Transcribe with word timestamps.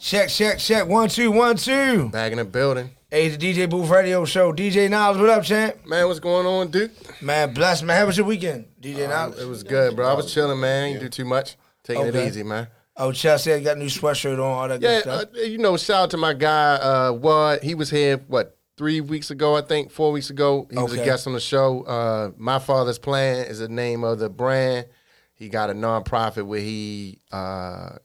Check, 0.00 0.30
check, 0.30 0.58
check. 0.58 0.86
One, 0.88 1.08
two, 1.10 1.30
one, 1.30 1.56
two. 1.56 2.08
Back 2.08 2.32
in 2.32 2.38
the 2.38 2.44
building. 2.44 2.90
Hey, 3.10 3.26
it's 3.26 3.36
the 3.36 3.52
DJ 3.52 3.68
Booth 3.68 3.90
Radio 3.90 4.24
Show. 4.24 4.50
DJ 4.52 4.88
Niledge, 4.88 5.20
what 5.20 5.28
up, 5.28 5.42
champ? 5.44 5.84
Man, 5.86 6.06
what's 6.06 6.20
going 6.20 6.46
on, 6.46 6.70
Duke? 6.70 6.90
Man, 7.22 7.52
bless, 7.52 7.82
man. 7.82 7.98
How 7.98 8.06
was 8.06 8.16
your 8.16 8.24
weekend, 8.26 8.66
DJ 8.80 9.08
Niledge? 9.08 9.40
It 9.40 9.46
was 9.46 9.62
good, 9.62 9.94
bro. 9.96 10.08
I 10.08 10.14
was 10.14 10.32
chilling, 10.32 10.58
man. 10.58 10.92
You 10.94 11.00
do 11.00 11.08
too 11.10 11.24
much. 11.26 11.56
Taking 11.84 12.04
Okay. 12.08 12.24
it 12.24 12.28
easy, 12.28 12.42
man. 12.42 12.68
Oh, 12.96 13.12
Chelsea 13.12 13.60
got 13.60 13.76
a 13.76 13.78
new 13.78 13.86
sweatshirt 13.86 14.34
on, 14.34 14.40
all 14.40 14.68
that 14.68 14.80
Yeah, 14.80 14.94
good 14.96 15.02
stuff. 15.02 15.24
uh, 15.36 15.40
you 15.40 15.58
know, 15.58 15.76
shout 15.76 16.04
out 16.04 16.10
to 16.10 16.16
my 16.16 16.32
guy, 16.32 16.74
uh, 16.76 17.12
Wad. 17.12 17.62
He 17.62 17.74
was 17.74 17.90
here, 17.90 18.18
what, 18.28 18.56
three 18.78 19.00
weeks 19.02 19.30
ago, 19.30 19.54
I 19.56 19.60
think, 19.62 19.90
four 19.90 20.12
weeks 20.12 20.30
ago. 20.30 20.66
He 20.70 20.78
was 20.78 20.94
a 20.94 21.04
guest 21.04 21.26
on 21.26 21.34
the 21.34 21.40
show. 21.40 21.82
Uh, 21.82 22.30
my 22.38 22.58
Father's 22.58 22.98
Plan 22.98 23.44
is 23.46 23.58
the 23.58 23.68
name 23.68 24.02
of 24.04 24.18
the 24.18 24.30
brand. 24.30 24.86
He 25.34 25.48
got 25.50 25.68
a 25.70 25.74
nonprofit 25.74 26.46
where 26.46 26.60
he, 26.60 27.20
uh, 27.32 27.96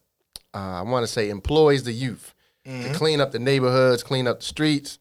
uh, 0.55 0.79
I 0.79 0.81
want 0.81 1.03
to 1.03 1.07
say, 1.11 1.29
employs 1.29 1.83
the 1.83 1.93
youth 1.93 2.31
Mm-hmm. 2.65 2.93
to 2.93 2.97
clean 2.97 3.21
up 3.21 3.31
the 3.31 3.37
neighborhoods, 3.37 4.01
clean 4.01 4.25
up 4.25 4.39
the 4.39 4.45
streets, 4.47 4.97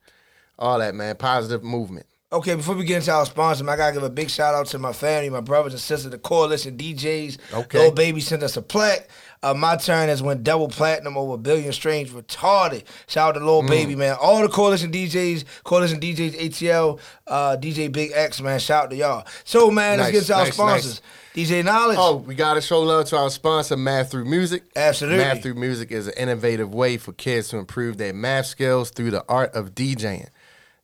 all 0.59 0.79
that, 0.80 0.95
man. 0.95 1.17
Positive 1.17 1.63
movement. 1.65 2.05
Okay, 2.30 2.57
before 2.57 2.74
we 2.74 2.85
get 2.85 2.96
into 2.99 3.11
our 3.13 3.24
sponsor, 3.24 3.66
I 3.71 3.77
gotta 3.77 3.95
give 3.95 4.02
a 4.02 4.11
big 4.11 4.29
shout 4.29 4.55
out 4.55 4.66
to 4.66 4.79
my 4.79 4.93
family, 4.93 5.30
my 5.30 5.41
brothers 5.41 5.73
and 5.73 5.80
sisters, 5.80 6.11
the 6.11 6.19
Coalition 6.19 6.77
DJs. 6.77 7.38
Okay. 7.55 7.79
Lil 7.79 7.93
Baby 7.93 8.21
sent 8.21 8.43
us 8.43 8.59
a 8.59 8.61
plaque. 8.63 9.09
Uh, 9.43 9.55
my 9.55 9.77
turn 9.77 10.11
has 10.11 10.23
went 10.23 10.43
double 10.45 10.69
platinum 10.69 11.16
over 11.16 11.35
a 11.35 11.38
billion 11.38 11.73
streams. 11.73 12.11
Retarded. 12.11 12.83
Shout 13.07 13.37
out 13.37 13.39
to 13.41 13.46
Mm. 13.46 13.68
Baby, 13.68 13.95
man. 13.96 14.16
All 14.21 14.43
the 14.43 14.49
Coalition 14.49 14.93
DJs, 14.93 15.45
Coalition 15.65 16.01
DJs, 16.01 16.35
ATL, 16.39 16.99
uh, 17.27 17.57
DJ 17.57 17.91
Big 17.91 18.11
X, 18.15 18.43
man. 18.43 18.59
Shout 18.59 18.85
out 18.85 18.91
to 18.91 18.96
y'all. 18.96 19.27
So, 19.45 19.71
man, 19.71 20.01
let's 20.01 20.13
get 20.13 20.24
to 20.24 20.35
our 20.35 20.45
nice, 20.45 20.55
sponsors. 20.55 21.01
DJ 21.35 21.65
Niledge. 21.65 21.96
Oh, 21.99 22.18
we 22.18 22.37
got 22.37 22.54
to 22.54 22.60
show 22.60 22.80
love 22.82 23.07
to 23.07 23.18
our 23.18 23.29
sponsor, 23.29 23.77
Math 23.77 24.13
Through 24.13 24.27
Music. 24.27 24.63
Absolutely. 24.77 25.18
Math 25.18 25.43
Through 25.43 25.54
Music 25.54 25.90
is 25.90 26.07
an 26.07 26.15
innovative 26.16 26.73
way 26.73 26.96
for 26.96 27.13
kids 27.13 27.49
to 27.49 27.59
improve 27.59 27.96
their 27.96 28.13
math 28.13 28.46
skills 28.46 28.90
through 28.90 29.10
the 29.10 29.24
art 29.29 29.52
of 29.52 29.74
DJing. 29.74 30.29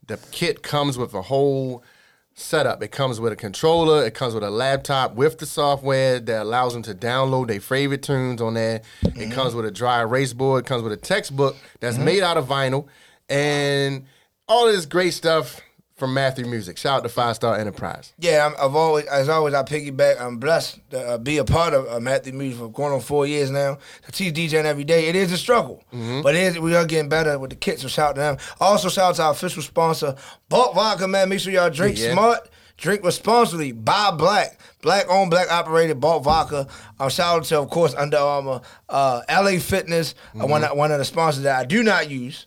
The 0.09 0.17
kit 0.33 0.65
comes 0.65 0.98
with 0.98 1.15
a 1.15 1.23
whole 1.23 1.84
setup. 2.34 2.83
It 2.83 2.89
comes 2.89 3.21
with 3.21 3.33
a 3.33 3.37
controller, 3.37 4.05
it 4.05 4.15
comes 4.15 4.34
with 4.34 4.43
a 4.43 4.51
laptop 4.51 5.15
with 5.15 5.39
the 5.39 5.47
software 5.47 6.19
that 6.19 6.43
allows 6.43 6.73
them 6.73 6.83
to 6.83 6.95
download 6.97 7.47
their 7.47 7.61
favorite 7.61 8.03
tunes 8.03 8.43
on 8.43 8.55
there. 8.55 8.83
It 9.03 9.15
mm-hmm. 9.15 9.31
comes 9.31 9.55
with 9.55 9.67
a 9.67 9.71
dry 9.71 10.01
erase 10.01 10.33
board, 10.33 10.65
it 10.65 10.67
comes 10.67 10.83
with 10.83 10.93
a 10.93 10.97
textbook 10.97 11.56
that's 11.78 11.95
mm-hmm. 11.95 12.06
made 12.06 12.23
out 12.25 12.37
of 12.37 12.48
vinyl, 12.48 12.89
and 13.28 14.05
all 14.48 14.67
this 14.67 14.84
great 14.84 15.12
stuff 15.12 15.61
from 16.01 16.12
Math 16.15 16.34
Through 16.37 16.47
Music. 16.48 16.77
Shout 16.77 16.97
out 16.98 17.03
to 17.05 17.09
Five 17.09 17.37
Star 17.37 17.56
Enterprise. 17.56 18.12
Yeah, 18.19 18.45
I'm, 18.47 18.55
I've 18.61 18.75
always, 18.75 19.05
as 19.06 19.29
always, 19.29 19.55
I 19.55 19.62
piggyback. 19.62 20.20
I'm 20.20 20.39
blessed 20.39 20.81
to 20.91 21.01
uh, 21.11 21.19
be 21.19 21.39
a 21.39 21.45
part 21.45 21.73
of 21.75 21.87
uh, 21.89 22.01
Math 22.01 22.25
Through 22.25 22.33
Music 22.33 22.59
for 22.59 22.69
going 22.73 22.93
on 22.93 23.01
four 23.01 23.25
years 23.27 23.51
now. 23.53 23.79
To 24.06 24.11
teach 24.12 24.34
DJing 24.34 24.65
every 24.65 24.83
day, 24.83 25.06
it 25.06 25.15
is 25.15 25.31
a 25.31 25.37
struggle, 25.39 25.84
Mm-hmm. 25.93 26.23
but 26.23 26.34
it 26.34 26.41
is, 26.43 26.59
we 26.59 26.75
are 26.75 26.84
getting 26.84 27.09
better 27.09 27.39
with 27.39 27.51
the 27.51 27.56
kits. 27.56 27.83
So 27.83 27.89
shout 27.89 28.11
out 28.11 28.15
to 28.17 28.21
them. 28.23 28.39
Also, 28.61 28.89
shout 28.89 29.11
out 29.11 29.15
to 29.17 29.23
our 29.23 29.31
official 29.31 29.62
sponsor, 29.62 30.17
Balt 30.48 30.75
Vodka. 30.75 31.06
Man, 31.06 31.28
make 31.28 31.39
sure 31.39 31.53
y'all 31.53 31.71
drink 31.71 31.97
Yeah. 31.98 32.12
smart, 32.15 32.48
drink 32.77 33.05
responsibly. 33.05 33.73
Buy 33.73 34.11
black, 34.11 34.59
black 34.82 35.05
owned, 35.09 35.31
black 35.31 35.50
operated 35.53 36.00
Balt 36.00 36.25
Vodka. 36.25 36.67
Um, 36.99 37.11
shout 37.11 37.37
out 37.37 37.44
to, 37.44 37.59
of 37.61 37.69
course, 37.71 37.94
Under 37.94 38.17
Armour, 38.17 38.62
uh, 38.88 39.21
LA 39.28 39.59
Fitness, 39.59 40.15
uh, 40.34 40.47
one 40.47 40.62
Mm-hmm. 40.62 40.72
of- 40.72 40.78
one 40.78 40.93
of 40.93 40.99
the 40.99 41.05
sponsors 41.05 41.43
that 41.43 41.59
I 41.61 41.65
do 41.65 41.82
not 41.82 42.09
use 42.11 42.47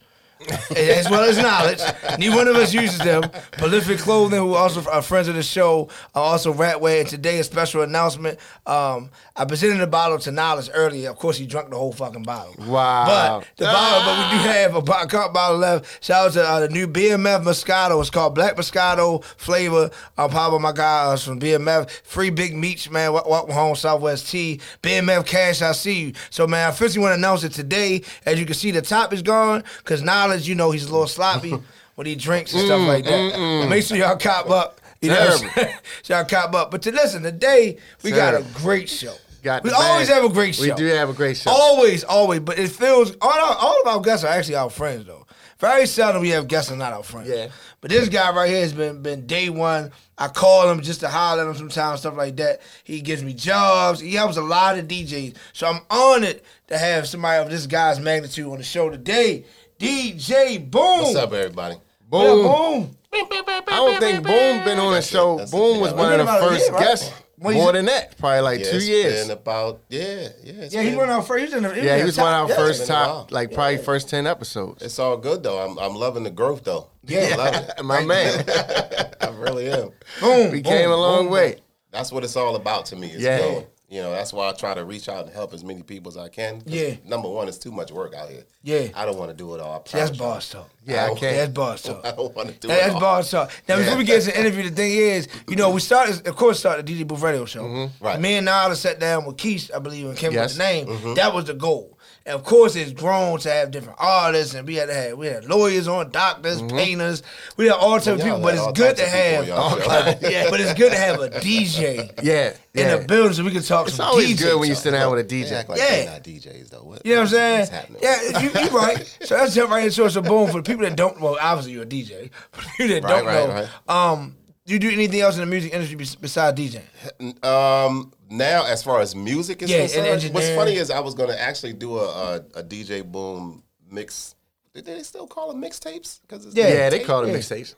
as 0.75 1.09
well 1.09 1.23
as 1.23 1.37
Niledge. 1.37 2.19
Neither 2.19 2.35
one 2.35 2.47
of 2.47 2.55
us 2.55 2.73
uses 2.73 2.99
them. 2.99 3.23
Prolific 3.53 3.99
Clothing, 3.99 4.39
who 4.39 4.53
also 4.55 4.83
are 4.89 5.01
friends 5.01 5.27
of 5.27 5.35
the 5.35 5.43
show, 5.43 5.89
are 6.15 6.23
also 6.23 6.53
Ratway. 6.53 7.01
And 7.01 7.09
today, 7.09 7.39
a 7.39 7.43
special 7.43 7.81
announcement. 7.81 8.39
Um, 8.65 9.09
I 9.35 9.45
presented 9.45 9.79
the 9.79 9.87
bottle 9.87 10.19
to 10.19 10.29
Niledge 10.31 10.69
earlier. 10.73 11.09
Of 11.09 11.17
course, 11.17 11.37
he 11.37 11.45
drank 11.47 11.69
the 11.69 11.77
whole 11.77 11.91
fucking 11.93 12.23
bottle. 12.23 12.53
Wow. 12.65 13.05
But 13.05 13.47
the 13.57 13.65
bottle, 13.65 13.99
but 14.05 14.31
we 14.31 14.37
do 14.37 14.43
have 14.49 14.75
a 14.75 14.81
bo- 14.81 15.05
cup 15.07 15.33
bottle 15.33 15.57
left. 15.57 16.03
Shout 16.03 16.27
out 16.27 16.33
to 16.33 16.43
uh, 16.47 16.59
the 16.61 16.69
new 16.69 16.87
BMF 16.87 17.43
Moscato. 17.43 17.99
It's 18.01 18.09
called 18.09 18.35
Black 18.35 18.55
Moscato 18.55 19.23
flavor. 19.37 19.89
Powered 20.15 20.31
by 20.33 20.57
my 20.57 20.71
guys 20.71 21.23
from 21.23 21.39
BMF. 21.39 21.89
Free 22.03 22.29
Big 22.29 22.55
Meech, 22.55 22.89
man. 22.89 23.13
Wel- 23.13 23.23
Welcome 23.27 23.53
home, 23.53 23.75
Southwest 23.75 24.29
T. 24.29 24.59
BMF 24.81 25.25
Cash, 25.25 25.61
I 25.61 25.71
see 25.71 25.99
you. 26.07 26.13
So, 26.29 26.45
man, 26.47 26.65
I 26.67 26.69
officially 26.69 27.01
want 27.01 27.11
to 27.11 27.15
announce 27.17 27.43
it 27.43 27.51
today. 27.53 28.03
As 28.25 28.39
you 28.39 28.45
can 28.45 28.55
see, 28.55 28.71
the 28.71 28.81
top 28.81 29.13
is 29.13 29.21
gone 29.21 29.63
because 29.77 30.01
Niledge, 30.03 30.32
you 30.41 30.55
know, 30.55 30.71
he's 30.71 30.85
a 30.85 30.91
little 30.91 31.07
sloppy 31.07 31.53
when 31.95 32.07
he 32.07 32.15
drinks 32.15 32.53
and 32.53 32.63
stuff 32.65 32.81
mm, 32.81 32.87
like 32.87 33.05
that. 33.05 33.11
Mm, 33.11 33.33
mm. 33.33 33.61
But 33.63 33.69
make 33.69 33.83
sure 33.83 33.97
y'all 33.97 34.17
cop 34.17 34.49
up. 34.49 34.81
You 35.01 35.09
know, 35.09 35.19
what 35.19 35.31
I'm 35.31 35.49
Terrible. 35.49 35.63
saying? 35.63 35.77
so 36.03 36.13
y'all 36.15 36.25
cop 36.25 36.55
up. 36.55 36.71
But 36.71 36.81
to 36.83 36.91
listen, 36.91 37.23
today 37.23 37.77
we 38.03 38.11
got 38.11 38.33
a 38.35 38.45
great 38.55 38.89
show. 38.89 39.15
Got 39.43 39.65
we 39.65 39.71
always 39.71 40.07
have 40.07 40.23
a 40.23 40.29
great 40.29 40.55
show. 40.55 40.63
We 40.63 40.71
do 40.71 40.85
have 40.85 41.09
a 41.09 41.13
great 41.13 41.35
show. 41.35 41.51
Always, 41.51 42.05
always. 42.05 42.39
But 42.39 42.57
it 42.57 42.69
feels 42.69 43.13
all 43.19 43.29
our, 43.29 43.57
all 43.59 43.81
of 43.81 43.87
our 43.87 44.01
guests 44.01 44.23
are 44.23 44.29
actually 44.29 44.55
our 44.55 44.69
friends 44.69 45.05
though. 45.05 45.27
Very 45.59 45.85
seldom 45.85 46.21
we 46.21 46.29
have 46.29 46.47
guests 46.47 46.69
that 46.69 46.75
are 46.75 46.77
not 46.77 46.93
our 46.93 47.03
friends. 47.03 47.27
Yeah. 47.27 47.49
But 47.81 47.91
this 47.91 48.07
guy 48.07 48.33
right 48.33 48.49
here 48.49 48.61
has 48.61 48.71
been 48.71 49.01
been 49.01 49.27
day 49.27 49.49
one. 49.49 49.91
I 50.17 50.29
call 50.29 50.69
him 50.71 50.81
just 50.81 51.01
to 51.01 51.09
holler 51.09 51.41
at 51.43 51.47
him 51.49 51.55
sometimes, 51.55 51.99
stuff 51.99 52.15
like 52.15 52.37
that. 52.37 52.61
He 52.85 53.01
gives 53.01 53.21
me 53.21 53.33
jobs. 53.33 53.99
He 53.99 54.13
helps 54.13 54.37
a 54.37 54.41
lot 54.41 54.77
of 54.77 54.87
DJs. 54.87 55.35
So 55.51 55.67
I'm 55.67 55.81
honored 55.89 56.41
to 56.67 56.77
have 56.77 57.07
somebody 57.07 57.43
of 57.43 57.49
this 57.49 57.67
guy's 57.67 57.99
magnitude 57.99 58.47
on 58.47 58.59
the 58.59 58.63
show 58.63 58.89
today. 58.89 59.45
DJ 59.79 60.69
Boom. 60.69 60.81
What's 61.01 61.15
up, 61.15 61.33
everybody? 61.33 61.75
What 62.09 62.27
up, 62.27 62.33
Boom. 62.35 62.85
Boom? 62.85 62.97
I 63.13 63.63
don't 63.67 63.99
think 63.99 64.23
Boom 64.23 64.63
been 64.63 64.79
on 64.79 64.93
a 64.95 65.01
show. 65.01 65.37
That's 65.37 65.51
Boom 65.51 65.79
was 65.79 65.93
one 65.93 66.19
of 66.19 66.25
the 66.25 66.31
first 66.33 66.65
year, 66.65 66.71
right? 66.73 66.83
guests. 66.83 67.11
When 67.37 67.55
More 67.55 67.73
than 67.73 67.85
that, 67.85 68.17
probably 68.17 68.39
like 68.41 68.59
Yeah, 68.61 68.71
two 68.71 68.77
it's 68.77 68.87
years. 68.87 69.21
Been 69.27 69.31
about 69.37 69.81
yeah, 69.89 70.29
yeah. 70.43 70.53
Yeah, 70.53 70.61
he's 70.61 70.71
been- 70.73 70.95
one 70.97 71.09
of 71.09 71.15
our 71.17 71.21
first. 71.23 71.39
He 71.39 71.45
was 71.45 71.53
in 71.55 71.63
the, 71.63 71.83
Yeah, 71.83 71.97
he 71.97 72.03
was 72.05 72.17
one 72.17 72.33
of 72.33 72.43
our 72.43 72.49
yeah. 72.49 72.55
first 72.55 72.81
it's 72.81 72.89
been 72.89 72.95
a 72.95 72.99
top, 72.99 73.07
while. 73.15 73.27
like 73.31 73.51
probably 73.51 73.77
first 73.79 74.07
ten 74.09 74.27
episodes. 74.27 74.81
It's 74.81 74.97
all 74.97 75.17
good 75.17 75.43
though. 75.43 75.59
I'm 75.59 75.77
I'm 75.77 75.95
loving 75.95 76.23
the 76.23 76.29
growth 76.31 76.63
though. 76.63 76.87
Yeah. 77.05 77.31
I 77.33 77.35
love 77.35 77.55
it. 77.55 77.83
My 77.83 78.05
man, 78.05 78.45
I 79.21 79.27
really 79.35 79.69
am. 79.69 79.89
Boom. 80.21 80.51
we 80.51 80.61
boom, 80.61 80.71
came 80.71 80.89
a 80.89 80.95
long 80.95 81.23
boom, 81.25 81.33
way. 81.33 81.57
That's 81.91 82.11
what 82.13 82.23
it's 82.23 82.37
all 82.37 82.55
about 82.55 82.85
to 82.87 82.95
me. 82.95 83.07
Is 83.11 83.21
Yeah. 83.21 83.39
growing. 83.39 83.65
You 83.93 84.01
know, 84.01 84.09
that's 84.11 84.33
why 84.33 84.49
I 84.49 84.53
try 84.53 84.73
to 84.73 84.83
reach 84.85 85.07
out 85.07 85.25
and 85.25 85.33
help 85.35 85.53
as 85.53 85.63
many 85.63 85.83
people 85.83 86.09
as 86.09 86.17
I 86.17 86.27
can. 86.27 86.63
Yeah. 86.65 86.95
Number 87.05 87.29
one, 87.29 87.47
it's 87.47 87.59
too 87.59 87.71
much 87.71 87.91
work 87.91 88.15
out 88.15 88.27
here. 88.27 88.43
Yeah. 88.63 88.87
I 88.95 89.05
don't 89.05 89.19
want 89.19 89.29
to 89.29 89.37
do 89.37 89.53
it 89.53 89.61
all. 89.61 89.85
See, 89.85 89.99
that's 89.99 90.17
boss 90.17 90.49
talk. 90.49 90.67
Yeah, 90.83 91.03
I 91.03 91.07
don't- 91.07 91.19
can't. 91.19 91.35
That's 91.37 91.51
boss 91.53 91.81
talk. 91.83 92.01
I 92.03 92.11
don't 92.11 92.35
want 92.35 92.49
to 92.49 92.55
do 92.55 92.69
That- 92.69 92.77
it 92.77 92.81
That's 92.81 92.93
all. 92.95 92.99
boss 92.99 93.29
talk. 93.29 93.51
Now, 93.69 93.77
before 93.77 93.97
we 93.97 94.03
get 94.03 94.21
to 94.23 94.31
the 94.31 94.39
interview, 94.39 94.63
the 94.67 94.75
thing 94.75 94.93
is, 94.93 95.27
you 95.47 95.55
know, 95.55 95.69
we 95.69 95.79
started, 95.79 96.27
of 96.27 96.35
course, 96.35 96.57
started 96.57 96.87
the 96.87 96.93
DJ 97.03 97.07
Booth 97.07 97.21
Radio 97.21 97.45
Show. 97.45 97.63
Mm-hmm. 97.65 98.03
Right. 98.03 98.19
Me 98.19 98.33
and 98.33 98.45
Nala 98.45 98.75
sat 98.75 98.99
down 98.99 99.25
with 99.25 99.37
Keith, 99.37 99.69
I 99.75 99.77
believe, 99.77 100.07
and 100.07 100.17
came 100.17 100.31
Yes. 100.31 100.49
with 100.51 100.57
the 100.57 100.63
name. 100.63 100.87
Mm-hmm. 100.87 101.13
That 101.13 101.31
was 101.35 101.45
the 101.45 101.53
goal. 101.53 101.92
And 102.25 102.35
of 102.35 102.45
course, 102.45 102.77
it's 102.77 102.93
grown 102.93 103.37
to 103.39 103.49
have 103.51 103.71
different 103.71 103.97
artists, 103.99 104.53
and 104.53 104.65
we 104.65 104.75
had 104.75 104.85
to 104.87 104.93
have 104.93 105.17
we 105.17 105.27
had 105.27 105.43
lawyers 105.43 105.89
on, 105.89 106.09
doctors, 106.09 106.61
painters. 106.61 107.21
We 107.57 107.65
had 107.65 107.73
all 107.75 107.95
types 107.99 108.07
of 108.07 108.21
people, 108.21 108.39
but 108.39 108.55
it's 108.55 108.71
good 108.79 108.95
to 108.95 109.05
have. 109.05 109.41
on 109.41 109.47
y'all 109.47 109.77
show. 109.77 109.85
yeah, 110.29 110.49
but 110.49 110.61
it's 110.61 110.73
good 110.73 110.93
to 110.93 110.97
have 110.97 111.19
a 111.19 111.29
DJ 111.29 112.09
Yeah, 112.23 112.51
in 112.73 112.87
yeah. 112.87 112.95
the 112.95 113.05
building 113.05 113.33
so 113.33 113.43
we 113.43 113.51
can 113.51 113.61
talk 113.61 113.87
It's 113.87 113.97
some 113.97 114.07
always 114.07 114.37
DJ 114.37 114.43
good 114.43 114.59
when 114.61 114.69
you 114.69 114.75
sit 114.75 114.91
down 114.91 115.11
with 115.13 115.29
a 115.29 115.35
DJ. 115.35 115.51
act 115.51 115.67
like 115.67 115.79
Yeah. 115.79 116.05
not 116.13 116.23
DJs 116.23 116.69
though. 116.69 116.83
What, 116.83 117.05
You 117.05 117.15
know 117.15 117.21
what 117.23 117.27
I'm 117.27 117.33
saying? 117.33 117.67
happening? 117.67 117.99
Yeah, 118.01 118.39
you, 118.39 118.49
you 118.51 118.69
right. 118.77 119.17
So 119.23 119.35
that's 119.35 119.53
jump 119.53 119.71
right 119.71 119.85
it. 119.85 119.91
So 119.91 120.21
boom, 120.21 120.49
for 120.49 120.61
the 120.61 120.63
people 120.63 120.83
that 120.83 120.95
don't, 120.95 121.19
well, 121.19 121.37
obviously 121.41 121.73
you're 121.73 121.83
a 121.83 121.85
DJ. 121.85 122.29
But 122.51 122.61
the 122.63 122.69
people 122.77 122.87
that 123.01 123.03
Right, 123.03 123.25
don't 123.25 123.49
right, 123.49 123.67
know, 123.87 123.93
um, 123.93 124.29
do 124.29 124.42
you 124.65 124.79
do 124.79 124.89
anything 124.89 125.19
else 125.19 125.35
in 125.35 125.41
the 125.41 125.45
music 125.45 125.73
industry 125.73 125.97
besides 126.21 126.59
DJing? 126.59 127.43
Um, 127.45 128.13
now 128.29 128.65
as 128.65 128.83
far 128.83 129.01
as 129.01 129.15
music 129.15 129.61
is 129.61 129.69
Yeah, 129.69 129.79
and 129.81 129.91
concerned, 129.91 130.33
what's 130.33 130.49
funny 130.49 130.75
is 130.75 130.89
I 130.89 130.99
was 130.99 131.13
gonna 131.13 131.33
actually 131.35 131.73
do 131.73 131.97
a 131.97 132.03
a, 132.03 132.35
a 132.55 132.63
DJ 132.63 133.03
Boom 133.03 133.63
mix. 133.89 134.35
Did 134.73 134.85
they 134.85 135.03
still 135.03 135.27
call 135.27 135.49
them 135.51 135.61
mixtapes? 135.61 136.21
Because 136.21 136.45
Yeah. 136.55 136.67
Yeah, 136.69 136.89
they 136.89 136.99
call 136.99 137.23
it 137.23 137.27
Yeah. 137.27 137.35
mixtapes. 137.37 137.75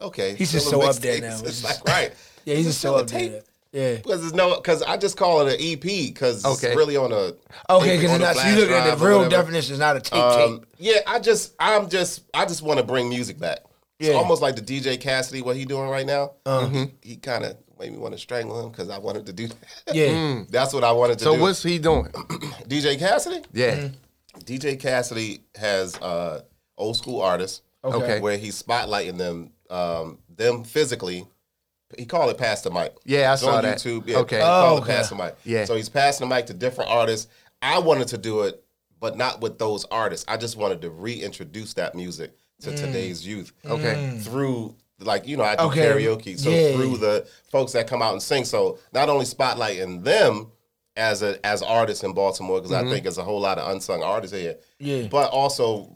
Okay, 0.00 0.34
He's 0.34 0.50
just 0.50 0.68
so 0.68 0.82
a 0.82 0.88
up 0.90 0.96
there 0.96 1.18
mixtape. 1.18 1.20
now. 1.22 1.38
It's, 1.40 1.62
It's 1.62 1.64
like 1.64 1.84
right. 1.86 2.12
Yeah, 2.44 2.56
he's 2.56 2.66
just 2.66 2.80
so 2.80 2.88
still 2.88 2.98
a 2.98 3.02
up 3.02 3.06
there. 3.08 3.20
tape? 3.20 3.42
Yeah. 3.70 3.94
Because 3.96 4.20
there's 4.20 4.34
no, 4.34 4.56
because 4.56 4.82
I 4.82 4.96
just 4.96 5.16
call 5.16 5.46
it 5.46 5.54
an 5.54 5.60
EP 5.60 5.80
because 6.12 6.44
Okay. 6.44 6.68
it's 6.68 6.76
really 6.76 6.96
on 6.96 7.12
a 7.12 7.34
Okay, 7.72 7.96
because 7.96 8.10
a 8.10 8.18
not 8.18 8.34
flash 8.34 8.50
you 8.52 8.60
look 8.60 8.70
at 8.70 8.98
the 8.98 9.06
real 9.06 9.28
definition. 9.28 9.74
is 9.74 9.78
not 9.78 9.96
a 9.96 10.00
tape 10.00 10.20
Um, 10.20 10.58
tape. 10.60 10.66
yeah, 10.78 10.98
I 11.06 11.20
just, 11.20 11.52
I'm 11.60 11.88
just, 11.88 12.22
I 12.34 12.44
just 12.46 12.62
want 12.62 12.80
to 12.80 12.84
bring 12.84 13.08
music 13.08 13.38
back. 13.38 13.60
It's 14.08 14.16
almost 14.16 14.42
like 14.42 14.56
the 14.56 14.62
DJ 14.62 15.00
Cassidy, 15.00 15.42
what 15.42 15.56
he 15.56 15.64
doing 15.64 15.88
right 15.88 16.06
now. 16.06 16.32
Uh-huh. 16.46 16.86
He, 17.02 17.10
he 17.10 17.16
kind 17.16 17.44
of 17.44 17.56
made 17.78 17.92
me 17.92 17.98
want 17.98 18.14
to 18.14 18.18
strangle 18.18 18.60
him 18.64 18.70
because 18.70 18.88
I 18.90 18.98
wanted 18.98 19.26
to 19.26 19.32
do 19.32 19.48
that. 19.48 19.94
Yeah. 19.94 20.42
That's 20.50 20.72
what 20.74 20.84
I 20.84 20.92
wanted 20.92 21.18
to 21.18 21.24
So 21.24 21.32
do. 21.32 21.38
So 21.38 21.42
what's 21.42 21.62
he 21.62 21.78
doing? 21.78 22.06
DJ 22.68 22.98
Cassidy? 22.98 23.42
Yeah, 23.52 23.74
Mm-hmm. 23.76 23.96
DJ 24.40 24.80
Cassidy 24.80 25.42
has 25.56 25.94
uh, 25.96 26.42
old 26.78 26.96
school 26.96 27.20
artists. 27.20 27.62
Okay. 27.84 28.20
Where 28.20 28.38
he's 28.38 28.62
spotlighting 28.62 29.18
them, 29.18 29.50
um, 29.68 30.18
them 30.34 30.62
physically. 30.64 31.26
He 31.98 32.06
called 32.06 32.30
it 32.30 32.38
pass 32.38 32.62
the 32.62 32.70
mic. 32.70 32.94
Yeah, 33.04 33.30
I 33.30 33.32
It's 33.34 33.42
saw 33.42 33.56
on 33.56 33.64
that. 33.64 33.78
YouTube. 33.78 34.06
Yeah, 34.06 34.18
Okay. 34.18 34.36
he 34.36 34.42
called 34.42 34.80
Oh, 34.80 34.82
it 34.82 34.86
pass 34.86 35.08
the 35.10 35.16
mic. 35.16 35.36
Yeah. 35.44 35.64
So 35.64 35.74
he's 35.74 35.88
passing 35.88 36.26
the 36.28 36.34
mic 36.34 36.46
to 36.46 36.54
different 36.54 36.90
artists. 36.90 37.28
I 37.60 37.78
wanted 37.80 38.08
to 38.08 38.18
do 38.18 38.42
it, 38.42 38.62
but 39.00 39.16
not 39.16 39.40
with 39.42 39.58
those 39.58 39.84
artists. 39.86 40.24
I 40.28 40.36
just 40.36 40.56
wanted 40.56 40.80
to 40.82 40.90
reintroduce 40.90 41.74
that 41.74 41.94
music 41.94 42.32
to 42.62 42.70
Mm. 42.70 42.76
today's 42.76 43.26
youth. 43.26 43.52
Okay. 43.64 44.18
Through 44.20 44.74
like 45.00 45.26
you 45.26 45.36
know, 45.36 45.42
I 45.44 45.56
do 45.56 45.64
Okay. 45.64 45.80
karaoke. 45.86 46.38
So 46.38 46.48
Yeah. 46.50 46.72
through 46.76 46.98
the 46.98 47.26
folks 47.50 47.72
that 47.72 47.86
come 47.88 48.02
out 48.02 48.12
and 48.12 48.22
sing. 48.22 48.44
So 48.44 48.78
not 48.92 49.08
only 49.08 49.24
spotlighting 49.26 50.04
them 50.04 50.52
as 50.96 51.22
a 51.22 51.44
as 51.44 51.62
artists 51.62 52.04
in 52.04 52.12
Baltimore, 52.12 52.60
because 52.60 52.72
I 52.72 52.84
think 52.88 53.02
there's 53.04 53.18
a 53.18 53.24
whole 53.24 53.40
lot 53.40 53.58
of 53.58 53.70
unsung 53.70 54.02
artists 54.02 54.36
here. 54.36 54.56
Yeah. 54.78 55.08
But 55.10 55.30
also 55.30 55.90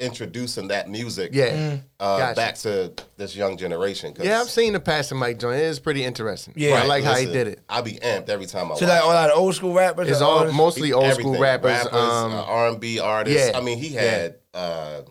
reintroducing 0.00 0.68
that 0.68 0.88
music 0.88 1.30
Yeah. 1.32 1.76
uh, 2.00 2.18
Gotcha. 2.18 2.34
back 2.36 2.54
to 2.58 2.92
this 3.16 3.34
young 3.34 3.56
generation. 3.56 4.14
Yeah, 4.20 4.40
I've 4.40 4.50
seen 4.50 4.74
the 4.74 4.80
passing 4.80 5.18
mic 5.18 5.38
joint. 5.38 5.60
It 5.60 5.64
is 5.64 5.78
pretty 5.80 6.04
interesting. 6.04 6.54
Yeah. 6.56 6.82
I 6.82 6.86
like 6.86 7.04
how 7.04 7.14
he 7.16 7.26
did 7.26 7.46
it. 7.48 7.60
I'll 7.68 7.82
be 7.82 7.94
amped 7.94 8.28
every 8.28 8.46
time 8.46 8.70
I 8.70 8.76
So 8.76 8.86
watch. 8.86 8.94
like 8.94 9.02
a 9.02 9.06
lot 9.06 9.30
of 9.30 9.38
old 9.38 9.54
school 9.54 9.72
rappers. 9.72 10.08
It's 10.10 10.20
all 10.20 10.38
artists? 10.38 10.56
mostly 10.56 10.92
old 10.92 11.04
Everything. 11.04 11.32
school 11.32 11.42
rappers. 11.42 11.70
rappers 11.84 11.92
um, 11.94 12.32
uh, 12.32 12.42
R&B 12.44 12.98
artists. 13.00 13.50
yeah. 13.50 13.56
I 13.58 13.60
mean, 13.60 13.78
he 13.78 13.90
had 13.90 14.36
uh, 14.52 15.02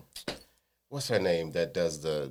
what's 0.94 1.08
her 1.08 1.18
name 1.18 1.50
that 1.52 1.74
does 1.74 2.00
the 2.00 2.30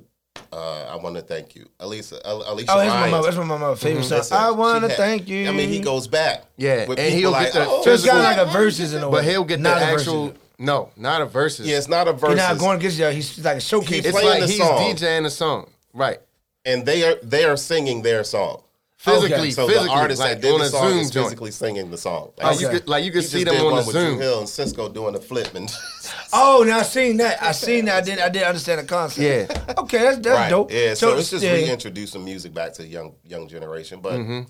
uh, 0.52 0.86
I 0.90 0.96
want 0.96 1.16
to 1.16 1.22
thank 1.22 1.54
you, 1.54 1.66
Alicia. 1.80 2.20
Al- 2.26 2.44
Alicia 2.52 2.72
Oh, 2.72 2.78
that's 2.78 2.88
my 2.90 3.00
Ryan. 3.00 3.10
mother. 3.10 3.24
That's 3.30 3.36
my 3.36 3.44
mother 3.58 3.76
favorite 3.76 4.04
song. 4.04 4.18
Listen, 4.18 4.36
I 4.36 4.50
want 4.52 4.82
to 4.84 4.88
thank 4.90 5.28
you. 5.28 5.48
I 5.48 5.52
mean, 5.52 5.68
he 5.68 5.80
goes 5.80 6.06
back. 6.08 6.44
Yeah, 6.56 6.86
and 6.88 6.98
he'll 6.98 7.30
like, 7.30 7.52
get 7.52 7.54
the 7.54 7.66
oh, 7.68 7.82
So 7.82 7.92
it's 7.92 8.06
kind 8.06 8.18
of 8.18 8.24
physical- 8.26 8.44
like 8.44 8.48
a 8.48 8.52
verses 8.58 8.94
in 8.94 9.02
a 9.02 9.08
way. 9.08 9.18
but 9.18 9.24
he'll 9.24 9.44
get 9.44 9.56
the 9.58 9.62
Not 9.62 9.82
a 9.82 9.84
actual. 9.84 10.26
verses. 10.28 10.40
No, 10.58 10.90
not 10.96 11.20
a 11.22 11.26
versus. 11.26 11.66
Yeah, 11.68 11.76
it's 11.78 11.88
not 11.88 12.06
a 12.08 12.16
You're 12.20 12.36
not 12.36 12.58
going 12.58 12.78
against 12.78 12.98
you. 12.98 13.06
He's 13.08 13.44
like 13.44 13.56
a 13.58 13.60
showcase. 13.60 13.90
He 13.90 13.98
it's 13.98 14.10
playing 14.10 14.28
like 14.28 14.40
the 14.40 14.46
he's 14.46 14.56
song. 14.58 14.78
DJing 14.94 15.22
the 15.24 15.30
song, 15.30 15.70
right? 15.92 16.18
and 16.64 16.86
they 16.86 17.02
are 17.04 17.16
they 17.22 17.44
are 17.44 17.56
singing 17.56 18.02
their 18.02 18.24
song. 18.24 18.62
Physically, 18.96 19.50
So 19.50 19.66
physically, 19.66 19.88
the 19.88 19.92
artist 19.92 20.20
like 20.20 20.40
that 20.40 20.40
did 20.40 20.58
the 20.60 20.64
song 20.66 20.92
is 20.98 21.10
joint. 21.10 21.26
physically 21.26 21.50
singing 21.50 21.90
the 21.90 21.98
song. 21.98 22.30
Like 22.38 22.58
you 22.58 22.68
Okay. 22.68 22.78
could, 22.78 22.88
like 22.88 23.04
you 23.04 23.12
could 23.12 23.20
He 23.22 23.28
see 23.28 23.44
them 23.44 23.56
on 23.56 23.60
the 23.60 23.82
one 23.82 23.82
Dru 23.84 23.92
Zoom. 23.92 24.18
Hill 24.18 24.38
and 24.38 24.48
Sisqo 24.48 24.92
doing 24.94 25.12
the 25.12 25.20
flip 25.20 25.54
and 25.54 25.68
Oh, 26.36 26.64
now 26.66 26.78
I 26.80 26.82
seen 26.82 27.16
that. 27.18 27.42
I 27.42 27.52
seen 27.52 27.84
that. 27.86 27.96
I 27.96 28.00
didn't. 28.04 28.20
I 28.20 28.28
didn't 28.28 28.48
understand 28.48 28.80
the 28.80 28.84
concept. 28.84 29.20
Yeah. 29.50 29.74
Okay, 29.84 29.98
that's 29.98 30.18
that's 30.18 30.36
right. 30.38 30.50
dope. 30.50 30.72
Yeah, 30.72 30.94
so, 30.94 31.16
it's 31.16 31.30
just 31.30 31.44
yeah. 31.44 31.52
reintroducing 31.52 32.24
music 32.24 32.52
back 32.54 32.72
to 32.74 32.86
young 32.86 33.14
young 33.24 33.48
generation. 33.48 34.00
But 34.00 34.14
Mm-hmm. 34.14 34.40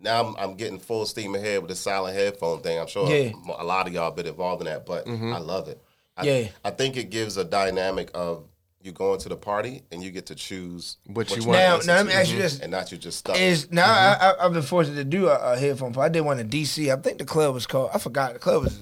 now 0.00 0.24
I'm, 0.26 0.36
I'm 0.38 0.54
getting 0.56 0.78
full 0.78 1.04
steam 1.06 1.34
ahead 1.34 1.60
with 1.60 1.68
the 1.70 1.74
silent 1.76 2.16
headphone 2.16 2.60
thing. 2.60 2.78
I'm 2.78 2.86
sure 2.86 3.08
Yeah. 3.10 3.32
a 3.58 3.64
lot 3.64 3.86
of 3.86 3.92
y'all 3.92 4.10
been 4.10 4.26
involved 4.26 4.62
in 4.62 4.66
that, 4.66 4.84
but 4.86 5.06
Mm-hmm. 5.06 5.32
I 5.32 5.38
love 5.38 5.68
it. 5.68 5.80
I, 6.16 6.24
Yeah. 6.24 6.48
I 6.64 6.70
think 6.70 6.96
it 6.96 7.10
gives 7.10 7.36
a 7.36 7.44
dynamic 7.44 8.10
of 8.14 8.44
you 8.80 8.92
going 8.92 9.18
to 9.20 9.28
the 9.28 9.36
party 9.36 9.82
and 9.92 10.02
you 10.02 10.10
get 10.10 10.26
to 10.26 10.34
choose 10.34 10.96
What 11.06 11.28
you 11.36 11.42
want. 11.44 11.58
Now, 11.58 11.74
listen 11.76 11.86
now 11.88 11.96
let 11.96 12.06
me 12.06 12.12
ask 12.14 12.30
you 12.32 12.38
this: 12.38 12.60
and 12.60 12.70
not 12.70 12.90
you 12.92 12.96
just 12.98 13.18
stuck. 13.18 13.38
Is 13.38 13.70
now 13.70 13.84
Mm-hmm. 13.86 14.24
I, 14.24 14.30
I, 14.30 14.46
I've 14.46 14.52
been 14.52 14.62
fortunate 14.62 14.96
to 14.96 15.04
do 15.04 15.28
a, 15.28 15.52
a 15.52 15.58
headphone. 15.58 15.92
party. 15.92 16.06
I 16.06 16.12
did 16.12 16.20
one 16.22 16.38
in 16.38 16.48
DC. 16.48 16.90
I 16.96 17.00
think 17.00 17.18
the 17.18 17.24
club 17.26 17.52
was 17.54 17.66
called. 17.66 17.90
I 17.92 17.98
forgot 17.98 18.32
the 18.32 18.38
club 18.38 18.64
was. 18.64 18.78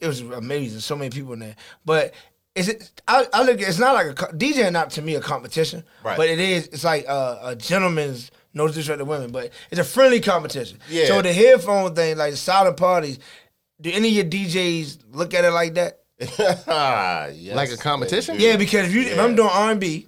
It 0.00 0.06
was 0.06 0.20
amazing. 0.20 0.80
So 0.80 0.96
many 0.96 1.10
people 1.10 1.32
in 1.34 1.40
there. 1.40 1.56
But 1.84 2.14
is 2.54 2.68
it? 2.68 2.90
I, 3.06 3.26
I 3.32 3.42
look. 3.44 3.60
It's 3.60 3.78
not 3.78 3.94
like 3.94 4.06
a 4.06 4.14
co- 4.14 4.32
DJ. 4.32 4.70
Not 4.72 4.90
to 4.90 5.02
me 5.02 5.14
a 5.14 5.20
competition. 5.20 5.84
Right. 6.04 6.16
But 6.16 6.28
it 6.28 6.38
is. 6.40 6.66
It's 6.68 6.84
like 6.84 7.06
a, 7.06 7.38
a 7.44 7.56
gentleman's. 7.56 8.30
No 8.54 8.66
disrespect 8.66 8.98
to 8.98 9.04
women, 9.04 9.30
but 9.30 9.52
it's 9.70 9.78
a 9.78 9.84
friendly 9.84 10.20
competition. 10.20 10.78
Yeah. 10.88 11.04
So 11.06 11.20
the 11.22 11.32
headphone 11.32 11.94
thing, 11.94 12.16
like 12.16 12.30
the 12.32 12.36
silent 12.36 12.78
parties, 12.78 13.18
do 13.80 13.90
any 13.92 14.08
of 14.08 14.14
your 14.14 14.24
DJs 14.24 15.00
look 15.12 15.34
at 15.34 15.44
it 15.44 15.50
like 15.50 15.74
that? 15.74 16.00
Ah, 16.66 17.26
yes, 17.32 17.54
Like 17.54 17.70
a 17.70 17.76
competition? 17.76 18.36
Yeah, 18.38 18.56
because 18.56 18.88
if 18.88 18.94
you 18.94 19.02
if 19.02 19.18
I'm 19.18 19.36
doing 19.36 19.50
R 19.52 19.70
and 19.72 19.80
B, 19.80 20.06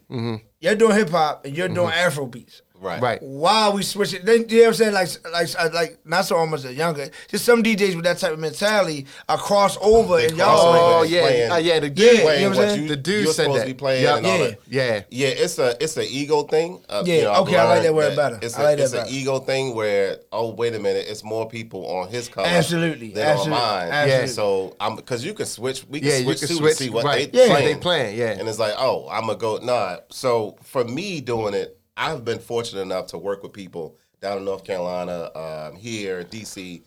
you're 0.58 0.74
doing 0.74 0.96
hip 0.96 1.10
hop, 1.10 1.44
and 1.44 1.56
you're 1.56 1.68
doing 1.68 1.92
Afro 1.92 2.26
beats. 2.26 2.62
Right, 2.80 3.00
Right. 3.00 3.22
Why 3.22 3.66
are 3.68 3.72
we 3.72 3.82
switching? 3.82 4.24
They, 4.24 4.38
you 4.38 4.46
know 4.46 4.58
what 4.62 4.66
I'm 4.68 4.74
saying? 4.74 4.94
Like, 4.94 5.08
like, 5.32 5.74
like, 5.74 5.98
not 6.04 6.24
so 6.24 6.36
almost 6.36 6.64
a 6.64 6.72
younger. 6.72 7.08
Just 7.28 7.44
some 7.44 7.62
DJs 7.62 7.94
with 7.94 8.04
that 8.04 8.18
type 8.18 8.32
of 8.32 8.38
mentality 8.38 9.06
are 9.28 9.38
cross 9.38 9.76
over, 9.80 10.18
and 10.18 10.34
cross 10.36 10.62
y'all. 10.62 11.00
Oh 11.00 11.02
yeah, 11.02 11.20
playing- 11.22 11.50
uh, 11.52 11.56
yeah. 11.56 11.80
The 11.80 11.88
Yeah, 11.88 11.92
dude, 11.94 12.00
you 12.00 12.16
know 12.18 12.24
what 12.24 12.34
what 12.40 12.44
I'm 12.44 12.54
saying? 12.54 12.82
you, 12.82 12.88
The 12.88 12.96
dude 12.96 13.24
you're 13.24 13.32
said 13.32 13.42
supposed 13.44 13.60
that. 13.60 13.66
to 13.66 13.70
be 13.74 13.74
playing 13.78 14.02
Yep. 14.04 14.16
and 14.18 14.26
all 14.26 14.38
Yeah. 14.38 14.44
that. 14.46 14.58
yeah. 14.68 15.00
Yeah, 15.10 15.28
it's 15.28 15.58
a 15.58 15.76
it's 15.82 15.96
an 15.96 16.06
ego 16.08 16.42
thing. 16.42 16.80
Uh, 16.88 17.02
Yeah, 17.06 17.14
you 17.16 17.22
know, 17.24 17.34
okay, 17.42 17.56
I 17.56 17.64
like 17.64 17.82
that 17.82 17.94
word 17.94 18.16
better. 18.16 18.38
It's 18.42 18.56
I 18.58 18.62
a, 18.62 18.64
like 18.64 18.76
that 18.78 18.84
it's 18.84 18.92
an 18.94 19.06
ego 19.08 19.38
thing 19.40 19.74
where 19.74 20.18
oh 20.32 20.50
wait 20.54 20.74
a 20.74 20.78
minute, 20.78 21.06
it's 21.08 21.22
more 21.24 21.48
people 21.48 21.86
on 21.86 22.08
his 22.08 22.28
cover 22.28 22.46
Absolutely, 22.48 23.10
than 23.10 23.26
absolutely, 23.26 23.62
on 23.62 23.68
mine. 23.78 23.88
absolutely. 23.92 24.26
So 24.28 24.76
I'm 24.80 24.96
because 24.96 25.24
you 25.24 25.34
can 25.34 25.46
switch. 25.46 25.84
We 25.88 26.00
can 26.00 26.08
Yeah, 26.08 26.16
you 26.18 26.24
switch 26.24 26.38
can 26.40 26.48
too 26.48 26.54
switch, 26.56 26.78
to 26.78 26.84
see 26.84 26.90
what 26.90 27.04
right. 27.04 27.30
they 27.32 27.38
Yeah. 27.38 27.46
Playing. 27.48 27.74
they 27.76 27.80
playing, 27.80 28.18
yeah. 28.18 28.30
And 28.38 28.48
it's 28.48 28.58
like 28.58 28.74
oh 28.78 29.08
I'm 29.10 29.26
gonna 29.26 29.36
go 29.38 29.58
nah. 29.62 29.98
So 30.10 30.56
for 30.62 30.84
me 30.84 31.20
doing 31.20 31.54
it, 31.54 31.76
I've 32.00 32.24
been 32.24 32.38
fortunate 32.38 32.80
enough 32.80 33.08
to 33.08 33.18
work 33.18 33.42
with 33.42 33.52
people 33.52 33.96
down 34.22 34.38
in 34.38 34.44
North 34.46 34.64
Carolina, 34.64 35.30
um, 35.34 35.76
here, 35.76 36.24
DC, 36.24 36.82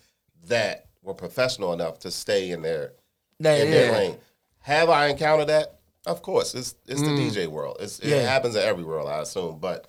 that 0.48 0.88
were 1.04 1.14
professional 1.14 1.72
enough 1.74 2.00
to 2.00 2.10
stay 2.12 2.50
in 2.52 2.64
their 2.64 2.94
Yeah, 3.40 3.54
in 3.56 3.72
their 3.72 3.86
yeah. 3.92 3.98
lane. 3.98 4.18
Have 4.62 4.90
I 4.90 5.08
encountered 5.08 5.48
that? 5.48 5.80
Of 6.08 6.22
course, 6.22 6.56
it's 6.56 6.76
it's 6.88 7.02
Mm. 7.02 7.16
the 7.16 7.30
DJ 7.42 7.48
world. 7.48 7.78
It's, 7.80 8.00
it 8.00 8.08
Yeah. 8.10 8.22
happens 8.22 8.56
in 8.56 8.64
every 8.64 8.84
world, 8.84 9.08
I 9.08 9.20
assume. 9.22 9.60
But 9.60 9.88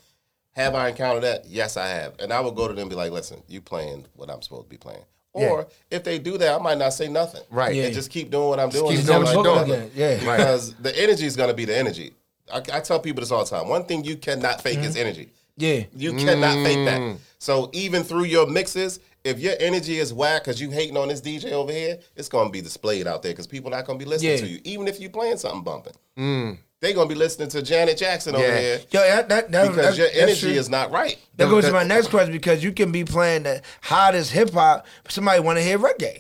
have 0.53 0.75
I 0.75 0.89
encountered 0.91 1.23
that? 1.23 1.47
Yes, 1.47 1.77
I 1.77 1.89
have. 1.89 2.15
And 2.19 2.33
I 2.33 2.41
will 2.41 2.53
go 2.53 2.69
to 2.69 2.75
them 2.75 2.83
and 2.83 2.91
be 2.91 2.97
like, 2.97 3.11
"Listen, 3.11 3.43
you 3.49 3.61
playing 3.61 4.07
what 4.15 4.31
I'm 4.31 4.43
supposed 4.43 4.65
to 4.65 4.69
be 4.69 4.77
playing." 4.77 5.05
Or 5.33 5.67
if 5.91 6.05
they 6.05 6.21
do 6.21 6.39
that, 6.39 6.55
I 6.55 6.63
might 6.63 6.79
not 6.79 6.91
say 6.93 7.09
nothing. 7.09 7.43
Right. 7.51 7.77
And 7.77 7.93
just 7.93 8.09
keep 8.11 8.31
doing 8.31 8.49
what 8.51 8.61
I'm 8.61 8.69
doing. 8.71 8.97
keep 8.97 9.05
doing 9.07 9.25
what 9.25 9.35
you're 9.35 9.65
doing. 9.65 9.91
Yeah. 9.95 10.19
Because 10.21 10.75
the 10.77 10.97
energy 10.97 11.27
is 11.27 11.35
going 11.35 11.49
to 11.49 11.55
be 11.55 11.65
the 11.65 11.77
energy. 11.77 12.15
I, 12.53 12.59
I 12.59 12.81
tell 12.81 13.01
people 13.01 13.21
this 13.21 13.31
all 13.31 13.45
the 13.45 13.51
time. 13.51 13.69
One 13.69 13.85
thing 13.85 14.05
you 14.05 14.17
cannot 14.17 14.61
fake 14.61 14.79
Mm-hmm. 14.79 14.87
is 14.89 14.97
energy. 14.97 15.31
Yeah. 15.57 15.85
You 15.95 16.15
cannot 16.15 16.55
fake 16.65 16.79
Mm. 16.79 16.85
that. 17.15 17.19
So 17.39 17.71
even 17.73 18.03
through 18.03 18.25
your 18.25 18.47
mixes, 18.47 19.01
if 19.23 19.39
your 19.39 19.55
energy 19.61 19.99
is 19.99 20.13
whack 20.13 20.45
because 20.45 20.61
you 20.61 20.71
hating 20.71 20.97
on 20.97 21.09
this 21.09 21.21
DJ 21.21 21.53
over 21.53 21.73
here, 21.73 21.99
it's 22.17 22.29
gonna 22.29 22.51
be 22.51 22.61
displayed 22.61 23.07
out 23.07 23.23
there 23.23 23.33
because 23.33 23.47
people 23.47 23.73
are 23.73 23.77
not 23.79 23.87
gonna 23.87 23.99
be 23.99 24.05
listening 24.05 24.33
Yeah. 24.33 24.37
to 24.39 24.47
you, 24.47 24.61
even 24.65 24.89
if 24.89 25.01
you 25.01 25.09
playing 25.11 25.39
something 25.39 25.63
bumping. 25.63 26.59
They 26.81 26.93
gonna 26.93 27.09
be 27.09 27.15
listening 27.15 27.49
to 27.49 27.63
Janet 27.63 27.97
Jackson 27.97 28.35
over 28.35 28.45
here 28.59 28.79
Yo, 28.91 29.01
that, 29.01 29.29
that, 29.31 29.51
that, 29.53 29.69
because 29.71 29.97
that- 29.97 30.13
your 30.13 30.23
energy 30.23 30.55
is 30.57 30.69
not 30.69 30.91
right. 30.91 31.17
That 31.37 31.49
goes 31.49 31.65
to 31.65 31.73
my 31.73 31.85
next 31.85 32.09
question 32.09 32.33
because 32.33 32.63
you 32.63 32.73
can 32.73 32.93
be 32.93 33.05
playing 33.05 33.45
the 33.45 33.63
hottest 33.81 34.33
hip 34.33 34.53
hop, 34.53 34.87
somebody 35.09 35.41
want 35.41 35.57
to 35.59 35.63
hear 35.65 35.79
reggae. 35.79 36.19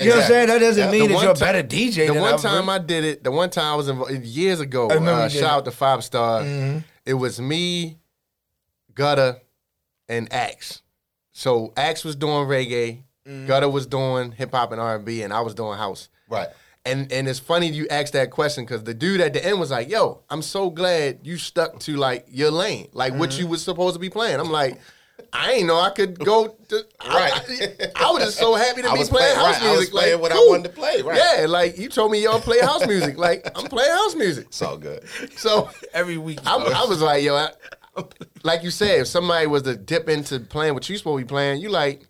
You 0.00 0.08
know 0.08 0.16
what 0.16 0.22
I'm 0.22 0.28
saying? 0.28 0.48
That 0.48 0.58
doesn't 0.58 0.84
Yeah. 0.84 0.90
mean 0.90 1.12
that 1.12 1.22
you're 1.22 1.30
a 1.30 1.34
better 1.34 1.62
DJ. 1.62 2.06
The 2.06 2.14
one 2.14 2.34
other 2.34 2.42
time. 2.42 2.68
I 2.68 2.78
did 2.78 3.04
it, 3.04 3.22
the 3.22 3.30
one 3.30 3.50
time 3.50 3.74
I 3.74 3.76
was 3.76 3.88
involved 3.88 4.12
years 4.24 4.60
ago. 4.60 4.90
I 4.90 4.96
Uh, 4.96 5.28
shout 5.28 5.50
out 5.50 5.64
to 5.66 5.70
Five 5.70 6.02
Star. 6.02 6.42
Mm-hmm. 6.42 6.78
It 7.06 7.14
was 7.14 7.40
me, 7.40 7.98
Gutter, 8.94 9.40
and 10.08 10.32
Axe. 10.32 10.82
So 11.32 11.72
Axe 11.76 12.04
was 12.04 12.16
doing 12.16 12.48
reggae, 12.48 13.02
mm-hmm. 13.26 13.46
Gutter 13.46 13.68
was 13.68 13.86
doing 13.86 14.32
hip 14.32 14.52
hop 14.52 14.72
and 14.72 14.80
R 14.80 14.96
and 14.96 15.04
B, 15.04 15.22
and 15.22 15.32
I 15.32 15.40
was 15.40 15.54
doing 15.54 15.78
house. 15.78 16.08
Right. 16.28 16.48
And 16.84 17.10
and 17.12 17.28
it's 17.28 17.38
funny 17.38 17.68
you 17.68 17.86
asked 17.88 18.12
that 18.12 18.30
question 18.30 18.64
because 18.64 18.84
the 18.84 18.94
dude 18.94 19.20
at 19.20 19.32
the 19.32 19.44
end 19.44 19.58
was 19.58 19.70
like, 19.70 19.88
"Yo, 19.88 20.22
I'm 20.28 20.42
so 20.42 20.70
glad 20.70 21.20
you 21.22 21.38
stuck 21.38 21.78
to 21.80 21.96
like 21.96 22.26
your 22.28 22.50
lane, 22.50 22.88
like 22.92 23.14
what 23.14 23.30
mm-hmm. 23.30 23.40
you 23.40 23.46
was 23.46 23.62
supposed 23.62 23.94
to 23.94 24.00
be 24.00 24.10
playing." 24.10 24.38
I'm 24.38 24.50
like, 24.50 24.78
I 25.36 25.52
ain't 25.52 25.66
know 25.66 25.78
I 25.80 25.90
could 25.90 26.18
go. 26.18 26.56
To, 26.68 26.76
Right. 27.06 27.32
I, 27.32 27.92
I, 28.00 28.06
I 28.06 28.10
was 28.12 28.24
just 28.24 28.38
so 28.38 28.54
happy 28.54 28.82
to 28.82 28.88
I 28.88 28.92
be 28.92 28.98
playing 28.98 29.08
playing- 29.08 29.36
house 29.36 29.54
right, 29.60 29.62
I 29.62 29.70
was 29.70 29.78
music. 29.78 29.90
playing 29.92 30.12
like, 30.14 30.22
what 30.22 30.32
I 30.32 30.36
wanted 30.36 30.62
to 30.64 30.68
play, 30.70 31.02
right. 31.02 31.20
Yeah, 31.38 31.46
like 31.46 31.76
you 31.76 31.88
told 31.88 32.12
me 32.12 32.22
y'all 32.22 32.40
play 32.40 32.60
house 32.60 32.86
music. 32.86 33.18
Like 33.18 33.46
I'm 33.56 33.64
playing 33.68 33.90
house 33.90 34.14
music. 34.14 34.46
It's 34.46 34.62
all 34.62 34.76
good. 34.78 35.04
So 35.36 35.68
every 35.92 36.16
week. 36.18 36.38
I, 36.46 36.54
I 36.56 36.86
was 36.88 37.02
like, 37.02 37.22
yo, 37.24 37.34
I, 37.34 37.50
like 38.44 38.62
you 38.62 38.70
said, 38.70 39.00
if 39.00 39.06
somebody 39.08 39.46
was 39.46 39.62
to 39.62 39.76
dip 39.76 40.08
into 40.08 40.38
playing 40.40 40.74
what 40.74 40.88
you 40.88 40.96
supposed 40.96 41.20
to 41.20 41.24
be 41.24 41.28
playing, 41.28 41.60
you 41.60 41.68
like, 41.68 42.02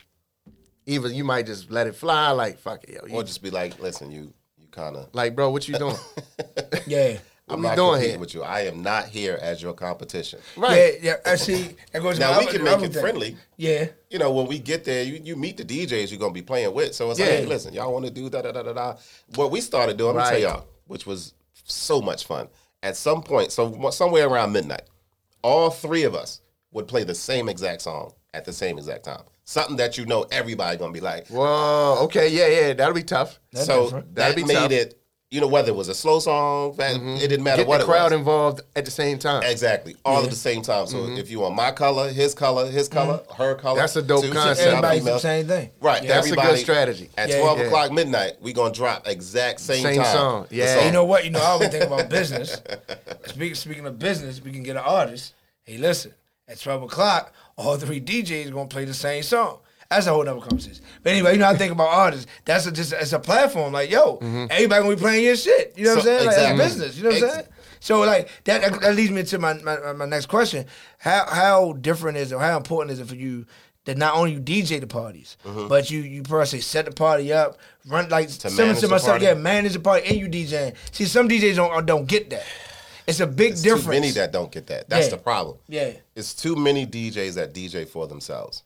either 0.87 1.09
you 1.09 1.25
might 1.25 1.47
just 1.47 1.71
let 1.71 1.87
it 1.87 1.95
fly, 1.95 2.31
like 2.31 2.59
fuck 2.59 2.85
it, 2.85 2.91
yo, 2.91 3.07
you, 3.07 3.15
Or 3.15 3.23
just 3.25 3.43
be 3.43 3.51
like, 3.51 3.81
listen, 3.81 4.11
you 4.11 4.33
you 4.59 4.67
kind 4.71 4.97
of. 4.97 5.09
like 5.15 5.35
bro, 5.35 5.51
what 5.51 5.67
you 5.67 5.79
doing? 5.79 5.97
yeah. 6.87 7.17
What 7.47 7.57
I'm 7.57 7.61
we 7.61 7.69
not 7.69 7.77
doing 7.77 8.01
here? 8.01 8.19
with 8.19 8.33
you. 8.33 8.43
I 8.43 8.61
am 8.61 8.83
not 8.83 9.07
here 9.07 9.39
as 9.41 9.61
your 9.61 9.75
competition. 9.75 10.41
Right? 10.57 10.95
Yeah, 11.03 11.17
yeah. 11.27 11.31
I 11.33 11.37
see. 11.37 11.77
That 11.93 12.01
goes 12.03 12.19
Now 12.19 12.39
we 12.39 12.47
can 12.47 12.65
make 12.65 12.81
it 12.81 12.93
thing. 12.93 13.03
friendly. 13.03 13.37
Yeah. 13.59 13.89
you 14.09 14.19
know, 14.19 14.33
when 14.33 14.47
we 14.47 14.59
get 14.59 14.85
there, 14.85 15.05
you, 15.05 15.21
you 15.23 15.37
meet 15.37 15.59
the 15.59 15.65
DJs 15.65 16.11
you're 16.11 16.19
gonna 16.19 16.33
be 16.33 16.41
playing 16.41 16.73
with. 16.73 16.95
So 16.95 17.11
it's 17.11 17.21
like, 17.21 17.29
hey, 17.29 17.45
listen, 17.45 17.75
y'all 17.75 17.93
want 17.93 18.07
to 18.07 18.11
do 18.11 18.31
da 18.31 18.41
da 18.41 18.53
da 18.53 18.63
da 18.63 18.73
da. 18.73 18.97
What 19.35 19.51
we 19.51 19.61
started 19.61 19.99
doing, 19.99 20.17
I'm 20.17 20.23
gonna 20.23 20.31
tell 20.31 20.41
y'all, 20.41 20.67
which 20.87 21.05
was 21.07 21.35
so 21.65 22.01
much 22.01 22.25
fun. 22.27 22.49
At 22.83 22.97
some 22.97 23.23
point, 23.23 23.53
so 23.53 23.91
somewhere 23.91 24.27
around 24.27 24.53
midnight, 24.53 24.83
all 25.43 25.69
three 25.71 26.05
of 26.05 26.15
us 26.15 26.41
would 26.73 26.89
play 26.89 27.05
the 27.05 27.15
same 27.15 27.49
exact 27.51 27.83
song 27.83 28.15
at 28.33 28.45
the 28.47 28.53
same 28.55 28.79
exact 28.79 29.05
time. 29.05 29.23
Something 29.45 29.77
that 29.77 29.99
you 29.99 30.07
know 30.07 30.25
everybody 30.31 30.79
gonna 30.79 30.93
be 30.93 31.01
like. 31.01 31.29
Whoa, 31.29 31.99
okay, 32.05 32.29
yeah, 32.29 32.47
yeah, 32.47 32.73
that'll 32.73 32.95
be 32.95 33.03
tough. 33.03 33.39
That's 33.53 33.67
so 33.67 33.85
different. 33.85 34.15
that 34.15 34.29
That'd 34.31 34.37
be 34.37 34.45
made 34.45 34.55
tough. 34.55 34.73
it 34.73 35.01
you 35.35 35.41
know, 35.41 35.49
whether 35.49 35.71
it 35.71 35.75
was 35.75 35.89
a 35.89 35.97
slow 35.97 36.21
song, 36.21 36.75
fa- 36.75 36.93
it 36.93 37.01
mm-hmm. 37.01 37.19
didn't 37.19 37.43
matter 37.43 37.63
Get 37.63 37.67
what 37.67 37.79
the 37.79 37.85
it 37.85 37.89
crowd 37.89 38.13
was. 38.13 38.21
involved 38.21 38.61
at 38.77 38.85
the 38.85 38.91
same 38.93 39.19
time. 39.19 39.43
Exactly, 39.43 39.97
all 40.05 40.23
at 40.23 40.31
the 40.31 40.37
same 40.37 40.63
time. 40.63 40.87
So 40.87 40.99
mm-hmm. 40.99 41.17
if 41.17 41.29
you 41.29 41.41
want 41.41 41.57
my 41.57 41.73
color, 41.73 42.09
his 42.09 42.35
color, 42.35 42.71
his 42.71 42.89
mm-hmm. 42.89 42.99
color, 42.99 43.21
her 43.37 43.57
color, 43.57 43.81
That's 43.81 43.97
a 43.97 44.03
dope 44.03 44.23
two, 44.23 44.31
concept. 44.31 44.59
six, 44.59 44.69
Everybody 44.69 45.01
the 45.01 45.19
same 45.19 45.49
thing. 45.49 45.71
Right, 45.81 46.07
That's 46.07 46.31
a 46.31 46.37
good 46.37 46.59
strategy. 46.59 47.11
At 47.19 47.31
Yeah. 47.31 47.41
twelve 47.41 47.59
Yeah. 47.59 47.65
o'clock 47.65 47.91
midnight, 47.91 48.35
we 48.41 48.53
gonna 48.53 48.73
drop 48.73 49.09
exact 49.09 49.59
same, 49.59 49.83
Same 49.83 50.03
time. 50.03 50.17
song. 50.17 50.47
the 50.51 50.57
Yeah. 50.57 50.87
You 50.87 50.93
know 50.93 51.05
what? 51.05 51.25
You 51.25 51.31
know, 51.31 51.41
I 51.41 51.47
always 51.47 51.71
think 51.71 51.83
about 51.83 52.09
business. 52.21 52.63
Speaking 53.27 53.57
speaking 53.57 53.87
of 53.87 53.99
business, 53.99 54.41
we 54.41 54.53
can 54.53 54.63
get 54.63 54.77
an 54.77 54.85
artist. 54.85 55.35
Hey, 55.65 55.79
listen, 55.79 56.15
at 56.47 56.61
twelve 56.61 56.85
o'clock, 56.85 57.33
all 57.57 57.77
three 57.77 58.01
DJs 58.01 58.53
gonna 58.53 58.69
play 58.69 58.85
the 58.85 58.95
same 58.95 59.25
song. 59.25 59.59
That's 59.91 60.07
a 60.07 60.11
whole 60.11 60.29
other 60.29 60.41
conversation. 60.41 60.85
But 61.03 61.13
anyway, 61.13 61.33
you 61.33 61.39
know, 61.39 61.49
I 61.49 61.57
think 61.57 61.73
about 61.73 61.89
artists. 61.89 62.27
That's 62.45 62.67
a, 62.67 62.73
just 62.73 62.93
it's 62.93 63.13
a 63.13 63.19
platform. 63.19 63.73
Like, 63.73 63.91
yo, 63.91 64.17
mm-hmm. 64.17 64.47
everybody 64.51 64.83
gonna 64.83 64.97
be 64.97 65.01
playing 65.01 65.25
your 65.25 65.37
shit. 65.37 65.75
You 65.77 65.85
know 65.85 65.91
what 65.91 65.99
I'm 65.99 66.05
saying? 66.05 66.27
Like, 66.27 66.37
exactly. 66.37 66.59
that's 66.59 66.75
business. 66.75 66.97
You 66.97 67.03
know 67.05 67.09
what 67.11 67.19
I'm 67.19 67.25
Ex- 67.25 67.35
saying? 67.35 67.47
So 67.81 68.01
like 68.01 68.31
that, 68.45 68.81
that 68.81 68.95
leads 68.95 69.11
me 69.11 69.25
to 69.25 69.39
my, 69.39 69.55
my 69.55 69.93
my 69.93 70.07
next 70.07 70.27
question. 70.27 70.65
How 70.99 71.27
how 71.29 71.73
different 71.75 72.17
is 72.17 72.33
it? 72.33 72.39
How 72.39 72.57
important 72.57 72.93
is 72.93 73.01
it 73.01 73.07
for 73.07 73.15
you 73.15 73.45
that 73.85 73.99
not 73.99 74.15
only 74.15 74.33
you 74.33 74.41
DJ 74.41 74.81
the 74.81 74.87
parties, 74.87 75.37
mm-hmm. 75.45 75.69
but 75.69 75.91
you 75.91 76.01
you 76.01 76.23
per 76.23 76.45
se 76.47 76.61
set 76.61 76.87
the 76.87 76.93
party 76.93 77.33
up, 77.33 77.59
run 77.87 78.09
like 78.09 78.31
similar 78.31 78.67
manage 78.69 78.81
to 78.81 78.89
myself, 78.89 79.21
yeah, 79.23 79.35
manage 79.35 79.75
the 79.75 79.81
party 79.81 80.07
and 80.09 80.17
you 80.19 80.29
DJing. 80.29 80.75
See, 80.93 81.05
some 81.05 81.29
DJs 81.29 81.57
don't 81.57 81.73
uh, 81.73 81.81
don't 81.83 82.07
get 82.07 82.31
that. 82.31 82.47
It's 83.07 83.21
a 83.21 83.27
big 83.27 83.53
It's 83.53 83.63
difference. 83.63 83.85
too 83.85 83.91
many 83.91 84.11
that 84.13 84.33
don't 84.33 84.51
get 84.51 84.67
that. 84.69 84.89
That's 84.89 85.07
Yeah. 85.07 85.11
the 85.11 85.19
problem. 85.19 85.59
Yeah. 85.69 85.93
It's 86.17 86.35
too 86.35 86.57
many 86.57 86.87
DJs 86.87 87.35
that 87.35 87.53
DJ 87.53 87.87
for 87.87 88.07
themselves. 88.07 88.63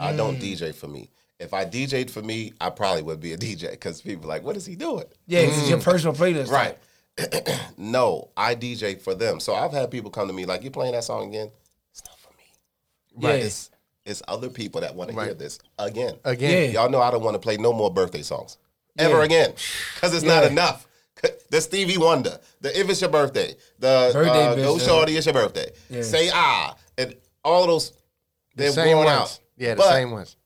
I 0.00 0.14
don't 0.16 0.36
Mm. 0.36 0.40
DJ 0.42 0.74
for 0.74 0.88
me. 0.88 1.10
If 1.38 1.54
I 1.54 1.64
DJ'd 1.64 2.10
for 2.10 2.20
me, 2.22 2.52
I 2.60 2.68
probably 2.70 3.02
would 3.02 3.20
be 3.20 3.32
a 3.32 3.38
DJ 3.46 3.70
because 3.70 4.00
people 4.02 4.24
are 4.26 4.28
like, 4.28 4.42
what 4.44 4.56
is 4.56 4.66
he 4.66 4.76
doing? 4.76 5.04
Yeah, 5.26 5.40
it's 5.40 5.68
your 5.68 5.80
personal 5.80 6.14
playlist. 6.14 6.48
Mm. 6.48 6.52
Right. 6.52 6.78
no, 7.76 8.30
I 8.36 8.54
DJ 8.54 9.00
for 9.00 9.14
them. 9.14 9.40
So 9.40 9.54
I've 9.54 9.72
had 9.72 9.90
people 9.90 10.10
come 10.10 10.26
to 10.28 10.32
me 10.34 10.44
like, 10.46 10.62
you 10.62 10.70
playing 10.70 10.92
that 10.92 11.04
song 11.04 11.28
again? 11.28 11.50
It's 11.92 12.02
not 12.06 12.18
for 12.18 12.30
me. 12.36 12.44
Yeah. 13.28 13.44
It's, 13.44 13.70
it's 14.06 14.22
other 14.28 14.48
people 14.48 14.80
that 14.80 14.94
want 14.94 15.10
to 15.10 15.22
hear 15.22 15.34
this 15.34 15.58
again. 15.78 16.16
Again. 16.24 16.72
Yeah. 16.72 16.80
Y'all 16.82 16.90
know 16.90 17.00
I 17.00 17.10
don't 17.10 17.22
want 17.22 17.34
to 17.34 17.38
play 17.40 17.56
no 17.56 17.72
more 17.72 17.90
birthday 17.92 18.22
songs 18.22 18.56
ever 18.98 19.18
Yeah. 19.18 19.24
again 19.24 19.52
because 19.94 20.14
it's 20.14 20.24
not 20.24 20.44
enough. 20.44 20.86
The 21.50 21.60
Stevie 21.60 21.98
Wonder, 21.98 22.38
the 22.62 22.78
If 22.80 22.88
It's 22.88 23.00
Your 23.02 23.10
Birthday, 23.10 23.54
the 23.78 24.10
Birthday 24.14 24.46
uh, 24.46 24.54
Go 24.54 24.78
Shorty, 24.78 25.16
It's 25.16 25.26
Your 25.26 25.34
Birthday. 25.34 25.70
Say 26.00 26.30
Ah, 26.32 26.76
and 26.96 27.14
all 27.44 27.66
those, 27.66 27.92
they're 28.54 28.70
Same 28.70 28.96
worn 28.96 29.06
ones. 29.06 29.18
out. 29.20 29.40
Yeah, 29.60 29.74
the 29.74 29.82
But 29.82 29.92
same 29.92 30.10
ones. 30.10 30.36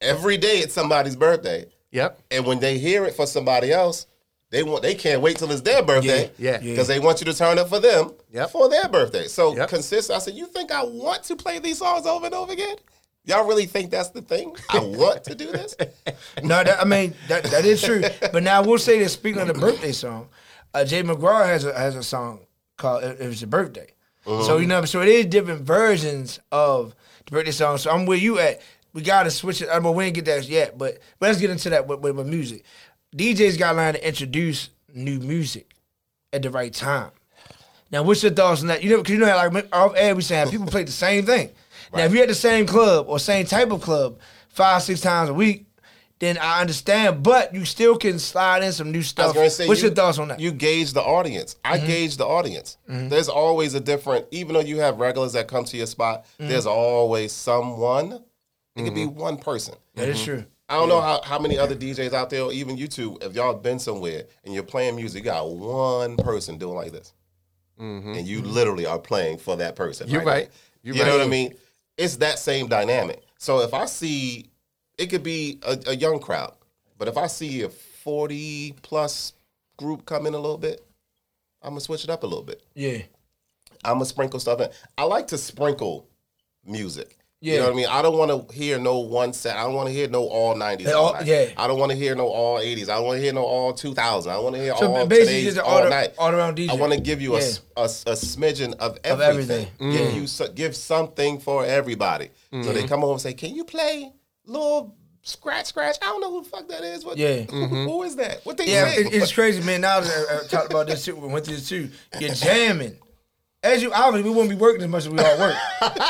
Every 0.00 0.36
day 0.38 0.58
it's 0.60 0.72
somebody's 0.74 1.16
birthday, 1.16 1.66
Yep. 1.90 2.20
and 2.30 2.46
when 2.46 2.60
they 2.60 2.78
hear 2.78 3.04
it 3.04 3.14
for 3.14 3.26
somebody 3.26 3.72
else, 3.72 4.06
they 4.50 4.62
want 4.62 4.82
they 4.82 4.94
can't 4.94 5.20
wait 5.20 5.38
till 5.38 5.50
it's 5.50 5.62
their 5.62 5.82
birthday. 5.82 6.30
Yeah. 6.38 6.58
Yeah. 6.62 6.70
Because 6.70 6.86
they 6.86 7.00
want 7.00 7.20
you 7.20 7.24
to 7.26 7.34
turn 7.34 7.58
up 7.58 7.68
for 7.68 7.80
them 7.80 8.12
Yep. 8.32 8.50
for 8.50 8.68
their 8.68 8.88
birthday. 8.88 9.26
So 9.26 9.56
Yep. 9.56 9.68
consistent. 9.68 10.16
I 10.16 10.20
said, 10.20 10.34
you 10.34 10.46
think 10.46 10.70
I 10.70 10.84
want 10.84 11.24
to 11.24 11.36
play 11.36 11.58
these 11.58 11.78
songs 11.78 12.06
over 12.06 12.26
and 12.26 12.34
over 12.34 12.52
again? 12.52 12.76
Y'all 13.24 13.46
really 13.46 13.66
think 13.66 13.90
that's 13.90 14.10
the 14.10 14.20
thing? 14.22 14.54
I 14.68 14.78
want 14.80 15.24
to 15.24 15.34
do 15.34 15.50
this? 15.50 15.74
No, 16.42 16.62
that, 16.62 16.80
I 16.80 16.84
mean 16.84 17.14
that 17.28 17.44
that 17.44 17.64
is 17.64 17.82
true. 17.82 18.02
But 18.32 18.42
now 18.42 18.62
I 18.62 18.66
will 18.66 18.78
say 18.78 18.98
that 19.00 19.08
speaking 19.08 19.40
of 19.40 19.48
the 19.48 19.54
birthday 19.54 19.92
song, 19.92 20.28
uh, 20.74 20.84
Jay 20.84 21.02
McGraw 21.02 21.46
has 21.46 21.64
a 21.64 21.72
has 21.76 21.96
a 21.96 22.02
song 22.02 22.40
called 22.76 23.02
"It 23.04 23.20
it 23.20 23.26
Was 23.26 23.40
Your 23.40 23.48
Birthday." 23.48 23.88
So 24.26 24.58
you 24.58 24.66
know, 24.66 24.84
so 24.84 25.00
it 25.00 25.08
is 25.08 25.26
different 25.26 25.62
versions 25.62 26.38
of 26.52 26.94
the 27.26 27.32
birthday 27.32 27.50
song. 27.50 27.78
So 27.78 27.90
I'm 27.90 28.06
where 28.06 28.18
you 28.18 28.38
at. 28.38 28.60
We 28.92 29.02
gotta 29.02 29.30
switch 29.30 29.60
it. 29.60 29.68
I 29.70 29.80
mean, 29.80 29.94
we 29.94 30.04
ain't 30.04 30.14
get 30.14 30.24
that 30.26 30.48
yet, 30.48 30.78
but 30.78 30.98
but 31.18 31.26
let's 31.26 31.40
get 31.40 31.50
into 31.50 31.70
that 31.70 31.86
with, 31.86 32.00
with, 32.00 32.16
with 32.16 32.26
music. 32.26 32.64
DJs 33.16 33.58
got 33.58 33.72
to 33.72 33.76
learn 33.76 33.94
to 33.94 34.06
introduce 34.06 34.70
new 34.92 35.20
music 35.20 35.74
at 36.32 36.42
the 36.42 36.50
right 36.50 36.72
time. 36.72 37.10
Now, 37.90 38.02
what's 38.02 38.22
your 38.22 38.32
thoughts 38.32 38.62
on 38.62 38.68
that? 38.68 38.82
You 38.82 38.90
know, 38.90 38.96
because 38.98 39.12
you 39.12 39.18
know, 39.18 39.26
how, 39.26 39.48
like 39.48 39.68
off 39.72 39.92
air, 39.96 40.16
we 40.16 40.22
saying 40.22 40.50
people 40.50 40.66
play 40.66 40.82
the 40.82 40.90
same 40.92 41.24
thing. 41.24 41.50
Now, 41.92 42.04
if 42.04 42.12
you're 42.12 42.22
at 42.22 42.28
the 42.28 42.34
same 42.34 42.66
club 42.66 43.06
or 43.08 43.20
same 43.20 43.46
type 43.46 43.70
of 43.70 43.80
club 43.80 44.18
five, 44.48 44.82
six 44.82 45.00
times 45.00 45.28
a 45.28 45.34
week, 45.34 45.66
then 46.18 46.38
I 46.38 46.60
understand. 46.60 47.22
But 47.22 47.54
you 47.54 47.64
still 47.64 47.96
can 47.96 48.18
slide 48.18 48.62
in 48.62 48.72
some 48.72 48.90
new 48.92 48.98
I 48.98 49.00
was 49.00 49.08
stuff. 49.08 49.36
say, 49.50 49.68
what's 49.68 49.80
you, 49.82 49.88
your 49.88 49.94
thoughts 49.94 50.18
on 50.18 50.28
that? 50.28 50.40
You 50.40 50.52
gauge 50.52 50.92
the 50.92 51.02
audience. 51.02 51.56
I 51.64 51.78
Mm-hmm. 51.78 51.86
gauge 51.86 52.16
the 52.16 52.26
audience. 52.26 52.78
Mm-hmm. 52.88 53.08
There's 53.08 53.28
always 53.28 53.74
a 53.74 53.80
different, 53.80 54.26
even 54.30 54.54
though 54.54 54.60
you 54.60 54.78
have 54.80 54.98
regulars 54.98 55.32
that 55.32 55.48
come 55.48 55.64
to 55.64 55.76
your 55.76 55.86
spot, 55.86 56.24
Mm-hmm. 56.38 56.48
there's 56.48 56.66
always 56.66 57.32
someone. 57.32 58.22
It 58.76 58.82
could 58.84 58.94
be 58.94 59.02
mm-hmm. 59.06 59.20
one 59.20 59.36
person. 59.36 59.74
that 59.94 60.08
is 60.08 60.16
mm-hmm. 60.18 60.24
true. 60.24 60.44
I 60.68 60.76
don't 60.76 60.88
know 60.88 61.00
how, 61.00 61.20
how 61.22 61.38
many 61.38 61.58
other 61.58 61.76
DJs 61.76 62.14
out 62.14 62.30
there, 62.30 62.42
or 62.42 62.52
even 62.52 62.76
you 62.78 62.88
two, 62.88 63.18
if 63.20 63.34
y'all 63.34 63.54
been 63.54 63.78
somewhere 63.78 64.24
and 64.44 64.54
you're 64.54 64.62
playing 64.62 64.96
music, 64.96 65.24
you 65.24 65.30
got 65.30 65.48
one 65.48 66.16
person 66.16 66.56
doing 66.58 66.74
like 66.74 66.90
this. 66.90 67.12
And 67.78 68.26
you 68.26 68.40
literally 68.40 68.86
are 68.86 68.98
playing 68.98 69.38
for 69.38 69.56
that 69.56 69.76
person. 69.76 70.08
You're 70.08 70.24
there. 70.24 70.26
right. 70.34 70.50
You're 70.82 70.96
you 70.96 71.04
know 71.04 71.18
what 71.18 71.26
I 71.26 71.28
mean? 71.28 71.54
It's 71.98 72.16
that 72.16 72.38
same 72.38 72.68
dynamic. 72.68 73.22
So 73.38 73.60
if 73.60 73.74
I 73.74 73.84
see, 73.86 74.50
it 74.98 75.06
could 75.06 75.22
be 75.22 75.58
a, 75.62 75.78
a 75.88 75.96
young 75.96 76.18
crowd, 76.20 76.54
but 76.98 77.08
if 77.08 77.16
I 77.16 77.26
see 77.26 77.62
a 77.62 77.68
40 77.68 78.74
plus 78.82 79.32
group 79.76 80.04
come 80.06 80.26
in 80.26 80.34
a 80.34 80.38
little 80.38 80.58
bit, 80.58 80.84
I'm 81.62 81.70
gonna 81.70 81.80
switch 81.80 82.04
it 82.04 82.10
up 82.10 82.22
a 82.22 82.26
little 82.26 82.44
bit. 82.44 82.62
Yeah. 82.74 82.98
I'm 83.84 83.94
gonna 83.94 84.04
sprinkle 84.06 84.38
stuff 84.40 84.60
in. 84.60 84.68
I 84.96 85.04
like 85.04 85.26
to 85.28 85.38
sprinkle 85.38 86.06
music. 86.64 87.16
Yeah. 87.40 87.54
You 87.54 87.58
know 87.60 87.64
what 87.66 87.72
I 87.72 87.76
mean? 87.76 87.86
I 87.90 88.00
don't 88.02 88.16
want 88.16 88.48
to 88.48 88.54
hear 88.54 88.78
no 88.78 89.00
one 89.00 89.34
set. 89.34 89.56
I 89.56 89.64
don't 89.64 89.74
want 89.74 89.88
to 89.88 89.92
hear 89.92 90.08
no 90.08 90.22
all 90.26 90.54
90s. 90.54 90.88
All 90.94 91.06
all- 91.08 91.12
night. 91.14 91.26
yeah. 91.26 91.50
I 91.58 91.66
don't 91.66 91.78
want 91.78 91.92
to 91.92 91.96
hear 91.98 92.14
no 92.14 92.26
all 92.28 92.58
80s. 92.58 92.84
I 92.88 92.94
don't 92.96 93.04
want 93.04 93.18
to 93.18 93.22
hear 93.22 93.34
no 93.34 93.44
all 93.44 93.74
2000. 93.74 94.32
I 94.32 94.38
want 94.38 94.54
to 94.54 94.62
hear 94.62 94.74
So 94.78 94.94
all 94.94 95.06
basically, 95.06 95.40
today's 95.40 95.58
all 95.58 95.82
all, 95.82 95.90
night. 95.90 96.14
all 96.16 96.30
around 96.30 96.56
DJ. 96.56 96.70
I 96.70 96.74
want 96.74 96.94
to 96.94 97.00
give 97.00 97.20
you 97.20 97.34
a 97.36 97.40
Yeah. 97.40 97.44
s 97.46 97.60
a 98.06 98.10
a, 98.12 98.14
smidgen 98.14 98.74
of 98.76 98.98
everything. 99.04 99.66
everything. 99.78 99.92
Give 99.92 100.14
you 100.14 100.48
give 100.54 100.74
something 100.74 101.38
for 101.38 101.66
everybody. 101.66 102.30
So 102.50 102.56
Mm-hmm. 102.58 102.72
they 102.74 102.86
come 102.86 103.04
over 103.04 103.12
and 103.12 103.20
say, 103.20 103.34
"Can 103.34 103.54
you 103.54 103.64
play 103.64 104.12
little 104.46 104.96
scratch 105.22 105.66
scratch?" 105.66 105.96
I 106.02 106.06
don't 106.06 106.20
know 106.20 106.30
who 106.30 106.42
the 106.42 106.48
fuck 106.48 106.68
that 106.68 106.82
is. 106.84 107.04
What? 107.04 107.16
Yeah. 107.16 107.42
who- 107.42 107.66
who 107.66 107.76
mm-hmm. 107.76 108.06
is 108.06 108.16
that? 108.16 108.44
What 108.44 108.56
they 108.56 108.66
Yeah, 108.66 108.90
say? 108.90 109.02
it, 109.02 109.14
it's 109.14 109.32
crazy, 109.32 109.62
man. 109.62 109.80
Now 109.80 110.00
that 110.00 110.26
I, 110.30 110.44
I 110.44 110.46
talked 110.46 110.70
about 110.70 110.86
this 110.86 111.04
shit. 111.04 111.16
we 111.16 111.28
went 111.28 111.44
through 111.44 111.56
this 111.56 111.68
too. 111.68 111.90
You're 112.18 112.34
jamming. 112.34 112.98
As 113.62 113.82
you 113.82 113.92
obviously 113.92 114.28
we 114.30 114.36
wouldn't 114.36 114.50
be 114.50 114.62
working 114.62 114.82
as 114.82 114.88
much 114.88 115.06
as 115.06 115.08
we 115.08 115.18
all 115.18 115.38
work. 115.38 115.56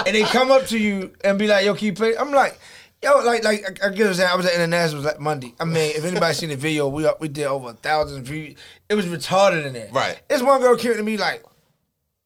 and 0.07 0.15
they 0.15 0.23
come 0.25 0.51
up 0.51 0.67
to 0.67 0.79
you 0.79 1.13
and 1.23 1.39
be 1.39 1.47
like, 1.47 1.65
yo, 1.65 1.75
keep 1.75 1.97
playing." 1.97 2.17
I'm 2.19 2.33
like, 2.33 2.59
yo, 3.03 3.21
like 3.21 3.45
like 3.45 3.83
I, 3.83 3.87
I 3.87 3.91
get 3.91 4.01
what 4.01 4.09
I'm 4.09 4.15
saying. 4.15 4.31
I 4.31 4.35
was 4.35 4.47
at 4.47 4.55
International 4.55 5.03
like 5.03 5.21
Monday. 5.21 5.55
I 5.61 5.65
mean, 5.65 5.93
if 5.95 6.05
anybody 6.05 6.35
seen 6.35 6.49
the 6.49 6.57
video, 6.57 6.89
we 6.89 7.09
we 7.21 7.29
did 7.29 7.47
over 7.47 7.71
a 7.71 7.75
thousand 7.75 8.25
views. 8.25 8.57
It 8.89 8.95
was 8.95 9.07
retarded 9.07 9.65
in 9.67 9.75
there. 9.75 9.89
Right. 9.93 10.21
This 10.29 10.43
one 10.43 10.61
girl 10.61 10.77
came 10.77 10.95
to 10.95 11.03
me 11.03 11.17
like 11.17 11.45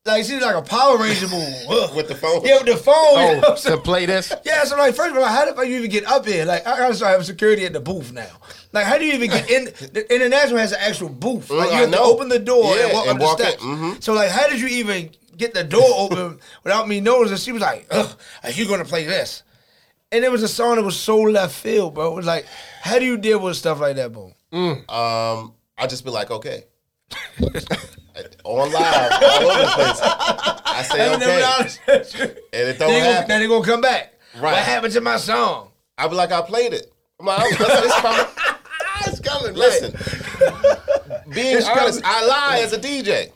like 0.09 0.25
she's 0.25 0.43
like 0.43 0.57
a 0.57 0.62
Power 0.62 0.99
Ranger 0.99 1.29
move. 1.29 1.55
With 1.95 2.09
the 2.09 2.15
phone? 2.17 2.45
Yeah, 2.45 2.57
with 2.59 2.67
the 2.67 2.77
phone. 2.77 2.95
you 3.12 3.15
know 3.17 3.38
I'm 3.38 3.53
Oh, 3.53 3.57
to 3.57 3.77
play 3.79 4.07
this? 4.07 4.33
Yeah, 4.45 4.65
so 4.65 4.77
like 4.77 4.95
first 4.97 5.12
of 5.12 5.19
all, 5.19 5.25
how 5.25 5.45
the 5.45 5.55
fuck 5.55 5.67
you 5.67 5.77
even 5.77 5.91
get 5.91 6.05
up 6.07 6.27
here? 6.27 6.45
Like 6.45 6.67
I 6.67 6.77
gotta 6.79 6.95
start 6.95 7.12
having 7.12 7.25
security 7.27 7.65
at 7.67 7.73
the 7.73 7.81
booth 7.81 8.12
now. 8.12 8.29
Like 8.73 8.85
how 8.87 8.99
do 8.99 9.05
you 9.05 9.12
even 9.15 9.31
get 9.31 9.49
in? 9.50 9.65
The 9.93 10.12
international 10.15 10.59
has 10.59 10.73
an 10.73 10.79
actual 10.81 11.09
booth. 11.11 11.50
Like 11.50 11.69
Mm, 11.69 11.73
you 11.73 11.77
I 11.77 11.81
have 11.83 11.91
to 11.93 12.00
open 12.00 12.29
the 12.29 12.38
door 12.38 12.75
Yeah, 12.77 12.85
and 12.87 12.93
walk 12.93 13.07
and 13.07 13.17
up 13.17 13.23
walk 13.23 13.41
in. 13.41 13.47
steps. 13.47 13.62
Mhm. 13.62 14.03
So 14.03 14.12
like, 14.15 14.31
how 14.31 14.49
did 14.49 14.61
you 14.61 14.69
even 14.69 15.11
get 15.37 15.55
the 15.55 15.62
door 15.65 15.88
open 15.97 16.41
without 16.65 16.88
me 16.88 17.00
noticing? 17.00 17.37
She 17.38 17.53
was 17.53 17.62
like, 17.62 17.87
"Ugh, 17.91 18.19
are 18.43 18.50
you 18.50 18.67
gonna 18.67 18.85
play 18.85 19.05
this?" 19.05 19.43
And 20.11 20.25
it 20.25 20.33
was 20.33 20.43
a 20.43 20.49
song 20.49 20.77
that 20.77 20.83
was 20.85 20.97
so 20.99 21.19
left 21.21 21.55
field, 21.55 21.95
bro. 21.95 22.12
It 22.12 22.15
was 22.17 22.27
like, 22.27 22.47
how 22.81 22.99
do 22.99 23.05
you 23.05 23.19
deal 23.19 23.41
with 23.41 23.57
stuff 23.59 23.79
like 23.79 23.97
that, 23.97 24.11
bro? 24.11 24.33
Um, 24.53 25.53
I 25.77 25.87
just 25.87 26.03
be 26.03 26.11
like, 26.11 26.31
okay. 26.31 26.65
On 28.45 28.73
live, 28.73 29.13
all 29.23 29.51
over 29.51 29.63
the 29.63 29.69
place. 29.75 30.01
I 30.03 30.83
say 30.83 31.15
okay, 31.15 32.37
and 32.53 32.69
it 32.69 32.79
don't 32.79 32.89
Then 32.89 32.89
they, 32.89 33.01
gonna, 33.01 33.13
happen. 33.13 33.29
then 33.29 33.41
they 33.41 33.47
gonna 33.49 33.65
come 33.65 33.81
back. 33.81 34.15
Right. 34.35 34.53
What 34.53 34.63
happened 34.63 34.93
to 34.95 35.01
my 35.01 35.17
song? 35.17 35.71
I 35.97 36.07
be 36.09 36.15
like, 36.15 36.31
I 36.33 36.43
played 36.43 36.73
it. 36.73 36.93
I'm 37.21 37.27
like, 37.27 37.39
oh, 37.41 37.65
I'm- 37.65 37.85
it's 37.85 38.01
coming. 38.01 38.27
It's 39.07 39.21
coming. 39.21 39.55
Listen, 39.55 39.93
being 41.33 41.63
honest, 41.63 42.03
I 42.05 42.27
lie 42.27 42.61
as 42.63 42.73
a 42.73 42.79
DJ. 42.79 43.31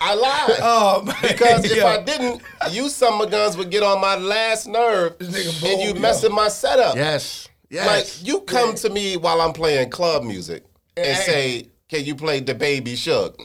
I 0.00 0.14
lie. 0.14 0.56
Oh 0.62 1.02
man. 1.02 1.14
Because 1.22 1.64
if 1.70 1.76
Yo. 1.76 1.86
I 1.86 2.02
didn't, 2.02 2.42
you 2.70 2.88
summer 2.88 3.26
guns 3.26 3.56
would 3.56 3.70
get 3.70 3.82
on 3.82 4.00
my 4.00 4.16
last 4.16 4.66
nerve 4.66 5.16
nigga 5.18 5.72
and 5.72 5.80
you 5.82 5.90
bold, 5.92 6.00
messing 6.00 6.32
my 6.34 6.48
setup. 6.48 6.96
Yes. 6.96 7.48
Yes. 7.70 7.86
Like 7.86 8.26
you 8.26 8.40
come 8.40 8.74
to 8.76 8.88
me 8.90 9.16
while 9.18 9.40
I'm 9.42 9.52
playing 9.52 9.90
club 9.90 10.22
music 10.24 10.64
and 10.96 11.06
Yeah. 11.06 11.14
say, 11.14 11.68
"Can 11.88 12.04
you 12.06 12.14
play 12.14 12.40
the 12.40 12.54
Baby 12.54 12.96
Shook?" 12.96 13.38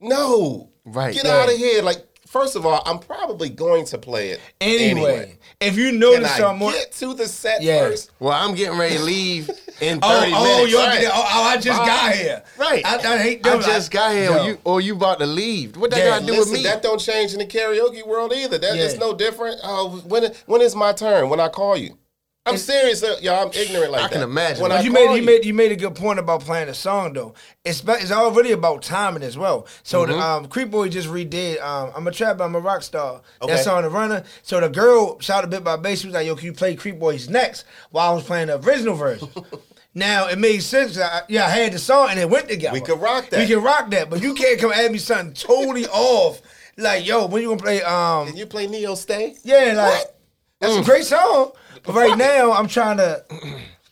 No, 0.00 0.68
Right, 0.84 1.14
Get 1.14 1.24
right. 1.24 1.32
out 1.42 1.48
of 1.52 1.56
here. 1.56 1.82
Like, 1.82 2.04
first 2.26 2.56
of 2.56 2.64
all, 2.64 2.82
I'm 2.86 2.98
probably 2.98 3.48
going 3.50 3.84
to 3.86 3.98
play 3.98 4.30
it 4.30 4.40
anyway, 4.60 5.36
if 5.60 5.76
you 5.76 5.90
Can 5.90 5.98
notice 6.00 6.32
I 6.32 6.38
something 6.38 6.58
more, 6.58 6.72
get 6.72 6.90
to 6.92 7.12
the 7.14 7.28
set 7.28 7.62
Yeah. 7.62 7.80
first? 7.80 8.10
well, 8.18 8.32
I'm 8.32 8.54
getting 8.54 8.78
ready 8.78 8.96
to 8.96 9.02
leave 9.02 9.48
in 9.80 10.00
30 10.00 10.02
Oh, 10.02 10.20
minutes. 10.20 10.36
oh, 10.40 10.64
you're 10.64 10.80
right. 10.80 11.04
oh, 11.06 11.10
oh, 11.14 11.42
I 11.44 11.56
just 11.58 11.78
got 11.78 12.14
here. 12.14 12.42
Right. 12.58 12.84
I, 12.86 12.96
I 12.96 13.18
hate 13.18 13.46
I 13.46 13.50
them. 13.50 13.62
just 13.62 13.90
got 13.90 14.12
here, 14.12 14.30
Yo. 14.30 14.38
or 14.38 14.44
you 14.48 14.58
or 14.64 14.80
you 14.80 14.94
about 14.96 15.18
to 15.20 15.26
leave. 15.26 15.76
What 15.76 15.90
that 15.90 15.98
Yeah, 15.98 16.04
got 16.06 16.20
to 16.20 16.26
do 16.26 16.32
Listen, 16.32 16.52
with 16.52 16.62
me? 16.62 16.64
that 16.64 16.82
don't 16.82 16.98
change 17.00 17.32
in 17.34 17.38
the 17.38 17.46
karaoke 17.46 18.04
world 18.06 18.32
either. 18.34 18.56
That 18.58 18.76
Yeah. 18.76 18.84
it's 18.84 18.98
no 18.98 19.12
different. 19.14 19.60
Oh, 19.62 20.02
when 20.06 20.32
when 20.46 20.62
is 20.62 20.74
my 20.74 20.92
turn? 20.92 21.28
When 21.28 21.40
I 21.40 21.48
call 21.48 21.76
you? 21.76 21.98
I'm 22.46 22.56
serious, 22.56 23.02
y'all. 23.20 23.46
I'm 23.48 23.52
ignorant 23.54 23.92
like 23.92 24.00
I 24.00 24.04
that. 24.08 24.12
can 24.12 24.22
imagine. 24.22 24.62
When 24.62 24.70
But 24.70 24.76
I 24.76 24.78
But 24.78 24.84
you 24.86 24.92
call 24.92 25.08
made 25.08 25.16
you 25.16 25.22
made 25.26 25.44
you 25.44 25.54
made 25.54 25.72
a 25.72 25.76
good 25.76 25.94
point 25.94 26.18
about 26.18 26.40
playing 26.40 26.68
a 26.70 26.74
song 26.74 27.12
though. 27.12 27.34
It's 27.66 27.82
ba- 27.82 27.98
it's 28.00 28.10
already 28.10 28.52
about 28.52 28.82
timing 28.82 29.22
as 29.22 29.36
well. 29.36 29.66
So 29.82 30.02
Mm-hmm. 30.04 30.12
the 30.12 30.18
um, 30.18 30.46
Creep 30.46 30.70
Boy 30.70 30.88
just 30.88 31.08
redid 31.08 31.60
um, 31.62 31.92
"I'm 31.94 32.06
a 32.08 32.10
Trap, 32.10 32.40
I'm 32.40 32.54
a 32.54 32.58
Rock 32.60 32.82
Star." 32.82 33.20
Okay. 33.42 33.54
That 33.54 33.62
song, 33.62 33.82
the 33.82 33.90
runner. 33.90 34.24
So 34.42 34.58
the 34.58 34.70
girl 34.70 35.20
shouted 35.20 35.48
a 35.48 35.50
bit 35.50 35.62
by 35.64 35.76
bass. 35.76 36.00
She 36.00 36.06
was 36.06 36.14
like, 36.14 36.26
"Yo, 36.26 36.34
can 36.34 36.46
you 36.46 36.52
play 36.54 36.74
Creep 36.76 36.98
Boys 36.98 37.28
next?" 37.28 37.64
While 37.90 38.10
I 38.10 38.14
was 38.14 38.24
playing 38.24 38.46
the 38.46 38.58
original 38.58 38.94
version. 38.94 39.28
now 39.94 40.28
it 40.28 40.38
made 40.38 40.62
sense. 40.62 40.98
I, 40.98 41.22
yeah, 41.28 41.44
I 41.44 41.50
had 41.50 41.72
the 41.74 41.78
song 41.78 42.08
and 42.10 42.18
it 42.18 42.28
went 42.30 42.48
together. 42.48 42.72
We 42.72 42.80
could 42.80 43.00
rock 43.00 43.28
that. 43.30 43.40
We 43.40 43.54
can 43.54 43.62
rock 43.62 43.90
that, 43.90 44.08
but 44.08 44.22
you 44.22 44.32
can't 44.34 44.58
come 44.58 44.72
at 44.72 44.90
me 44.90 44.96
something 44.98 45.34
totally 45.34 45.86
off. 45.92 46.40
Like, 46.78 47.06
yo, 47.06 47.26
when 47.26 47.42
you 47.42 47.48
gonna 47.48 47.60
play? 47.62 47.82
Um, 47.82 48.28
Can 48.28 48.36
you 48.38 48.46
play 48.46 48.66
Neo 48.66 48.94
Stay? 48.94 49.36
yeah, 49.44 49.74
like 49.76 49.92
What? 49.92 50.16
that's 50.60 50.76
a 50.76 50.82
great 50.82 51.04
song. 51.04 51.52
But 51.84 51.94
right 51.94 52.16
now, 52.16 52.52
I'm 52.52 52.68
trying 52.68 52.96
to 52.98 53.24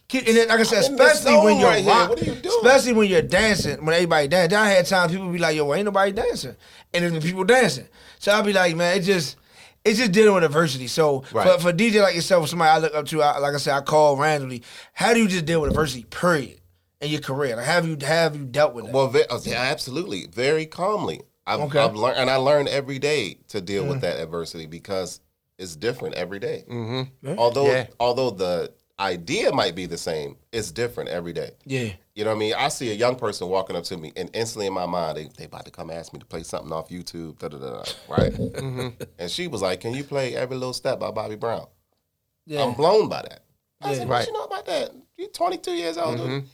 keep. 0.08 0.26
And 0.26 0.36
then, 0.36 0.48
like 0.48 0.60
I 0.60 0.62
said, 0.64 0.84
I'm 0.84 0.92
especially 0.94 1.36
when 1.36 1.58
you're 1.58 1.68
right 1.68 1.84
rock, 1.84 2.08
What 2.10 2.22
are 2.22 2.24
you 2.24 2.34
doing? 2.34 2.54
especially 2.62 2.92
when 2.94 3.08
you're 3.08 3.22
dancing, 3.22 3.84
when 3.84 3.94
everybody 3.94 4.28
dance. 4.28 4.52
I 4.52 4.68
had 4.68 4.86
times 4.86 5.12
people 5.12 5.30
be 5.30 5.38
like, 5.38 5.56
"Yo, 5.56 5.72
ain't 5.74 5.84
nobody 5.84 6.12
dancing," 6.12 6.56
and 6.92 7.04
then 7.04 7.14
the 7.14 7.20
people 7.20 7.44
dancing. 7.44 7.88
So 8.18 8.32
I'll 8.32 8.42
be 8.42 8.52
like, 8.52 8.76
"Man, 8.76 8.96
it 8.98 9.02
just." 9.02 9.36
It's 9.84 9.98
just 9.98 10.12
dealing 10.12 10.34
with 10.34 10.44
adversity. 10.44 10.86
So 10.88 11.22
Right. 11.32 11.48
for, 11.58 11.68
for 11.70 11.72
DJ 11.72 12.02
like 12.02 12.14
yourself, 12.14 12.48
somebody 12.48 12.68
I 12.68 12.78
look 12.78 12.94
up 12.94 13.06
to, 13.06 13.22
I, 13.22 13.38
like 13.38 13.54
I 13.54 13.58
said, 13.58 13.74
I 13.74 13.80
call 13.80 14.16
randomly. 14.18 14.62
How 14.92 15.14
do 15.14 15.20
you 15.22 15.28
just 15.28 15.46
deal 15.46 15.62
with 15.62 15.70
adversity? 15.70 16.02
Period. 16.04 16.60
In 17.00 17.10
your 17.10 17.20
career, 17.20 17.54
like 17.56 17.64
have 17.64 17.86
you 17.86 17.96
have 18.04 18.34
you 18.36 18.44
dealt 18.44 18.74
with 18.74 18.86
it? 18.86 18.92
Well, 18.92 19.06
ve- 19.06 19.24
uh, 19.30 19.38
yeah, 19.44 19.60
absolutely, 19.62 20.26
very 20.26 20.66
calmly. 20.66 21.22
I've, 21.46 21.60
Okay. 21.60 21.78
I've 21.78 21.94
learned, 21.94 22.18
and 22.18 22.28
I 22.28 22.36
learn 22.36 22.66
every 22.68 22.98
day 22.98 23.38
to 23.48 23.60
deal 23.62 23.86
with 23.86 24.00
that 24.02 24.18
adversity 24.20 24.66
because 24.66 25.20
it's 25.58 25.76
different 25.76 26.14
every 26.14 26.38
day. 26.38 26.64
Mm-hmm. 26.70 27.38
Although, 27.38 27.66
Yeah. 27.70 27.86
although 28.00 28.30
the 28.30 28.72
idea 29.00 29.52
might 29.52 29.74
be 29.74 29.86
the 29.86 29.98
same, 29.98 30.36
it's 30.52 30.70
different 30.72 31.08
every 31.10 31.32
day. 31.32 31.50
yeah, 31.64 31.92
You 32.14 32.24
know 32.24 32.30
what 32.30 32.36
I 32.36 32.38
mean? 32.40 32.54
I 32.54 32.68
see 32.68 32.90
a 32.90 32.94
young 32.94 33.14
person 33.16 33.48
walking 33.48 33.76
up 33.76 33.84
to 33.84 33.96
me, 33.96 34.12
and 34.16 34.28
instantly 34.34 34.66
in 34.66 34.72
my 34.72 34.86
mind, 34.86 35.16
they 35.16 35.28
they 35.36 35.44
about 35.44 35.64
to 35.66 35.70
come 35.70 35.90
ask 35.90 36.12
me 36.12 36.18
to 36.18 36.26
play 36.26 36.42
something 36.42 36.72
off 36.72 36.88
YouTube, 36.88 37.38
da 37.38 37.48
da 37.48 37.58
da, 37.58 37.82
da, 37.82 37.92
right? 38.08 38.32
Mm-hmm. 38.32 38.88
And 39.18 39.30
she 39.30 39.46
was 39.46 39.62
like, 39.62 39.80
"Can 39.80 39.94
you 39.94 40.02
play 40.04 40.34
Every 40.34 40.56
Little 40.56 40.72
Step 40.72 40.98
by 40.98 41.10
Bobby 41.12 41.36
Brown?" 41.36 41.66
yeah. 42.46 42.62
I'm 42.64 42.74
blown 42.74 43.08
by 43.08 43.22
that. 43.22 43.40
I 43.80 43.90
Yeah. 43.92 43.98
said, 43.98 44.08
"What 44.08 44.14
Right. 44.14 44.26
you 44.26 44.32
know 44.32 44.44
about 44.44 44.66
that? 44.66 44.90
You're 45.16 45.28
22 45.28 45.72
years 45.72 45.96
old." 45.98 46.16
dude." 46.18 46.44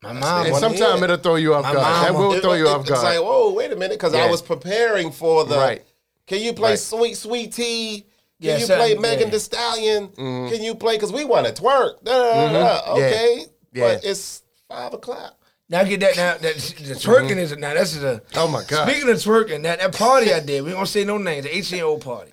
My 0.00 0.12
mom, 0.12 0.46
And 0.46 0.54
sometimes 0.56 1.02
it'll 1.02 1.16
throw 1.16 1.34
you 1.34 1.54
off 1.54 1.64
My 1.64 1.72
guard. 1.72 2.06
That 2.06 2.14
will 2.14 2.32
It- 2.34 2.40
throw 2.42 2.52
you 2.52 2.68
it- 2.68 2.70
off 2.70 2.82
It's 2.82 2.90
guard. 2.90 3.02
like, 3.02 3.18
whoa, 3.20 3.52
wait 3.52 3.72
a 3.72 3.74
minute, 3.74 3.98
because 3.98 4.14
I 4.14 4.30
was 4.30 4.40
preparing 4.40 5.10
for 5.10 5.44
the. 5.44 5.56
Right. 5.56 5.84
Can 6.28 6.40
you 6.40 6.52
play 6.52 6.70
Right. 6.70 6.78
Sweet 6.78 7.16
Sweet 7.16 7.52
Tea? 7.52 8.06
Can 8.40 8.48
Yeah, 8.50 8.58
you 8.58 8.66
something- 8.66 8.96
play 9.00 9.10
Megan 9.10 9.26
yeah. 9.28 9.32
Thee 9.32 9.38
Stallion? 9.38 10.08
Mm-hmm. 10.08 10.54
Can 10.54 10.62
you 10.62 10.74
play? 10.76 10.94
Because 10.96 11.12
we 11.12 11.24
want 11.24 11.46
to 11.46 11.52
twerk. 11.62 12.02
Da, 12.04 12.12
da, 12.12 12.52
da, 12.52 12.82
da. 12.84 12.92
Okay, 12.94 13.44
Yeah. 13.72 13.94
but 13.94 14.04
it's 14.04 14.42
five 14.68 14.94
o'clock. 14.94 15.34
Now 15.68 15.82
get 15.84 16.00
that 16.00 16.16
now. 16.16 16.32
That 16.38 16.54
the 16.54 16.94
twerking 16.94 17.36
is 17.36 17.54
now. 17.56 17.74
That's 17.74 17.96
a. 17.96 18.22
Oh 18.36 18.48
my 18.48 18.62
God. 18.66 18.88
Speaking 18.88 19.10
of 19.10 19.16
twerking, 19.16 19.64
that 19.64 19.80
that 19.80 19.94
party 19.94 20.32
I 20.32 20.40
did, 20.40 20.62
we 20.64 20.70
don't 20.70 20.86
say 20.86 21.04
no 21.04 21.18
names. 21.18 21.44
The 21.44 21.56
18 21.56 21.76
year 21.76 21.84
old 21.86 22.00
party. 22.00 22.32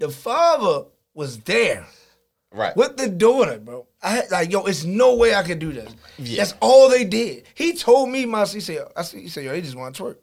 The 0.00 0.10
father 0.10 0.84
was 1.14 1.38
there 1.40 1.86
Right. 2.52 2.76
with 2.76 2.96
the 2.96 3.08
daughter, 3.08 3.58
bro. 3.58 3.86
I 4.02 4.10
had 4.10 4.30
like, 4.30 4.50
yo, 4.52 4.64
it's 4.64 4.84
no 4.84 5.14
way 5.16 5.34
I 5.34 5.42
could 5.44 5.58
do 5.60 5.72
this. 5.72 5.92
Yeah. 6.18 6.38
That's 6.38 6.54
all 6.60 6.88
they 6.90 7.04
did. 7.04 7.44
He 7.54 7.72
told 7.74 8.08
me, 8.10 8.26
my 8.26 8.44
he 8.44 8.60
said, 8.60 8.84
I 8.96 9.02
said, 9.02 9.20
he 9.20 9.28
said, 9.28 9.44
yo, 9.44 9.52
they 9.52 9.60
just 9.62 9.74
want 9.76 9.94
to 9.96 10.02
twerk. 10.02 10.16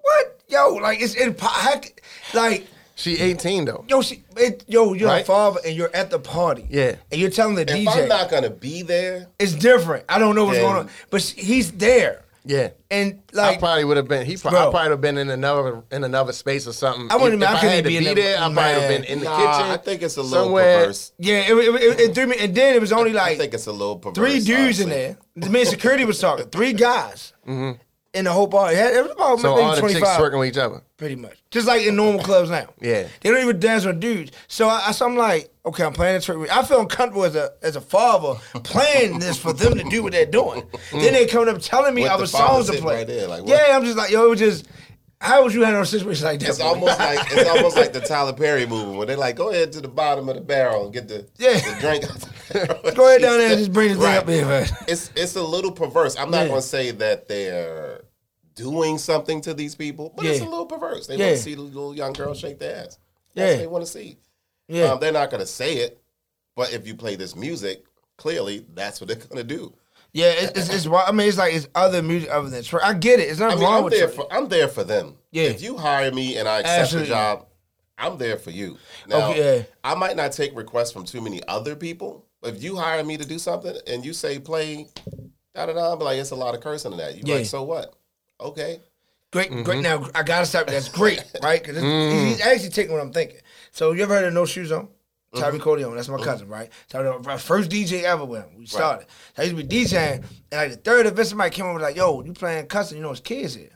What, 0.00 0.40
yo, 0.48 0.74
like 0.74 1.00
it's 1.00 1.14
impossible. 1.14 1.88
Like, 2.34 2.66
She 2.94 3.18
18 3.18 3.64
though. 3.64 3.84
yo, 3.88 4.02
she, 4.02 4.22
it, 4.36 4.64
yo, 4.68 4.92
you're 4.92 5.10
a 5.14 5.24
father 5.24 5.60
and 5.64 5.74
you're 5.74 5.94
at 5.94 6.10
the 6.10 6.18
party. 6.18 6.66
Yeah. 6.70 6.96
and 7.10 7.20
you're 7.20 7.30
telling 7.30 7.54
the 7.54 7.62
If 7.62 7.68
DJ 7.68 8.02
I'm 8.02 8.08
not 8.08 8.30
gonna 8.30 8.50
be 8.50 8.82
there, 8.82 9.28
it's 9.38 9.54
different. 9.54 10.04
I 10.08 10.18
don't 10.18 10.34
know 10.34 10.44
what's 10.44 10.58
Then- 10.58 10.66
going 10.66 10.76
on, 10.86 10.90
but 11.10 11.22
sh- 11.22 11.32
he's 11.36 11.72
there. 11.72 12.22
Yeah. 12.44 12.70
And 12.90 13.22
like 13.32 13.56
I 13.56 13.58
probably 13.60 13.84
would 13.84 13.96
have 13.96 14.08
been. 14.08 14.26
He 14.26 14.36
probably, 14.36 14.58
probably 14.58 14.80
would 14.82 14.90
have 14.90 15.00
been 15.00 15.16
in 15.16 15.30
another 15.30 15.84
in 15.92 16.02
another 16.02 16.32
space 16.32 16.66
or 16.66 16.72
something. 16.72 17.06
I 17.08 17.14
wouldn't 17.14 17.40
if, 17.40 17.48
even- 17.48 17.54
I 17.54 17.58
if 17.58 17.62
I 17.64 17.66
had 17.68 17.84
to 17.84 17.88
be 17.88 17.98
be, 18.00 18.08
in 18.08 18.14
the- 18.16 18.20
there, 18.20 18.36
I 18.38 18.48
might 18.48 18.68
have 18.70 18.88
been 18.88 19.04
in 19.04 19.20
the 19.20 19.26
nah, 19.26 19.36
kitchen. 19.36 19.70
I 19.70 19.76
think 19.76 20.02
it's 20.02 20.16
a 20.16 20.22
little 20.22 20.46
somewhere. 20.46 20.80
perverse. 20.80 21.12
yeah, 21.18 21.34
it, 21.48 21.52
it, 21.56 21.74
it, 21.82 22.00
it 22.00 22.14
threw 22.16 22.26
me. 22.26 22.36
And 22.40 22.52
then 22.54 22.74
it 22.74 22.80
was 22.80 22.90
only 22.92 23.12
like 23.12 23.32
I 23.32 23.36
think 23.36 23.54
it's 23.54 23.66
a 23.68 23.72
little 23.72 23.96
perverse. 23.96 24.16
three 24.16 24.40
dudes 24.40 24.80
in 24.80 24.88
there. 24.88 25.18
The 25.36 25.50
man 25.50 25.66
security 25.66 26.04
was 26.04 26.18
talking. 26.18 26.46
Three 26.46 26.72
guys 26.72 27.32
mm-hmm. 27.46 27.78
In 28.14 28.24
the 28.26 28.32
whole 28.32 28.48
party. 28.48 28.76
It 28.76 29.02
was 29.02 29.12
about 29.12 29.40
So 29.40 29.54
maybe 29.54 29.62
all 29.64 29.74
the 29.74 29.80
twenty 29.80 29.94
chicks 29.94 30.06
five, 30.06 30.20
twerking 30.20 30.38
with 30.38 30.48
each 30.48 30.56
other. 30.58 30.82
pretty 30.98 31.16
much. 31.16 31.42
Just 31.50 31.66
like 31.66 31.82
in 31.86 31.96
normal 31.96 32.22
clubs 32.22 32.50
now. 32.50 32.66
Yeah. 32.80 33.06
they 33.20 33.30
don't 33.30 33.40
even 33.42 33.58
dance 33.60 33.84
with 33.86 34.00
dudes. 34.00 34.32
So 34.48 34.68
I, 34.68 34.88
I 34.88 34.92
so 34.92 35.06
I'm 35.06 35.16
like, 35.16 35.50
okay, 35.64 35.84
I'm 35.84 35.92
playing 35.92 36.20
the 36.20 36.26
twerk. 36.26 36.48
I 36.50 36.62
feel 36.64 36.80
uncomfortable 36.80 37.24
as 37.24 37.36
a 37.36 37.52
as 37.62 37.76
a 37.76 37.80
father 37.80 38.34
playing 38.64 39.18
this 39.18 39.38
for 39.38 39.52
them 39.52 39.76
to 39.78 39.84
do 39.84 40.02
what 40.02 40.12
they're 40.12 40.26
doing. 40.26 40.62
Mm. 40.62 41.00
then 41.02 41.12
they 41.14 41.26
coming 41.26 41.54
up 41.54 41.60
telling 41.62 41.94
me 41.94 42.02
With 42.02 42.12
other 42.12 42.26
the 42.26 42.32
father 42.32 42.46
songs 42.54 42.66
to 42.66 42.72
sitting 42.72 42.84
play. 42.84 42.96
right 42.96 43.06
there, 43.06 43.28
like, 43.28 43.42
what? 43.44 43.48
yeah, 43.48 43.76
I'm 43.76 43.84
just 43.84 43.96
like, 43.96 44.10
yo, 44.10 44.26
it 44.26 44.30
was 44.30 44.38
just. 44.40 44.68
How 45.24 45.44
would 45.44 45.54
you 45.54 45.62
handle 45.62 45.82
a 45.82 45.86
situation 45.86 46.24
like 46.24 46.40
that? 46.40 46.48
It's 46.48 46.58
almost 46.58 46.98
like 46.98 47.20
it's 47.30 47.48
almost 47.56 47.76
like 47.76 47.92
the 47.92 48.00
Tyler 48.00 48.32
Perry 48.32 48.66
movie 48.66 48.96
where 48.96 49.06
they're 49.06 49.16
like, 49.16 49.36
"Go 49.36 49.50
ahead 49.50 49.70
to 49.74 49.80
the 49.80 49.86
bottom 49.86 50.28
of 50.28 50.34
the 50.34 50.40
barrel 50.40 50.86
and 50.86 50.92
get 50.92 51.06
the, 51.06 51.28
Yeah. 51.38 51.60
the 51.60 51.76
drink." 51.80 52.02
out 52.02 52.10
the 52.18 52.52
barrel." 52.54 52.80
Go 52.96 53.06
ahead 53.06 53.22
down 53.22 53.38
there 53.38 53.50
and 53.50 53.56
just 53.58 53.72
bring 53.72 53.90
the 53.90 53.94
thing 53.94 54.02
Right. 54.02 54.18
up 54.18 54.28
here, 54.28 54.44
man. 54.44 54.66
It's 54.88 55.12
it's 55.14 55.36
a 55.36 55.42
little 55.44 55.70
perverse. 55.70 56.16
I'm 56.18 56.32
not 56.32 56.38
Yeah. 56.40 56.48
going 56.48 56.60
to 56.60 56.66
say 56.66 56.90
that 56.90 57.28
they're 57.28 58.00
doing 58.54 58.98
something 58.98 59.40
to 59.42 59.54
these 59.54 59.74
people, 59.74 60.12
but 60.16 60.26
it's 60.26 60.40
a 60.40 60.44
little 60.44 60.66
perverse. 60.66 61.06
They 61.06 61.16
Yeah. 61.16 61.26
want 61.26 61.36
to 61.38 61.42
see 61.42 61.54
the 61.54 61.62
little 61.62 61.94
young 61.94 62.12
girl 62.12 62.34
shake 62.34 62.58
their 62.58 62.76
ass. 62.84 62.98
That's 63.34 63.46
Yeah. 63.48 63.50
what 63.52 63.58
they 63.58 63.66
want 63.66 63.84
to 63.86 63.90
see. 63.90 64.18
Yeah. 64.68 64.84
Um, 64.92 65.00
they're 65.00 65.12
not 65.12 65.30
going 65.30 65.40
to 65.40 65.46
say 65.46 65.76
it, 65.78 66.00
but 66.56 66.72
if 66.72 66.86
you 66.86 66.94
play 66.94 67.16
this 67.16 67.34
music, 67.36 67.84
clearly 68.16 68.66
that's 68.74 69.00
what 69.00 69.08
they're 69.08 69.16
going 69.28 69.36
to 69.36 69.44
do. 69.44 69.74
Yeah, 70.14 70.26
it, 70.32 70.56
it's, 70.56 70.68
it's 70.68 70.86
I 70.86 71.10
mean, 71.12 71.26
it's 71.28 71.38
like 71.38 71.54
it's 71.54 71.66
other 71.74 72.02
music 72.02 72.28
other 72.30 72.50
than 72.50 72.62
twerk. 72.62 72.82
I 72.82 72.92
get 72.92 73.18
it. 73.18 73.30
It's 73.30 73.40
I 73.40 73.48
mean, 73.54 73.60
wrong 73.64 73.78
I'm 73.78 73.84
with 73.84 73.94
there 73.94 74.08
for 74.08 74.30
I'm 74.30 74.46
there 74.48 74.68
for 74.68 74.84
them. 74.84 75.16
Yeah. 75.30 75.44
If 75.44 75.62
you 75.62 75.78
hire 75.78 76.12
me 76.12 76.36
and 76.36 76.46
I 76.46 76.60
accept 76.60 76.80
Absolutely. 76.80 77.08
the 77.08 77.14
job, 77.14 77.46
I'm 77.96 78.18
there 78.18 78.36
for 78.36 78.50
you. 78.50 78.76
Now, 79.06 79.30
Okay, 79.30 79.56
yeah. 79.58 79.62
I 79.82 79.94
might 79.94 80.16
not 80.16 80.32
take 80.32 80.54
requests 80.54 80.92
from 80.92 81.04
too 81.06 81.22
many 81.22 81.40
other 81.48 81.74
people. 81.74 82.26
But 82.42 82.54
if 82.56 82.62
you 82.62 82.76
hire 82.76 83.02
me 83.02 83.16
to 83.16 83.24
do 83.24 83.38
something 83.38 83.74
and 83.86 84.04
you 84.04 84.12
say 84.12 84.38
play 84.38 84.86
da 85.54 85.64
da 85.66 85.72
da, 85.72 85.92
I'm 85.94 85.98
like 86.00 86.18
it's 86.18 86.30
a 86.30 86.36
lot 86.36 86.54
of 86.54 86.60
cursing 86.60 86.92
in 86.92 86.98
that. 86.98 87.14
You 87.16 87.22
Yeah. 87.24 87.36
like 87.36 87.46
so 87.46 87.62
what? 87.62 87.94
Okay. 88.42 88.80
Great, 89.32 89.50
Mm-hmm. 89.50 89.62
great. 89.62 89.82
Now 89.82 90.06
I 90.14 90.22
gotta 90.22 90.44
stop. 90.46 90.66
That's 90.66 90.88
great, 90.88 91.22
right? 91.42 91.62
Because 91.62 91.80
he's 91.82 92.40
actually 92.42 92.68
taking 92.68 92.92
what 92.92 93.00
I'm 93.00 93.12
thinking. 93.12 93.38
So 93.70 93.92
you 93.92 94.02
ever 94.02 94.14
heard 94.14 94.24
of 94.26 94.34
No 94.34 94.44
Shoes 94.44 94.70
On? 94.72 94.88
Tyree 95.34 95.54
Mm-hmm. 95.54 95.62
Corleone, 95.62 95.96
that's 95.96 96.08
my 96.10 96.18
cousin, 96.18 96.46
right? 96.48 96.70
So 96.88 97.18
the 97.24 97.38
first 97.38 97.70
DJ 97.70 98.02
ever 98.02 98.26
with 98.26 98.42
him. 98.42 98.50
We 98.58 98.66
started. 98.66 99.06
I 99.38 99.44
used 99.44 99.56
to 99.56 99.64
be 99.64 99.84
DJing, 99.84 100.16
and 100.16 100.24
like 100.52 100.70
the 100.72 100.76
third 100.76 101.06
event, 101.06 101.26
somebody 101.26 101.48
came 101.50 101.64
over 101.64 101.80
like, 101.80 101.96
"Yo, 101.96 102.22
you 102.22 102.34
playing 102.34 102.66
custom? 102.66 102.98
You 102.98 103.02
know, 103.02 103.12
it's 103.12 103.20
kids 103.20 103.54
here." 103.54 103.70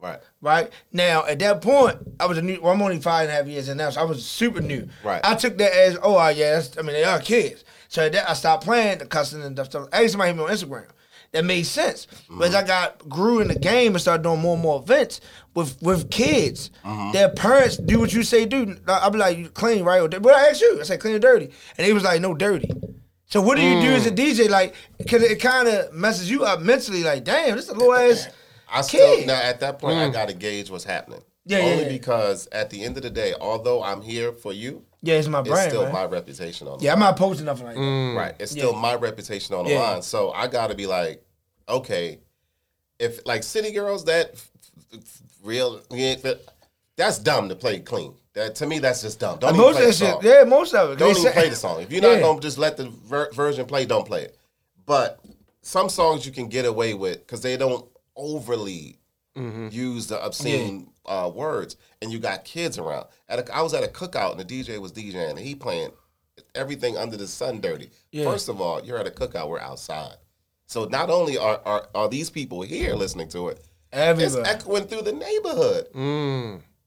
Right. 0.00 0.20
right? 0.42 0.70
Now, 0.92 1.24
at 1.26 1.38
that 1.40 1.60
point, 1.62 1.96
I 2.20 2.26
was 2.26 2.36
a 2.38 2.42
new. 2.42 2.60
Well, 2.60 2.74
I'm 2.74 2.82
only 2.82 3.00
five 3.00 3.22
and 3.22 3.32
a 3.32 3.34
half 3.36 3.46
years 3.46 3.70
in 3.70 3.78
now, 3.78 3.88
so 3.88 4.02
I 4.02 4.04
was 4.04 4.24
super 4.24 4.60
new. 4.60 4.86
Right. 5.02 5.20
I 5.24 5.34
took 5.34 5.56
that 5.58 5.72
as, 5.72 5.96
oh, 6.02 6.16
uh, 6.18 6.28
yeah, 6.28 6.52
that's, 6.56 6.76
I 6.76 6.82
mean, 6.82 6.92
they 6.92 7.02
are 7.04 7.18
kids. 7.18 7.64
So 7.88 8.04
at 8.04 8.12
that, 8.12 8.28
I 8.28 8.34
stopped 8.34 8.64
playing 8.64 8.98
the 8.98 9.06
cussing 9.06 9.42
and 9.42 9.58
stuff. 9.58 9.88
I 9.92 10.06
somebody 10.08 10.28
hit 10.28 10.36
me 10.36 10.44
on 10.44 10.50
Instagram. 10.50 10.86
That 11.32 11.44
made 11.44 11.64
sense. 11.64 12.06
But 12.30 12.48
as 12.48 12.54
I 12.54 12.60
mm-hmm. 12.60 12.68
got 12.68 13.08
grew 13.08 13.40
in 13.40 13.48
the 13.48 13.58
game 13.58 13.92
and 13.92 14.00
started 14.00 14.22
doing 14.22 14.40
more 14.40 14.54
and 14.54 14.62
more 14.62 14.80
events 14.80 15.20
with 15.54 15.80
with 15.82 16.10
kids, 16.10 16.70
mm-hmm. 16.84 17.12
their 17.12 17.28
parents 17.28 17.76
do 17.76 18.00
what 18.00 18.12
you 18.14 18.22
say 18.22 18.46
do. 18.46 18.76
I'll 18.86 19.10
be 19.10 19.18
like, 19.18 19.36
you 19.36 19.50
clean, 19.50 19.84
right? 19.84 20.00
Or, 20.00 20.08
but 20.08 20.34
I 20.34 20.48
asked 20.48 20.62
you, 20.62 20.80
I 20.80 20.84
said, 20.84 21.00
clean 21.00 21.14
or 21.14 21.18
dirty? 21.18 21.50
And 21.76 21.86
he 21.86 21.92
was 21.92 22.02
like, 22.02 22.22
no, 22.22 22.34
dirty. 22.34 22.70
So 23.26 23.42
what 23.42 23.56
do 23.56 23.62
you 23.62 23.78
do 23.82 23.88
as 23.88 24.06
a 24.06 24.10
mm. 24.10 24.16
DJ? 24.16 24.48
Like, 24.48 24.74
because 24.96 25.22
it 25.22 25.38
kind 25.38 25.68
of 25.68 25.92
messes 25.92 26.30
you 26.30 26.44
up 26.44 26.62
mentally. 26.62 27.02
Like, 27.02 27.24
damn, 27.24 27.56
this 27.56 27.66
is 27.66 27.70
a 27.70 27.74
little 27.74 27.92
ass. 27.92 28.28
I 28.70 28.80
still 28.82 29.16
Kid. 29.16 29.26
now 29.26 29.40
at 29.40 29.60
that 29.60 29.78
point 29.78 29.98
I 29.98 30.08
mm. 30.08 30.12
gotta 30.12 30.34
gauge 30.34 30.70
what's 30.70 30.84
happening. 30.84 31.22
Yeah, 31.44 31.58
yeah, 31.58 31.64
Only 31.64 31.82
yeah. 31.84 31.88
because 31.90 32.48
at 32.52 32.70
the 32.70 32.82
end 32.84 32.96
of 32.96 33.02
the 33.02 33.10
day, 33.10 33.34
although 33.38 33.82
I'm 33.82 34.02
here 34.02 34.32
for 34.32 34.52
you, 34.52 34.84
Yeah, 35.02 35.14
it's 35.14 35.28
my 35.28 35.42
brand. 35.42 35.58
it's 35.66 35.68
still 35.74 35.84
man. 35.84 35.92
my 35.92 36.04
reputation 36.06 36.66
on 36.68 36.78
the 36.78 36.84
Yeah, 36.84 36.92
I'm 36.92 36.98
not 36.98 37.16
posting 37.16 37.46
nothing 37.46 37.66
like 37.66 37.76
that. 37.76 38.14
Right. 38.16 38.34
It's 38.40 38.50
still 38.52 38.72
Yeah. 38.72 38.80
my 38.80 38.94
reputation 38.96 39.54
on 39.54 39.64
the 39.64 39.72
Yeah. 39.72 39.80
line. 39.80 40.02
So 40.02 40.30
I 40.32 40.48
gotta 40.48 40.74
be 40.74 40.86
like, 40.86 41.22
okay, 41.68 42.18
if 42.98 43.24
like 43.26 43.42
City 43.44 43.70
Girls, 43.72 44.04
that 44.06 44.30
f- 44.34 44.50
f- 44.92 44.98
f- 45.00 45.22
real 45.44 45.80
yeah, 45.90 46.16
that- 46.16 46.40
that's 46.96 47.18
dumb 47.18 47.48
to 47.48 47.54
play 47.54 47.78
clean. 47.78 48.14
That 48.34 48.56
to 48.56 48.66
me, 48.66 48.80
that's 48.80 49.02
just 49.02 49.20
dumb. 49.20 49.38
Don't 49.38 49.50
even 49.54 49.60
most 49.60 49.76
play 49.76 49.86
of 49.88 49.92
the 49.98 50.04
that 50.04 50.12
shit, 50.12 50.14
song. 50.14 50.20
yeah, 50.24 50.44
most 50.44 50.74
of 50.74 50.90
it. 50.90 50.98
Don't 50.98 51.10
even 51.10 51.22
say- 51.22 51.32
play 51.32 51.48
the 51.48 51.56
song. 51.56 51.80
If 51.82 51.92
you're 51.92 52.02
not 52.02 52.08
Yeah. 52.16 52.20
gonna 52.20 52.40
just 52.40 52.58
let 52.58 52.76
the 52.76 52.88
ver- 52.88 53.30
version 53.32 53.66
play, 53.66 53.84
don't 53.86 54.04
play 54.06 54.22
it. 54.22 54.36
But 54.84 55.20
some 55.62 55.88
songs 55.88 56.26
you 56.26 56.32
can 56.32 56.48
get 56.48 56.64
away 56.64 56.94
with 56.94 57.18
because 57.18 57.40
they 57.42 57.56
don't 57.56 57.86
overly 58.16 58.98
use 59.70 60.08
the 60.08 60.20
obscene 60.24 60.90
uh, 61.06 61.30
words, 61.32 61.76
and 62.02 62.12
you 62.12 62.18
got 62.18 62.44
kids 62.44 62.78
around. 62.78 63.06
At 63.28 63.38
a, 63.48 63.54
I 63.56 63.62
was 63.62 63.74
at 63.74 63.84
a 63.84 63.88
cookout 63.88 64.32
and 64.32 64.40
the 64.40 64.44
DJ 64.44 64.80
was 64.80 64.92
DJing 64.92 65.30
and 65.30 65.38
he 65.38 65.54
playing 65.54 65.90
everything 66.54 66.96
under 66.96 67.16
the 67.16 67.26
sun 67.26 67.60
dirty. 67.60 67.90
Yeah. 68.12 68.24
First 68.24 68.48
of 68.48 68.60
all, 68.60 68.82
you're 68.84 68.98
at 68.98 69.06
a 69.06 69.10
cookout. 69.10 69.48
We're 69.48 69.60
outside, 69.60 70.16
so 70.66 70.84
not 70.84 71.10
only 71.10 71.36
are 71.38 71.60
are, 71.64 71.88
are 71.94 72.08
these 72.08 72.30
people 72.30 72.62
here 72.62 72.94
listening 72.94 73.28
to 73.30 73.48
it, 73.48 73.58
it's 73.58 73.66
Everywhere. 73.92 74.42
echoing 74.46 74.84
through 74.84 75.02
the 75.02 75.12
neighborhood. 75.12 75.88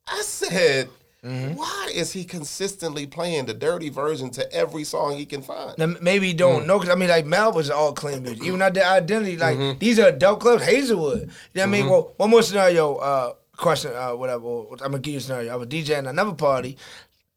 I 0.08 0.22
said, 0.24 0.90
Mm-hmm. 1.24 1.54
Why 1.54 1.92
is 1.94 2.12
he 2.12 2.24
consistently 2.24 3.06
playing 3.06 3.46
the 3.46 3.54
dirty 3.54 3.90
version 3.90 4.32
to 4.32 4.52
every 4.52 4.84
song 4.84 5.16
he 5.18 5.28
can 5.28 5.44
find? 5.44 5.78
Now, 5.78 5.94
maybe 6.02 6.30
you 6.30 6.34
Mm. 6.34 6.38
don't 6.40 6.66
know 6.66 6.80
because 6.80 6.92
I 6.92 6.98
mean, 6.98 7.10
like 7.10 7.28
Mel 7.28 7.52
was 7.54 7.70
all 7.70 7.94
clean 7.94 8.24
music. 8.24 8.44
Even 8.44 8.58
the 8.58 8.84
identity, 8.84 9.38
like 9.38 9.56
Mm-hmm. 9.56 9.78
these 9.78 10.00
are 10.00 10.08
adult 10.08 10.40
clubs. 10.40 10.64
Hazelwood. 10.66 11.20
You 11.20 11.26
know 11.28 11.32
what 11.62 11.62
I 11.62 11.66
mean? 11.68 11.90
Well, 11.92 12.14
one 12.18 12.32
more 12.32 12.42
scenario. 12.42 12.96
Uh, 12.96 13.34
question. 13.58 13.92
Uh, 13.96 14.12
whatever. 14.12 14.64
I'm 14.72 14.78
gonna 14.78 15.00
give 15.00 15.14
you 15.14 15.18
a 15.20 15.22
scenario. 15.22 15.54
I 15.54 15.56
was 15.56 15.68
DJing 15.68 16.08
another 16.08 16.34
party 16.34 16.78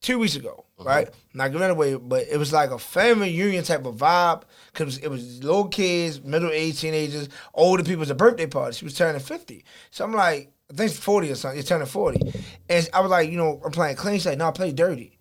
two 0.01 0.19
weeks 0.19 0.37
ago. 0.37 0.65
Mm-hmm. 0.79 0.89
Right. 0.89 1.09
Not 1.35 1.53
giving 1.53 1.69
it 1.69 1.71
away, 1.71 1.95
but 1.95 2.27
it 2.31 2.37
was 2.37 2.53
like 2.53 2.71
a 2.71 2.79
family 2.79 3.31
reunion 3.31 3.65
type 3.65 3.87
of 3.87 3.97
vibe 3.97 4.43
because 4.73 4.99
it 4.99 5.09
was 5.09 5.43
little 5.43 5.69
kids, 5.69 6.23
middle 6.23 6.51
age 6.51 6.81
teenagers, 6.81 7.29
older 7.55 7.83
people. 7.83 7.95
It 7.95 8.01
was 8.01 8.11
a 8.11 8.15
birthday 8.15 8.47
party. 8.47 8.77
She 8.77 8.85
was 8.85 8.95
turning 8.95 9.21
fifty. 9.21 9.65
So 9.91 10.05
I'm 10.05 10.13
like, 10.13 10.53
I 10.71 10.75
think 10.75 10.91
it's 10.91 10.99
forty 10.99 11.31
or 11.31 11.35
something. 11.37 11.57
You're 11.57 11.65
turning 11.65 11.87
forty, 11.87 12.21
and 12.69 12.89
I 12.93 13.01
was 13.01 13.11
like, 13.11 13.31
you 13.31 13.37
know, 13.37 13.61
I'm 13.65 13.71
playing 13.73 13.97
clean. 13.97 14.17
She's 14.17 14.27
like, 14.27 14.39
no, 14.39 14.49
I 14.49 14.51
play 14.51 14.73
dirty. 14.73 15.14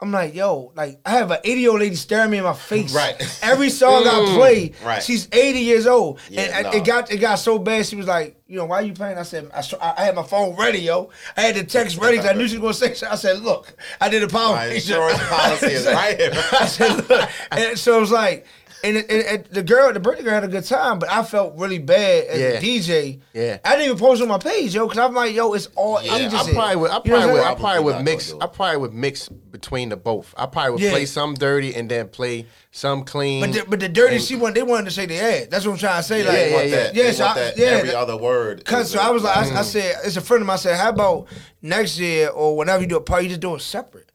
I'm 0.00 0.12
like, 0.12 0.32
yo, 0.32 0.70
like 0.76 1.00
I 1.04 1.10
have 1.10 1.32
an 1.32 1.38
80 1.42 1.60
year 1.60 1.70
old 1.70 1.80
lady 1.80 1.96
staring 1.96 2.30
me 2.30 2.38
in 2.38 2.44
my 2.44 2.52
face. 2.52 2.94
Right. 2.94 3.16
Every 3.42 3.68
song 3.68 4.06
I 4.06 4.10
mm. 4.28 4.36
play, 4.36 4.72
Right. 4.84 5.02
she's 5.02 5.28
80 5.32 5.58
years 5.58 5.86
old, 5.88 6.20
Yeah, 6.30 6.42
and 6.42 6.66
no. 6.66 6.70
it 6.72 6.84
got 6.84 7.10
it 7.10 7.16
got 7.16 7.36
so 7.36 7.58
bad. 7.58 7.84
She 7.84 7.96
was 7.96 8.06
like, 8.06 8.36
you 8.46 8.56
know, 8.58 8.66
why 8.66 8.76
are 8.76 8.82
you 8.82 8.92
playing? 8.92 9.18
I 9.18 9.24
said, 9.24 9.50
I, 9.52 9.94
I 9.98 10.04
had 10.04 10.14
my 10.14 10.22
phone 10.22 10.54
ready, 10.56 10.78
yo. 10.78 11.10
I 11.36 11.42
had 11.42 11.56
the 11.56 11.64
text 11.64 11.98
ready 11.98 12.20
I 12.20 12.32
knew 12.32 12.46
she 12.46 12.58
was 12.58 12.80
gonna 12.80 12.92
say. 12.92 12.94
So 12.94 13.08
I 13.08 13.16
said, 13.16 13.40
look, 13.40 13.74
I 14.00 14.08
did 14.08 14.22
a 14.22 14.28
power. 14.28 14.54
My 14.54 14.66
insurance 14.66 15.18
policy 15.28 15.66
is 15.66 15.86
right 15.86 16.16
here. 16.16 16.30
I 16.52 16.66
said, 16.66 17.08
look, 17.08 17.30
and 17.50 17.76
so 17.78 17.96
it 17.96 18.00
was 18.00 18.12
like, 18.12 18.46
and, 18.84 18.96
it, 18.96 19.10
and, 19.10 19.22
and 19.24 19.44
the 19.46 19.62
girl, 19.62 19.92
the 19.92 20.00
birthday 20.00 20.22
girl 20.22 20.34
had 20.34 20.44
a 20.44 20.48
good 20.48 20.64
time, 20.64 20.98
but 20.98 21.10
I 21.10 21.22
felt 21.22 21.56
really 21.56 21.78
bad 21.78 22.24
as 22.26 22.40
a 22.62 22.66
DJ. 22.66 23.20
Yeah. 23.32 23.58
I 23.64 23.72
didn't 23.72 23.86
even 23.86 23.98
post 23.98 24.22
on 24.22 24.28
my 24.28 24.38
page, 24.38 24.74
yo, 24.74 24.86
because 24.86 24.98
I'm 24.98 25.14
like, 25.14 25.34
yo, 25.34 25.52
it's 25.54 25.66
all 25.76 26.02
Yeah, 26.02 26.16
ages. 26.16 26.34
I 26.34 26.44
here. 26.44 26.54
probably 26.54 26.76
would. 26.76 26.90
I 26.90 27.00
You 27.04 27.10
know 27.10 27.16
probably 27.18 27.32
would. 27.32 27.40
I'm 27.40 27.44
I 27.44 27.48
saying? 27.48 27.58
probably 27.60 27.84
would 27.84 28.04
mix. 28.04 28.34
I 28.40 28.46
probably 28.46 28.76
would 28.78 28.94
mix 28.94 29.28
between 29.28 29.88
the 29.88 29.96
both. 29.96 30.34
I 30.36 30.46
probably 30.46 30.72
would 30.72 30.80
Yeah. 30.80 30.90
play 30.90 31.06
some 31.06 31.34
dirty 31.34 31.74
and 31.74 31.88
then 31.90 32.08
play 32.08 32.46
some 32.70 33.04
clean. 33.04 33.40
But 33.40 33.52
the, 33.52 33.64
but 33.68 33.80
the 33.80 33.88
dirty 33.88 34.16
and- 34.16 34.24
she 34.24 34.36
wanted, 34.36 34.54
they 34.56 34.62
wanted 34.62 34.84
to 34.86 34.90
say 34.92 35.06
the 35.06 35.16
had. 35.16 35.50
That's 35.50 35.64
what 35.66 35.72
I'm 35.72 35.78
trying 35.78 36.00
to 36.02 36.02
say. 36.08 36.20
Yeah, 36.22 36.28
like, 36.28 36.36
they 36.36 36.52
want 36.54 36.68
yeah, 36.68 36.76
that. 36.76 36.94
yeah. 36.94 37.10
So 37.12 37.24
I- 37.24 37.52
yeah, 37.56 37.66
every 37.66 37.88
that- 37.90 37.96
other 37.98 38.16
word. 38.16 38.64
Cause 38.64 38.86
is 38.86 38.92
so 38.92 39.00
a- 39.00 39.02
I 39.02 39.10
was 39.10 39.22
like, 39.22 39.34
Mm. 39.48 39.56
I, 39.56 39.58
I 39.58 39.62
said, 39.62 39.96
it's 40.04 40.16
a 40.16 40.20
friend 40.20 40.42
of 40.42 40.46
mine. 40.46 40.54
I 40.54 40.58
said, 40.58 40.76
how 40.78 40.90
about 40.90 41.26
next 41.62 41.98
year 41.98 42.28
or 42.28 42.56
whenever 42.56 42.82
you 42.82 42.88
do 42.88 42.96
a 42.96 43.00
party, 43.00 43.24
you 43.24 43.28
just 43.30 43.40
do 43.40 43.54
it 43.54 43.60
separate. 43.62 44.10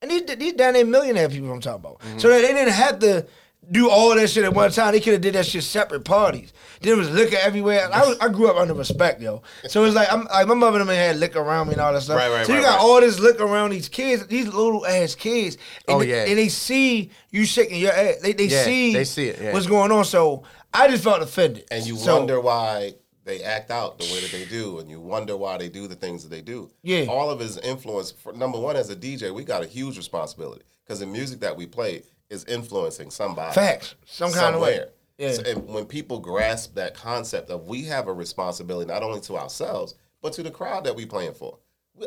And 0.00 0.12
these 0.12 0.22
these 0.36 0.52
down 0.52 0.74
there 0.74 0.84
millionaire 0.84 1.28
people 1.28 1.50
I'm 1.50 1.60
talking 1.60 1.80
about, 1.80 1.98
Mm-hmm. 1.98 2.18
so 2.18 2.28
that 2.28 2.40
they 2.42 2.52
didn't 2.52 2.72
have 2.72 3.00
to 3.00 3.26
do 3.70 3.90
all 3.90 4.14
that 4.14 4.28
shit 4.30 4.44
at 4.44 4.54
one 4.54 4.70
time. 4.70 4.92
They 4.92 5.00
could 5.00 5.12
have 5.14 5.22
did 5.22 5.34
that 5.34 5.46
shit 5.46 5.62
separate 5.62 6.04
parties. 6.04 6.52
Then 6.80 6.92
it 6.94 6.96
was 6.96 7.10
liquor 7.10 7.36
everywhere. 7.40 7.88
I 7.92 8.06
was, 8.06 8.18
I 8.18 8.28
grew 8.28 8.48
up 8.48 8.56
under 8.56 8.74
respect, 8.74 9.20
yo. 9.20 9.42
So 9.68 9.84
it's 9.84 9.94
like 9.94 10.10
I'm 10.12 10.24
like 10.24 10.46
my 10.46 10.54
mother 10.54 10.80
and 10.80 10.88
had 10.90 11.16
liquor 11.16 11.40
around 11.40 11.66
me 11.68 11.72
and 11.74 11.82
all 11.82 11.92
that 11.92 12.02
stuff. 12.02 12.16
Right, 12.16 12.30
right, 12.30 12.46
so 12.46 12.52
you 12.52 12.58
right, 12.60 12.64
got 12.64 12.76
right. 12.78 12.84
all 12.84 13.00
this 13.00 13.18
liquor 13.18 13.44
around 13.44 13.70
these 13.70 13.88
kids, 13.88 14.26
these 14.26 14.46
little 14.46 14.86
ass 14.86 15.14
kids. 15.14 15.56
And 15.86 15.96
Oh, 15.96 15.98
they, 16.00 16.08
yeah. 16.10 16.24
and 16.26 16.38
they 16.38 16.48
see 16.48 17.10
you 17.30 17.44
shaking 17.44 17.80
your 17.80 17.92
ass. 17.92 18.16
They 18.22 18.32
they 18.32 18.44
Yeah, 18.46 18.62
see 18.64 18.92
they 18.92 19.04
see 19.04 19.28
it, 19.28 19.40
yeah. 19.40 19.52
what's 19.52 19.66
going 19.66 19.92
on. 19.92 20.04
So 20.04 20.44
I 20.72 20.88
just 20.88 21.04
felt 21.04 21.22
offended. 21.22 21.66
and 21.70 21.86
you 21.86 21.96
So- 21.96 22.16
wonder 22.18 22.40
why 22.40 22.94
they 23.24 23.42
act 23.42 23.70
out 23.70 23.98
the 23.98 24.04
way 24.06 24.20
that 24.20 24.30
they 24.32 24.46
do, 24.46 24.78
and 24.78 24.88
you 24.88 25.00
wonder 25.00 25.36
why 25.36 25.58
they 25.58 25.68
do 25.68 25.86
the 25.86 25.94
things 25.94 26.22
that 26.22 26.30
they 26.30 26.40
do. 26.40 26.70
Yeah. 26.82 27.04
all 27.10 27.28
of 27.28 27.38
his 27.40 27.58
influence. 27.58 28.10
For, 28.10 28.32
number 28.32 28.58
one, 28.58 28.74
as 28.76 28.88
a 28.88 28.96
DJ, 28.96 29.34
we 29.34 29.44
got 29.44 29.62
a 29.62 29.66
huge 29.66 29.98
responsibility 29.98 30.62
because 30.82 31.00
the 31.00 31.06
music 31.06 31.40
that 31.40 31.54
we 31.54 31.66
play 31.66 32.04
is 32.30 32.44
influencing 32.44 33.10
somebody. 33.10 33.54
Facts, 33.54 33.94
some 34.06 34.32
kind 34.32 34.54
of 34.54 34.60
way. 34.60 34.84
Yeah. 35.18 35.32
So- 35.32 35.42
and 35.46 35.66
when 35.66 35.86
people 35.86 36.18
grasp 36.20 36.74
that 36.74 36.94
concept 36.94 37.50
of 37.50 37.66
we 37.66 37.84
have 37.84 38.06
a 38.08 38.12
responsibility 38.12 38.86
not 38.86 39.02
only 39.02 39.20
to 39.22 39.36
ourselves 39.36 39.94
but 40.20 40.32
to 40.34 40.42
the 40.42 40.50
crowd 40.50 40.84
that 40.84 40.94
we 40.96 41.06
playing 41.06 41.34
for, 41.34 41.58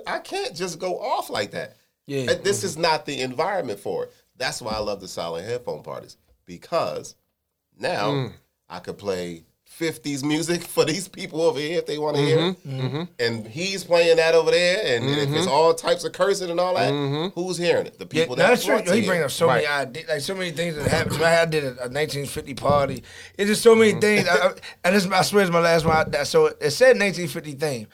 I 0.08 0.20
can't 0.20 0.56
just 0.56 0.80
go 0.80 1.00
off 1.00 1.30
like 1.30 1.52
that. 1.52 1.76
Yeah. 2.08 2.32
And 2.32 2.44
this 2.44 2.64
is 2.64 2.78
not 2.78 3.06
the 3.06 3.22
environment 3.22 3.80
for 3.80 4.06
it. 4.06 4.14
That's 4.38 4.62
why 4.62 4.74
I 4.74 4.80
love 4.80 5.00
the 5.02 5.08
silent 5.08 5.46
headphone 5.48 5.84
parties 5.84 6.18
because 6.46 7.16
now 7.78 8.10
Mm. 8.12 8.34
I 8.70 8.80
could 8.80 8.98
play 8.98 9.44
50s 9.82 10.24
music 10.24 10.62
for 10.62 10.86
these 10.86 11.08
people 11.08 11.42
over 11.42 11.60
here 11.60 11.80
if 11.80 11.88
they 11.88 11.98
want 11.98 12.16
to 12.16 12.22
hear 12.22 12.38
mm-hmm. 12.38 12.70
it. 12.70 12.82
Mm-hmm. 12.82 13.04
And 13.20 13.48
he's 13.48 13.84
playing 13.84 14.18
that 14.18 14.36
over 14.36 14.52
there. 14.52 14.96
And 14.96 15.06
if 15.10 15.30
it's 15.30 15.30
mm-hmm. 15.30 15.50
all 15.50 15.74
types 15.74 16.04
of 16.04 16.14
cursing 16.14 16.52
and 16.52 16.60
all 16.60 16.76
that, 16.76 16.94
mm-hmm. 16.94 17.40
who's 17.40 17.58
hearing 17.58 17.88
it? 17.88 17.98
The 17.98 18.06
people 18.06 18.36
no, 18.36 18.44
that 18.44 18.50
that's 18.50 18.66
true. 18.66 18.82
to 18.82 18.96
He 18.96 19.06
brings 19.06 19.24
up 19.24 19.32
so 19.32 19.48
many 19.48 19.66
ideas, 19.66 20.08
like 20.08 20.22
so 20.22 20.36
many 20.36 20.52
things 20.52 20.76
that 20.76 20.88
happened. 20.88 21.16
to. 21.16 21.26
I 21.26 21.46
did 21.46 21.64
a, 21.64 21.68
a 21.68 21.90
1950 21.90 22.54
party. 22.54 23.04
It's 23.38 23.50
just 23.50 23.64
so 23.64 23.76
many 23.76 24.00
things. 24.00 24.28
I, 24.28 24.36
I, 24.36 24.52
and 24.84 24.96
this, 24.96 25.08
I 25.08 25.22
swear, 25.24 25.44
it's 25.44 25.52
my 25.52 25.60
last 25.60 25.86
one. 25.86 26.14
I- 26.16 26.24
So 26.24 26.46
it 26.46 26.72
said 26.72 27.00
1950 27.00 27.54
theme. 27.54 27.88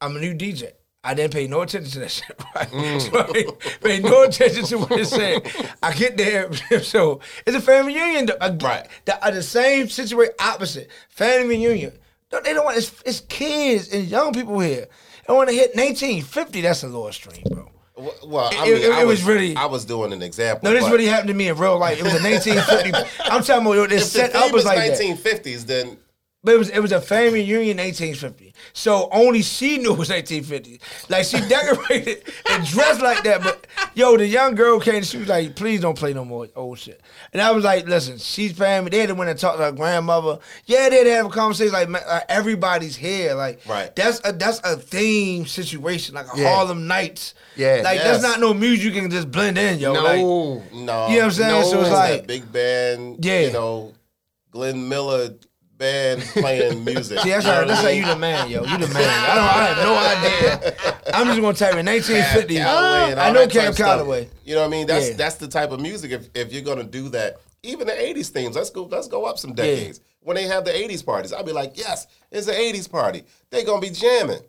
I'm 0.00 0.16
a 0.16 0.20
new 0.20 0.34
DJ. 0.34 0.72
I 1.04 1.14
didn't 1.14 1.32
pay 1.32 1.46
no 1.46 1.60
attention 1.62 1.90
to 1.92 1.98
that 2.00 2.10
shit. 2.10 2.40
Right? 2.54 2.68
So 3.00 3.18
I 3.20 3.52
paid 3.82 4.02
no 4.02 4.24
attention 4.24 4.64
to 4.64 4.78
what 4.78 4.92
it 4.92 5.06
said. 5.06 5.42
I 5.82 5.92
get 5.92 6.16
there, 6.16 6.52
so 6.82 7.20
it's 7.46 7.56
a 7.56 7.60
family 7.60 7.94
reunion. 7.94 8.30
I- 8.40 8.50
Right. 8.50 8.86
The, 9.04 9.24
uh, 9.24 9.30
the 9.30 9.42
same 9.42 9.88
situation, 9.88 10.34
opposite 10.40 10.88
family 11.08 11.56
reunion. 11.56 11.92
No, 12.32 12.40
they 12.40 12.52
don't 12.52 12.64
want. 12.64 12.76
It's, 12.78 12.92
it's 13.06 13.20
kids 13.20 13.92
and 13.92 14.06
young 14.08 14.32
people 14.32 14.58
here. 14.60 14.86
They 15.26 15.32
want 15.34 15.48
to 15.50 15.54
hit 15.54 15.74
1950. 15.76 16.60
That's 16.62 16.82
a 16.82 16.86
little 16.86 17.06
extreme, 17.08 17.44
bro. 17.50 17.70
Well, 18.26 18.50
I 18.52 18.66
It- 18.68 18.74
mean, 18.74 18.82
it- 18.82 18.92
I 18.92 19.02
it 19.02 19.06
was 19.06 19.22
really- 19.24 19.56
I 19.56 19.66
was 19.66 19.84
doing 19.84 20.12
an 20.12 20.22
example. 20.22 20.68
No, 20.70 20.74
this 20.78 20.88
really 20.90 21.06
happened 21.06 21.28
to 21.28 21.34
me 21.34 21.48
in 21.48 21.56
real 21.56 21.78
life. 21.78 21.98
It 21.98 22.04
was 22.04 22.14
a 22.14 22.22
1950. 22.22 23.22
I'm 23.24 23.42
talking 23.42 23.66
about 23.66 23.88
this 23.88 24.10
set 24.10 24.34
up 24.34 24.52
was 24.52 24.64
like 24.64 24.78
that. 24.78 24.98
1950s, 25.00 25.64
then 25.66 25.96
But 26.44 26.54
it 26.54 26.58
was 26.58 26.68
it 26.70 26.80
was 26.80 26.92
a 26.92 27.00
family 27.00 27.40
reunion 27.44 27.78
1850. 27.78 28.47
So 28.78 29.08
only 29.10 29.42
she 29.42 29.78
knew 29.78 29.92
it 29.92 29.98
was 29.98 30.08
1850. 30.10 30.80
Like 31.08 31.24
she 31.24 31.40
decorated 31.48 32.22
and 32.50 32.64
dressed 32.64 33.00
like 33.02 33.24
that. 33.24 33.42
But 33.42 33.66
yo, 33.94 34.16
the 34.16 34.24
young 34.24 34.54
girl 34.54 34.78
came. 34.78 35.02
She 35.02 35.16
was 35.16 35.26
like, 35.26 35.56
"Please 35.56 35.80
don't 35.80 35.98
play 35.98 36.12
no 36.14 36.24
more 36.24 36.46
old 36.54 36.78
shit." 36.78 37.00
And 37.32 37.42
I 37.42 37.50
was 37.50 37.64
like, 37.64 37.88
"Listen, 37.88 38.18
she's 38.18 38.56
me." 38.56 38.88
They 38.90 38.98
had 39.00 39.08
to 39.08 39.16
went 39.16 39.30
and 39.30 39.38
talk 39.38 39.56
to 39.56 39.64
her 39.64 39.72
grandmother. 39.72 40.38
Yeah, 40.66 40.90
they 40.90 40.98
had 40.98 41.04
to 41.04 41.12
have 41.14 41.26
a 41.26 41.28
conversation. 41.30 41.72
Like, 41.72 41.88
like, 41.90 42.22
everybody's 42.28 42.94
here. 42.94 43.34
Like, 43.34 43.60
Right. 43.68 43.94
That's 43.96 44.20
a 44.22 44.32
that's 44.32 44.60
a 44.62 44.76
theme 44.76 45.46
situation, 45.46 46.14
like 46.14 46.26
a 46.32 46.40
Yeah. 46.40 46.54
Harlem 46.54 46.86
Nights. 46.86 47.34
Yeah. 47.56 47.80
like 47.82 47.96
Yes. 47.96 48.04
that's 48.04 48.22
not 48.22 48.38
no 48.38 48.54
music 48.54 48.94
you 48.94 49.00
can 49.00 49.10
just 49.10 49.28
blend 49.32 49.58
in, 49.58 49.80
yo. 49.80 49.92
no, 49.92 50.04
Like, 50.04 50.18
no. 50.20 50.62
You 50.72 50.84
know 50.84 51.04
what 51.08 51.24
I'm 51.24 51.30
saying? 51.32 51.64
So 51.64 51.80
it's 51.80 51.90
like- 51.90 52.28
big 52.28 52.52
band, 52.52 53.24
Yeah. 53.24 53.40
you 53.40 53.52
know, 53.52 53.92
Glenn 54.52 54.88
Miller 54.88 55.30
band 55.78 56.20
playing 56.22 56.84
music. 56.84 57.20
See, 57.20 57.30
that's 57.30 57.44
You 57.44 57.50
know 57.50 57.54
how, 57.54 57.58
what 57.60 57.68
that's 57.68 57.80
I 57.80 57.82
how 57.84 57.88
you 57.90 58.06
the 58.06 58.16
man, 58.16 58.50
yo. 58.50 58.64
You 58.64 58.78
the 58.78 58.88
man. 58.92 59.08
I 59.08 59.34
don't. 59.34 59.44
I 59.44 59.64
have 59.64 59.78
no 59.84 59.94
idea. 60.58 60.76
I'm 61.14 61.26
just 61.28 61.40
gonna 61.40 61.54
type 61.54 61.76
in 61.76 61.86
1950. 61.86 62.60
I 62.60 63.30
know 63.32 63.40
that 63.40 63.50
type 63.50 63.50
Cab 63.50 63.68
of 63.70 63.74
stuff. 63.74 63.86
Calloway. 63.86 64.28
You 64.44 64.54
know 64.54 64.60
what 64.60 64.66
I 64.66 64.70
mean? 64.70 64.86
That's 64.86 65.08
Yeah. 65.10 65.16
that's 65.16 65.36
the 65.36 65.48
type 65.48 65.70
of 65.70 65.80
music. 65.80 66.10
If 66.10 66.28
if 66.34 66.52
you're 66.52 66.62
gonna 66.62 66.84
do 66.84 67.08
that, 67.10 67.40
even 67.62 67.86
the 67.86 67.92
'80s 67.94 68.28
themes. 68.28 68.56
Let's 68.56 68.70
go. 68.70 68.84
Let's 68.84 69.08
go 69.08 69.24
up 69.24 69.38
some 69.38 69.54
decades. 69.54 70.00
When 70.20 70.34
they 70.36 70.44
have 70.44 70.64
the 70.64 70.72
'80s 70.72 71.04
parties, 71.04 71.32
I'll 71.32 71.44
be 71.44 71.52
like, 71.52 71.78
yes, 71.78 72.06
it's 72.30 72.48
an 72.48 72.54
'80s 72.54 72.90
party. 72.90 73.24
They're 73.50 73.64
gonna 73.64 73.80
be 73.80 73.90
jamming. 73.90 74.40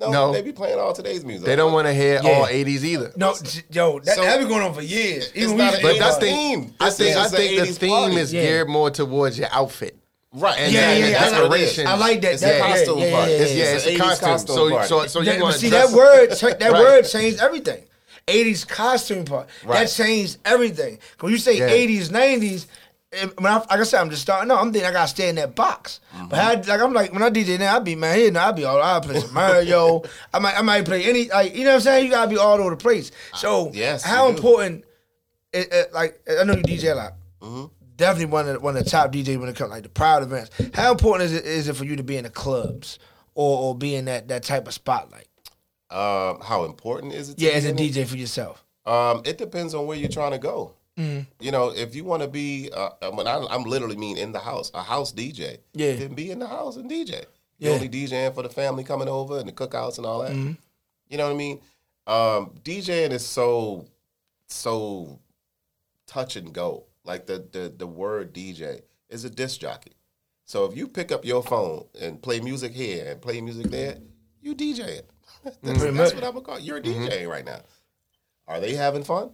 No, 0.00 0.10
No. 0.12 0.32
they 0.32 0.42
be 0.42 0.52
playing 0.52 0.78
all 0.78 0.92
today's 0.92 1.24
music. 1.24 1.44
they 1.44 1.56
don't 1.56 1.72
want 1.72 1.88
to 1.88 1.92
hear 1.92 2.20
Yeah. 2.22 2.30
all 2.30 2.46
80s 2.46 2.84
either. 2.84 3.12
No, 3.16 3.34
j- 3.42 3.62
yo, 3.72 3.98
that, 3.98 4.14
So- 4.14 4.22
that 4.22 4.38
been 4.38 4.46
going 4.46 4.62
on 4.62 4.72
for 4.72 4.80
years. 4.80 5.26
It's 5.34 5.36
Even 5.36 5.56
not 5.56 5.58
we 5.58 5.62
an 5.62 5.66
used 5.70 5.76
to 5.80 5.82
But 5.88 5.92
do 5.94 5.98
that's 5.98 6.14
that. 6.18 6.20
the 6.20 6.26
theme. 6.30 6.74
I 6.78 6.90
think 6.90 7.16
I 7.16 7.28
think 7.28 7.58
the 7.60 7.66
theme 7.74 7.90
party. 7.90 8.16
is 8.16 8.32
Yeah. 8.32 8.42
geared 8.42 8.68
more 8.68 8.90
towards 8.92 9.36
your 9.40 9.48
outfit. 9.50 9.97
Right. 10.32 10.58
Yeah, 10.58 10.66
exactly. 10.66 11.00
yeah, 11.00 11.06
yeah. 11.06 11.18
That's 11.18 11.32
I 11.34 11.40
like 11.46 11.76
that. 11.76 11.86
I 11.86 11.96
like 11.96 12.20
that. 12.22 12.32
It's 12.32 12.42
that 12.42 12.56
a 12.56 12.60
costume 12.60 12.98
yeah, 12.98 13.04
yeah, 13.06 13.12
party. 13.16 13.32
yeah, 13.32 13.38
It's, 13.38 13.50
yeah, 13.52 13.56
yeah, 13.56 13.64
yeah. 13.70 13.76
it's 13.76 13.86
a 13.86 13.90
80s 13.90 13.98
costume. 13.98 14.28
costume 14.28 14.54
So, 14.56 14.70
party. 14.70 14.88
so, 14.88 15.06
so 15.06 15.18
you 15.20 15.24
That- 15.26 15.40
want 15.42 15.54
to 15.54 15.60
see 15.60 15.70
that 15.70 15.90
word? 15.90 16.26
cha- 16.36 16.48
That 16.54 16.72
Right. 16.72 16.80
word 16.80 17.02
changed 17.02 17.40
everything. 17.40 17.84
80s 18.26 18.68
costume 18.68 19.24
part. 19.24 19.48
That 19.66 19.86
changed 19.86 20.38
everything. 20.44 20.98
When 21.20 21.32
you 21.32 21.38
say 21.38 21.56
Yeah. 21.58 21.68
80s, 21.70 22.10
90s, 22.10 22.66
it- 23.10 23.40
when 23.40 23.50
I, 23.50 23.56
like 23.56 23.70
I 23.70 23.82
said, 23.84 24.02
I'm 24.02 24.10
just 24.10 24.20
starting 24.20 24.50
out. 24.50 24.58
I'm 24.58 24.70
thinking 24.70 24.86
I 24.86 24.92
gotta 24.92 25.08
stay 25.08 25.30
in 25.30 25.36
that 25.36 25.54
box. 25.54 26.00
But 26.28 26.38
I, 26.38 26.54
like 26.56 26.80
I'm 26.82 26.92
like 26.92 27.10
when 27.10 27.22
I 27.22 27.30
DJ 27.30 27.58
now, 27.58 27.76
I 27.76 27.78
be 27.78 27.94
man 27.94 28.18
here 28.18 28.30
now. 28.30 28.48
I 28.48 28.52
be 28.52 28.64
all 28.64 28.82
I 28.82 29.00
play 29.00 29.20
some 29.20 29.32
Mario. 29.32 30.02
I 30.34 30.38
might 30.40 30.58
I 30.58 30.60
might 30.60 30.84
play 30.84 31.04
any 31.04 31.30
like 31.30 31.54
you 31.56 31.64
know 31.64 31.70
what 31.70 31.74
I'm 31.76 31.80
saying. 31.80 32.04
You 32.04 32.10
gotta 32.10 32.28
be 32.28 32.36
all 32.36 32.58
over 32.60 32.68
the 32.68 32.76
place. 32.76 33.10
So 33.34 33.70
Yes, 33.72 34.02
how 34.02 34.28
important? 34.28 34.84
It, 35.54 35.72
it, 35.72 35.92
like 35.94 36.20
I 36.38 36.44
know 36.44 36.52
you 36.52 36.62
DJ 36.62 36.92
a 36.92 36.94
lot. 36.96 37.12
Mm-hmm. 37.40 37.64
Definitely 37.98 38.26
one 38.26 38.48
of 38.48 38.54
the, 38.54 38.60
one 38.60 38.76
of 38.76 38.84
the 38.84 38.90
top 38.90 39.12
DJs 39.12 39.38
when 39.38 39.48
it 39.48 39.56
comes 39.56 39.70
like 39.70 39.82
the 39.82 39.88
proud 39.88 40.22
events. 40.22 40.50
How 40.72 40.92
important 40.92 41.30
is 41.30 41.36
it 41.36 41.44
is 41.44 41.68
it 41.68 41.76
for 41.76 41.84
you 41.84 41.96
to 41.96 42.02
be 42.02 42.16
in 42.16 42.24
the 42.24 42.30
clubs 42.30 42.98
or 43.34 43.58
or 43.58 43.76
be 43.76 43.94
in 43.94 44.06
that 44.06 44.28
that 44.28 44.44
type 44.44 44.66
of 44.66 44.72
spotlight? 44.72 45.26
Um, 45.90 46.40
how 46.40 46.64
important 46.64 47.12
is 47.12 47.28
it? 47.28 47.36
To 47.36 47.42
you? 47.42 47.50
Yeah, 47.50 47.56
as 47.56 47.66
a 47.66 47.70
in 47.70 47.78
it? 47.78 47.92
DJ 47.92 48.06
for 48.06 48.16
yourself. 48.16 48.64
Um, 48.86 49.22
it 49.24 49.36
depends 49.36 49.74
on 49.74 49.86
where 49.86 49.98
you're 49.98 50.08
trying 50.08 50.30
to 50.30 50.38
go. 50.38 50.74
Mm-hmm. 50.98 51.44
You 51.44 51.52
know, 51.52 51.70
if 51.74 51.94
you 51.94 52.04
want 52.04 52.22
to 52.22 52.28
be, 52.28 52.70
uh, 52.74 53.10
when 53.12 53.26
I, 53.26 53.44
I'm 53.50 53.62
literally 53.64 53.96
mean 53.96 54.16
in 54.16 54.32
the 54.32 54.38
house, 54.38 54.70
a 54.74 54.82
house 54.82 55.12
DJ. 55.12 55.58
Yeah. 55.74 55.94
Then 55.94 56.14
be 56.14 56.30
in 56.30 56.38
the 56.38 56.46
house 56.46 56.76
and 56.76 56.90
DJ. 56.90 57.24
Yeah. 57.58 57.72
Only 57.72 57.88
DJing 57.88 58.34
for 58.34 58.42
the 58.42 58.48
family 58.48 58.84
coming 58.84 59.08
over 59.08 59.38
and 59.38 59.48
the 59.48 59.52
cookouts 59.52 59.98
and 59.98 60.06
all 60.06 60.22
that. 60.22 60.32
Mm-hmm. 60.32 60.52
You 61.08 61.18
know 61.18 61.26
what 61.26 61.34
I 61.34 61.36
mean? 61.36 61.60
Um, 62.06 62.54
DJing 62.64 63.10
is 63.10 63.26
so, 63.26 63.86
so 64.46 65.18
touch 66.06 66.36
and 66.36 66.52
go. 66.52 66.84
Like 67.08 67.26
the 67.26 67.44
the 67.50 67.72
the 67.74 67.86
word 67.86 68.34
DJ 68.34 68.82
is 69.08 69.24
a 69.24 69.30
disc 69.30 69.60
jockey. 69.60 69.94
So 70.44 70.66
if 70.66 70.76
you 70.76 70.86
pick 70.86 71.10
up 71.10 71.24
your 71.24 71.42
phone 71.42 71.86
and 72.00 72.22
play 72.22 72.40
music 72.40 72.72
here 72.72 73.10
and 73.10 73.20
play 73.20 73.40
music 73.40 73.66
there, 73.66 73.96
You 74.40 74.54
DJing. 74.54 75.02
That's, 75.44 75.56
Pretty 75.78 75.96
that's 75.96 76.14
what 76.14 76.24
I'm 76.24 76.32
gonna 76.32 76.44
call. 76.44 76.58
You're 76.58 76.80
mm-hmm. 76.80 77.04
a 77.04 77.08
DJing 77.08 77.28
right 77.28 77.44
now. 77.44 77.60
Are 78.46 78.60
they 78.60 78.74
having 78.74 79.04
fun? 79.04 79.30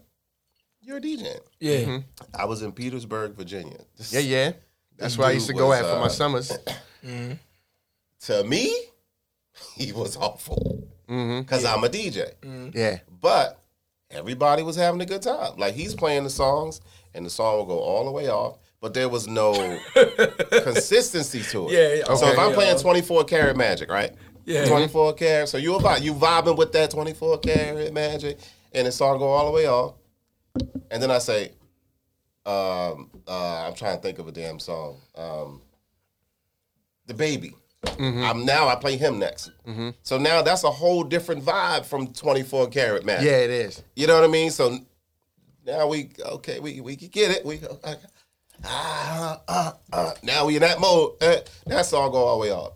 You're 0.83 1.01
DJing. 1.01 1.41
Yeah. 1.61 1.79
Mm-hmm. 1.79 2.25
I 2.35 2.45
was 2.45 2.63
in 2.63 2.73
Petersburg, 2.73 3.35
Virginia. 3.35 3.79
Yeah, 4.11 4.21
yeah. 4.21 4.53
That's 4.97 5.15
This 5.15 5.19
where 5.19 5.29
I 5.29 5.33
used 5.33 5.47
to 5.49 5.55
go 5.55 5.69
was, 5.69 5.81
at 5.81 5.87
for 5.87 5.99
my 5.99 6.07
uh, 6.07 6.09
summers. 6.09 6.53
Mm-hmm. 7.05 7.35
To 8.21 8.45
me, 8.45 8.75
he 9.77 9.93
was 9.93 10.17
awful 10.17 10.89
because 11.07 11.67
I'm 11.67 11.85
a 11.85 11.89
DJ. 11.89 12.33
Yeah. 12.75 13.01
But 13.21 13.61
everybody 14.11 14.63
was 14.63 14.77
having 14.77 15.03
a 15.03 15.07
good 15.07 15.21
time. 15.21 15.59
Like 15.59 15.75
he's 15.75 15.95
playing 15.95 16.25
the 16.25 16.31
songs, 16.31 16.81
and 17.15 17.25
the 17.25 17.31
song 17.31 17.57
will 17.59 17.67
go 17.67 17.79
all 17.79 18.05
the 18.05 18.11
way 18.11 18.29
off. 18.29 18.59
But 18.81 18.93
there 18.93 19.09
was 19.09 19.27
no 19.27 19.55
consistency 20.51 21.43
to 21.43 21.69
it. 21.69 21.73
Yeah, 21.73 21.95
yeah. 22.09 22.15
So 22.15 22.29
if 22.29 22.39
I'm 22.39 22.53
playing 22.53 22.79
24 22.79 23.25
karat 23.25 23.57
magic, 23.57 23.91
right? 23.91 24.13
Yeah. 24.45 24.67
24 24.67 25.15
karat. 25.15 25.49
So 25.49 25.57
you 25.57 25.75
about 25.77 26.03
you 26.03 26.13
vibing 26.15 26.59
with 26.59 26.73
that 26.73 26.91
24 26.91 27.39
karat 27.39 27.93
magic, 27.95 28.39
and 28.73 28.87
the 28.87 28.93
song 28.93 29.19
go 29.19 29.29
all 29.29 29.47
the 29.47 29.53
way 29.53 29.67
off, 29.67 29.95
and 30.91 31.03
then 31.03 31.11
I 31.11 31.19
say, 31.19 31.53
um, 32.45 33.11
uh, 33.27 33.67
I'm 33.67 33.75
trying 33.75 33.97
to 33.97 34.03
think 34.03 34.19
of 34.19 34.29
a 34.29 34.33
damn 34.33 34.59
song. 34.59 35.01
Um, 35.15 35.63
the 37.07 37.15
baby. 37.15 37.55
I'm 37.99 38.45
now 38.47 38.69
I 38.69 38.77
play 38.77 38.97
him 38.97 39.19
next. 39.19 39.51
So 40.03 40.19
now 40.19 40.43
that's 40.43 40.65
a 40.65 40.71
whole 40.71 41.05
different 41.05 41.45
vibe 41.45 41.85
from 41.85 42.09
24 42.13 42.69
karat 42.69 43.05
magic. 43.05 43.27
Yeah, 43.27 43.39
it 43.39 43.51
is. 43.51 43.83
You 43.95 44.07
know 44.07 44.15
what 44.15 44.25
I 44.25 44.33
mean? 44.33 44.51
So 44.51 44.79
now 45.67 45.87
we 45.89 46.11
okay, 46.21 46.61
we 46.61 46.81
we 46.81 46.97
can 46.97 47.09
get 47.09 47.31
it. 47.31 47.45
We 47.45 47.59
go 47.59 47.79
uh, 47.85 47.95
ah, 48.65 49.41
uh, 49.49 49.73
uh. 49.93 50.15
now 50.23 50.47
we 50.47 50.57
in 50.57 50.63
that 50.63 50.81
mode. 50.81 51.13
Uh, 51.21 51.37
that 51.67 51.87
song 51.87 52.11
go 52.13 52.19
all 52.19 52.39
the 52.39 52.43
way 52.43 52.53
off, 52.53 52.73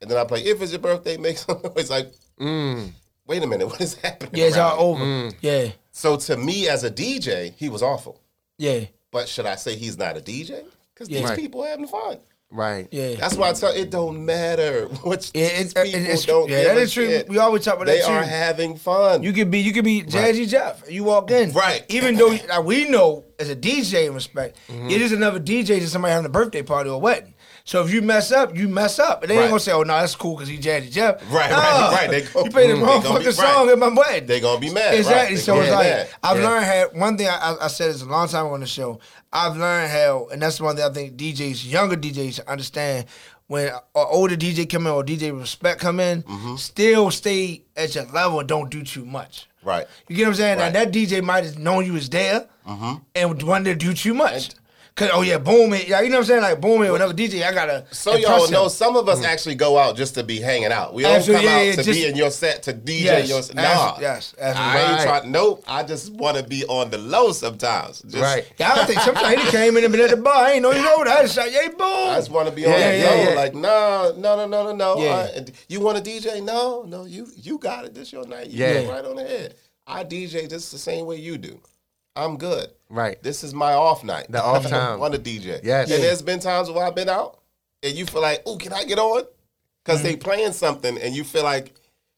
and 0.00 0.10
then 0.10 0.18
I 0.18 0.24
play 0.24 0.40
"If 0.40 0.60
It's 0.62 0.72
Your 0.72 0.80
Birthday" 0.80 1.16
makes 1.16 1.44
some 1.46 1.60
noise. 1.76 1.90
Like, 1.90 2.12
mm. 2.40 2.90
wait 3.26 3.42
a 3.42 3.46
minute, 3.46 3.66
what 3.68 3.80
is 3.80 3.94
happening? 3.94 4.32
Yeah, 4.34 4.46
it's 4.46 4.56
all 4.56 4.96
here? 4.96 5.06
over. 5.06 5.36
Yeah. 5.40 5.68
So 5.92 6.16
to 6.16 6.36
me, 6.36 6.68
as 6.68 6.84
a 6.84 6.90
DJ, 6.90 7.54
he 7.54 7.68
was 7.68 7.82
awful. 7.82 8.20
Yeah. 8.58 8.86
But 9.10 9.28
should 9.28 9.46
I 9.46 9.54
say 9.54 9.76
he's 9.76 9.96
not 9.96 10.16
a 10.16 10.20
DJ? 10.20 10.64
Because 10.92 11.08
these 11.08 11.22
Right. 11.22 11.38
people 11.38 11.62
having 11.62 11.86
fun. 11.86 12.18
Right. 12.50 12.86
Yeah. 12.92 13.14
That's 13.16 13.34
why 13.36 13.50
I 13.50 13.52
tell 13.52 13.72
it 13.72 13.90
don't 13.90 14.24
matter 14.24 14.84
what 15.02 15.28
Yeah, 15.34 15.48
these 15.62 15.72
it, 15.72 15.78
it, 15.78 15.84
people 15.92 16.00
it's 16.12 16.24
don't 16.24 16.48
yeah, 16.48 16.74
that 16.74 16.90
true. 16.90 17.06
shit. 17.06 17.28
We 17.28 17.38
always 17.38 17.64
talk 17.64 17.74
about 17.76 17.86
They 17.86 17.98
that 18.00 18.08
are 18.08 18.22
having 18.22 18.76
fun. 18.76 19.24
You 19.24 19.32
could 19.32 19.50
be 19.50 19.58
you 19.58 19.72
could 19.72 19.84
be 19.84 20.02
Jazzy 20.02 20.48
Jeff. 20.48 20.88
You 20.88 21.02
walk 21.02 21.32
in, 21.32 21.50
Right. 21.52 21.84
Even 21.88 22.14
though 22.14 22.28
like, 22.48 22.62
we 22.64 22.88
know 22.88 23.24
as 23.40 23.50
a 23.50 23.56
DJ 23.56 24.06
in 24.06 24.14
respect, 24.14 24.56
Mm-hmm. 24.68 24.88
it 24.90 25.02
is 25.02 25.10
another 25.10 25.40
DJ 25.40 25.66
to 25.80 25.88
somebody 25.88 26.12
having 26.12 26.26
a 26.26 26.30
birthday 26.32 26.62
party 26.62 26.90
or 26.90 26.94
a 26.94 26.98
wedding. 26.98 27.33
So 27.66 27.82
if 27.82 27.90
you 27.90 28.02
mess 28.02 28.30
up, 28.30 28.54
you 28.54 28.68
mess 28.68 28.98
up, 28.98 29.22
and 29.22 29.30
they 29.30 29.36
Right. 29.36 29.44
ain't 29.44 29.50
gonna 29.50 29.60
say, 29.60 29.72
"Oh 29.72 29.82
no, 29.84 29.94
that's 29.98 30.14
cool 30.14 30.36
because 30.36 30.50
he 30.50 30.58
Jazzy 30.58 30.90
Jeff." 30.90 31.16
Right, 31.30 31.50
Nah. 31.50 31.56
right, 31.56 31.92
right. 31.92 32.10
They 32.10 32.20
go- 32.20 32.44
you 32.44 32.50
played 32.50 32.70
the 32.70 32.74
mm, 32.74 32.86
wrong 32.86 33.00
they 33.00 33.08
gonna 33.08 33.18
be- 33.20 33.24
fucking 33.24 33.42
song 33.42 33.66
right. 33.66 33.72
at 33.72 33.78
my 33.78 33.88
wedding. 33.88 34.26
They 34.26 34.40
gonna 34.40 34.60
be 34.60 34.68
mad, 34.70 34.90
right. 34.90 34.98
Exactly. 34.98 35.36
They 35.36 35.40
So 35.40 35.52
gonna 35.54 35.62
it's 35.64 35.70
be 35.70 35.76
like 35.76 35.86
mad. 35.86 36.08
I've 36.22 36.38
Yeah. 36.40 36.48
learned 36.48 36.64
how 36.66 36.84
one 36.92 37.16
thing 37.16 37.28
I, 37.28 37.36
I, 37.36 37.64
I 37.64 37.68
said 37.68 37.94
this 37.94 38.02
a 38.02 38.04
long 38.04 38.28
time 38.28 38.44
ago 38.44 38.54
on 38.54 38.60
the 38.60 38.66
show. 38.66 39.00
I've 39.32 39.56
learned 39.56 39.90
how, 39.90 40.28
and 40.30 40.42
that's 40.42 40.60
one 40.60 40.76
thing 40.76 40.84
I 40.84 40.92
think 40.92 41.16
DJs, 41.16 41.64
younger 41.70 41.96
DJs, 41.96 42.46
understand 42.46 43.06
when 43.46 43.68
an 43.68 43.78
older 43.94 44.36
DJ 44.36 44.66
come 44.70 44.86
in 44.86 44.92
or 44.92 45.02
DJ 45.02 45.30
respect 45.38 45.80
come 45.80 46.00
in, 46.00 46.22
Mm-hmm. 46.24 46.56
still 46.56 47.10
stay 47.10 47.62
at 47.78 47.94
your 47.94 48.04
level 48.12 48.40
and 48.40 48.48
don't 48.48 48.70
do 48.70 48.82
too 48.82 49.06
much. 49.06 49.46
Right. 49.62 49.86
You 50.08 50.16
get 50.16 50.24
what 50.24 50.28
I'm 50.28 50.34
saying? 50.34 50.58
Right. 50.58 50.66
And 50.66 50.74
that 50.74 50.92
DJ 50.92 51.22
might 51.22 51.44
have 51.44 51.58
known 51.58 51.86
you 51.86 51.94
was 51.94 52.10
there 52.10 52.44
and 53.14 53.42
wanted 53.42 53.80
to 53.80 53.86
do 53.86 53.94
too 53.94 54.12
much. 54.12 54.50
Cause 54.96 55.10
oh 55.12 55.22
yeah, 55.22 55.38
boom 55.38 55.72
it, 55.72 55.88
yeah, 55.88 56.02
you 56.02 56.08
know 56.08 56.18
what 56.18 56.20
I'm 56.20 56.26
saying? 56.26 56.42
Like 56.42 56.60
boom 56.60 56.80
it, 56.84 56.90
whatever 56.92 57.12
DJ, 57.12 57.42
I 57.44 57.52
gotta. 57.52 57.84
So 57.90 58.14
y'all 58.14 58.44
him. 58.44 58.52
know 58.52 58.68
some 58.68 58.94
of 58.94 59.08
us 59.08 59.24
actually 59.24 59.56
go 59.56 59.76
out 59.76 59.96
just 59.96 60.14
to 60.14 60.22
be 60.22 60.38
hanging 60.38 60.70
out. 60.70 60.94
We 60.94 61.02
don't 61.02 61.16
Absolutely, 61.16 61.46
come 61.48 61.52
yeah, 61.52 61.58
out 61.60 61.64
yeah, 61.66 61.70
to 61.72 61.82
just- 61.82 61.98
be 61.98 62.06
in 62.06 62.14
your 62.14 62.30
set 62.30 62.62
to 62.62 62.72
DJ 62.72 63.02
Yes, 63.02 63.28
your 63.28 63.40
abso- 63.40 63.54
nah. 63.56 63.98
yes, 64.00 64.36
I 64.40 64.46
ain't. 64.46 64.56
Right. 64.56 65.02
trying. 65.02 65.32
Nope. 65.32 65.64
I 65.66 65.82
just 65.82 66.12
want 66.12 66.36
to 66.36 66.44
be 66.44 66.64
on 66.66 66.90
the 66.90 66.98
low 66.98 67.32
sometimes. 67.32 68.02
Just, 68.02 68.22
Right. 68.22 68.46
Yeah, 68.56 68.72
I 68.72 68.84
think 68.84 69.00
sometimes 69.00 69.42
he 69.42 69.50
came 69.50 69.76
in 69.76 69.82
and 69.82 69.90
been 69.92 70.00
at 70.00 70.10
the 70.10 70.16
bar. 70.16 70.32
I 70.32 70.52
ain't 70.52 70.62
know 70.62 70.70
you 70.70 70.80
know 70.80 71.02
that. 71.02 71.18
I 71.18 71.22
just 71.22 71.34
shot, 71.34 71.50
yay, 71.50 71.70
boom. 71.70 71.80
I 71.80 72.14
just 72.18 72.30
want 72.30 72.48
to 72.48 72.54
be 72.54 72.64
on 72.64 72.70
Yeah, 72.70 72.92
the 72.92 72.98
yeah, 72.98 73.04
low. 73.10 73.22
yeah. 73.30 73.34
Like 73.34 73.54
no, 73.56 74.14
no, 74.16 74.36
no, 74.36 74.46
no, 74.46 74.62
no, 74.72 74.76
no. 74.76 75.02
Yeah. 75.02 75.10
Uh, 75.40 75.44
you 75.66 75.80
want 75.80 75.98
a 75.98 76.02
DJ? 76.02 76.40
No, 76.40 76.84
no. 76.86 77.04
You 77.04 77.26
you 77.34 77.58
got 77.58 77.84
it. 77.84 77.94
This 77.94 78.12
your 78.12 78.28
night. 78.28 78.46
You 78.50 78.64
Yeah. 78.64 78.78
yeah. 78.82 78.92
right 78.92 79.04
on 79.04 79.16
the 79.16 79.24
head. 79.24 79.56
I 79.88 80.04
DJ 80.04 80.48
just 80.48 80.70
the 80.70 80.78
same 80.78 81.04
way 81.06 81.16
you 81.16 81.36
do. 81.36 81.58
I'm 82.16 82.36
good. 82.36 82.68
Right. 82.88 83.20
This 83.22 83.42
is 83.42 83.54
my 83.54 83.72
off 83.72 84.04
night. 84.04 84.26
The 84.28 84.42
off 84.42 84.66
time. 84.68 85.02
on 85.02 85.12
the 85.12 85.18
DJ. 85.18 85.60
Yes. 85.62 85.90
And 85.90 86.02
there's 86.02 86.22
been 86.22 86.40
times 86.40 86.70
where 86.70 86.86
I've 86.86 86.94
been 86.94 87.08
out 87.08 87.40
and 87.82 87.94
you 87.94 88.06
feel 88.06 88.22
like, 88.22 88.42
oh, 88.46 88.56
can 88.56 88.72
I 88.72 88.84
get 88.84 88.98
on? 88.98 89.24
Because 89.84 90.02
they 90.02 90.14
mm-hmm. 90.14 90.22
playing 90.22 90.52
something 90.52 90.98
and 90.98 91.14
you 91.14 91.24
feel 91.24 91.44
like 91.44 91.74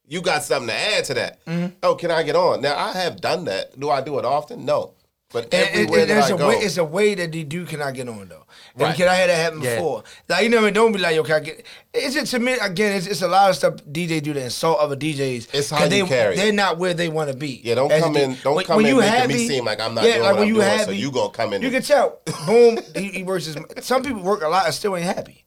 you 0.07 0.21
got 0.21 0.45
something 0.45 0.69
to 0.69 0.75
add 0.75 1.05
to 1.07 1.15
that. 1.15 1.45
Mm-hmm. 1.47 1.75
Oh, 1.83 1.95
can 1.95 2.11
I 2.11 2.23
get 2.23 2.37
on? 2.37 2.61
Now 2.61 2.77
I 2.77 2.93
have 2.93 3.21
done 3.21 3.45
that. 3.47 3.79
Do 3.79 3.91
I 3.91 4.01
do 4.01 4.19
it 4.19 4.25
often? 4.25 4.65
No. 4.65 4.95
But 5.33 5.53
everywhere 5.53 6.01
and 6.03 6.09
that 6.11 6.15
there's 6.15 6.31
I 6.31 6.35
a 6.35 6.39
go, 6.39 6.49
way, 6.49 6.55
it's 6.57 6.77
a 6.77 6.85
way 6.85 7.15
that 7.17 7.33
they 7.33 7.43
do 7.43 7.67
cannot 7.67 7.95
get 7.95 8.09
on 8.09 8.29
though. 8.29 8.45
And 8.75 8.83
Right. 8.83 8.97
can 8.97 9.09
I 9.09 9.15
had 9.15 9.29
that 9.29 9.37
happen 9.37 9.61
Yeah. 9.61 9.75
before? 9.77 10.05
Like 10.29 10.45
you 10.45 10.49
know, 10.51 10.59
what 10.59 10.63
I 10.63 10.65
mean? 10.67 10.75
don't 10.75 10.93
be 10.93 10.99
like, 10.99 11.17
yo, 11.17 11.25
can 11.25 11.35
I 11.35 11.41
get? 11.41 11.67
It's 11.93 12.15
just 12.15 12.31
to 12.31 12.39
me 12.39 12.53
again. 12.53 12.95
It's, 12.97 13.09
it's 13.09 13.23
a 13.23 13.29
lot 13.29 13.51
of 13.51 13.57
stuff 13.57 13.75
DJ 13.91 14.23
do 14.23 14.33
to 14.35 14.45
insult 14.45 14.79
other 14.79 14.95
DJs. 14.97 15.49
It's 15.53 15.71
how 15.71 15.89
they, 15.89 16.03
carry. 16.03 16.37
They're 16.37 16.53
not 16.53 16.79
where 16.79 16.95
they 16.95 17.09
want 17.09 17.31
to 17.33 17.37
be. 17.37 17.61
Yeah, 17.65 17.75
don't 17.75 17.91
come 17.91 18.17
in- 18.17 18.37
don't 18.45 18.55
when- 18.55 18.65
come 18.67 18.77
when 18.77 18.87
in 18.87 18.97
making 18.99 19.29
me 19.29 19.49
seem 19.49 19.65
like 19.65 19.81
I'm 19.81 19.95
not 19.95 20.05
yeah, 20.05 20.13
doing 20.13 20.23
like 20.23 20.31
what 20.33 20.35
when 20.41 20.43
I'm 20.45 20.49
you 20.49 20.55
doing, 20.61 20.67
so 20.71 20.77
happy, 20.77 20.97
you 20.99 21.11
gonna 21.11 21.31
come 21.31 21.53
in 21.55 21.63
You 21.63 21.69
and- 21.69 21.77
can 21.77 21.83
tell. 21.83 22.21
Boom. 22.47 22.79
he, 22.95 23.09
he 23.09 23.23
works 23.25 23.47
his. 23.47 23.57
Some 23.81 24.03
people 24.05 24.23
work 24.23 24.43
a 24.43 24.49
lot 24.49 24.67
and 24.67 24.75
still 24.75 24.97
ain't 24.97 25.05
happy. 25.07 25.45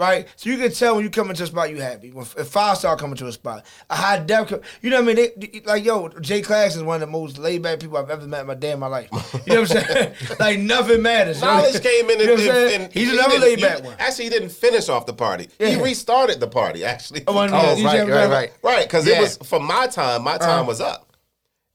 Right, 0.00 0.26
so 0.36 0.48
you 0.48 0.56
can 0.56 0.72
tell 0.72 0.94
when 0.94 1.04
you 1.04 1.10
come 1.10 1.28
into 1.28 1.42
a 1.42 1.46
spot 1.46 1.68
you 1.68 1.76
happy. 1.76 2.10
When 2.10 2.24
if 2.24 2.48
five 2.48 2.78
star 2.78 2.96
coming 2.96 3.16
to 3.16 3.26
a 3.26 3.32
spot, 3.32 3.66
a 3.90 3.94
high 3.96 4.24
co- 4.24 4.62
you 4.80 4.88
know 4.88 5.02
what 5.02 5.10
I 5.10 5.14
mean? 5.14 5.30
They, 5.36 5.60
like 5.66 5.84
yo, 5.84 6.08
Jay 6.20 6.40
Class 6.40 6.74
is 6.74 6.82
one 6.82 6.94
of 6.94 7.00
the 7.02 7.06
most 7.06 7.36
laid 7.36 7.60
back 7.62 7.80
people 7.80 7.98
I've 7.98 8.08
ever 8.08 8.26
met 8.26 8.40
in 8.40 8.46
my 8.46 8.54
day 8.54 8.72
in 8.72 8.78
my 8.78 8.86
life. 8.86 9.10
You 9.46 9.56
know 9.56 9.60
what 9.60 9.76
I'm 9.76 9.84
saying? 9.86 10.14
like 10.40 10.58
nothing 10.58 11.02
matters. 11.02 11.42
Niledge 11.42 11.82
came 11.82 12.08
in 12.08 12.18
You 12.18 12.26
know 12.28 12.32
and, 12.32 12.40
what 12.42 12.50
I'm 12.50 12.68
saying? 12.68 12.80
and- 12.84 12.92
He's 12.94 13.10
he 13.10 13.18
another 13.18 13.38
laid 13.40 13.60
back 13.60 13.84
one. 13.84 13.94
Actually, 13.98 14.24
he 14.24 14.30
didn't 14.30 14.52
finish 14.52 14.88
off 14.88 15.04
the 15.04 15.12
party. 15.12 15.50
He 15.58 15.76
restarted 15.76 16.40
the 16.40 16.48
party. 16.48 16.82
Actually, 16.82 17.24
Oh, 17.26 17.36
Oh, 17.36 17.46
right, 17.46 17.74
was 17.74 17.84
right, 17.84 18.08
like- 18.08 18.30
right. 18.30 18.52
Right, 18.62 18.86
because 18.86 19.06
Yeah. 19.06 19.18
it 19.18 19.20
was 19.20 19.36
for 19.36 19.60
my 19.60 19.86
time. 19.86 20.24
My 20.24 20.38
time 20.38 20.60
Uh-huh. 20.60 20.64
was 20.64 20.80
up, 20.80 21.14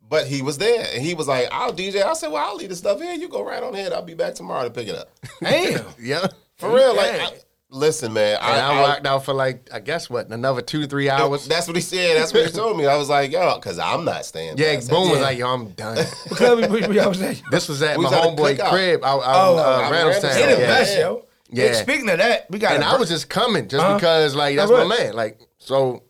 but 0.09 0.25
he 0.25 0.41
was 0.41 0.57
there, 0.57 0.87
and 0.95 1.03
he 1.03 1.13
was 1.13 1.27
like, 1.27 1.47
"I'll 1.51 1.71
DJ." 1.73 2.03
I 2.03 2.13
said, 2.13 2.31
"Well, 2.31 2.43
I'll 2.43 2.55
leave 2.55 2.69
the 2.69 2.75
stuff 2.75 2.99
here. 2.99 3.13
You 3.13 3.27
go 3.29 3.43
right 3.43 3.61
on 3.61 3.75
ahead. 3.75 3.93
I'll 3.93 4.01
be 4.01 4.15
back 4.15 4.33
tomorrow 4.33 4.63
to 4.63 4.71
pick 4.71 4.87
it 4.87 4.95
up." 4.95 5.11
Damn. 5.43 5.85
Yeah. 5.99 6.25
For 6.57 6.69
real, 6.73 6.95
like, 6.95 7.11
Yeah. 7.17 7.25
I, 7.27 7.31
listen, 7.75 8.13
man. 8.13 8.37
And 8.41 8.43
I, 8.61 8.69
I, 8.71 8.73
I, 8.73 8.81
rocked 8.87 9.05
out 9.05 9.25
for 9.25 9.33
like 9.33 9.69
I 9.73 9.79
guess 9.79 10.09
what 10.09 10.29
another 10.29 10.61
two 10.61 10.87
three 10.87 11.09
hours. 11.09 11.47
that's 11.47 11.67
what 11.67 11.75
he 11.75 11.81
said. 11.81 12.17
That's 12.17 12.33
what 12.33 12.45
he 12.45 12.51
told 12.51 12.77
me. 12.77 12.85
I 12.87 12.95
was 12.97 13.09
like, 13.09 13.31
"Yo," 13.31 13.55
because 13.55 13.77
I'm 13.77 14.05
not 14.05 14.25
staying. 14.25 14.57
yeah, 14.57 14.75
past 14.75 14.89
boom 14.89 15.05
that. 15.07 15.11
was 15.13 15.21
like 15.21 15.37
yo, 15.37 15.47
I'm 15.47 15.69
done. 15.71 15.97
What 16.29 16.37
club 16.37 16.59
we- 16.71 16.81
we- 16.81 16.87
we 16.87 16.99
always 16.99 17.19
say? 17.19 17.37
this 17.51 17.67
was 17.69 17.81
at 17.83 17.97
We 17.97 18.03
my 18.05 18.09
was 18.09 18.17
at 18.19 18.25
a 18.25 18.27
homeboy 18.29 18.57
cookout. 18.57 18.69
crib 18.69 19.03
out, 19.03 19.23
out 19.23 19.35
Oh, 19.35 19.53
in 19.53 19.59
uh, 19.59 19.61
out 19.63 19.85
in 19.85 19.91
Randallstown. 19.93 20.21
Randallstown. 20.31 20.55
The 20.55 20.61
Yeah. 20.61 20.67
best, 20.67 20.97
yo. 20.97 21.25
Yeah. 21.51 21.73
Speaking 21.73 22.09
of 22.09 22.17
that, 22.17 22.49
we 22.49 22.57
got. 22.59 22.73
and 22.73 22.83
a 22.83 22.87
I 22.87 22.97
was 22.97 23.07
just 23.09 23.29
coming 23.29 23.67
just 23.67 23.83
Uh-huh. 23.83 23.95
because 23.95 24.33
like 24.35 24.55
that's 24.55 24.71
That's 24.71 24.87
my 24.89 24.95
right. 24.95 25.05
man. 25.05 25.13
Like 25.13 25.39
so, 25.59 26.03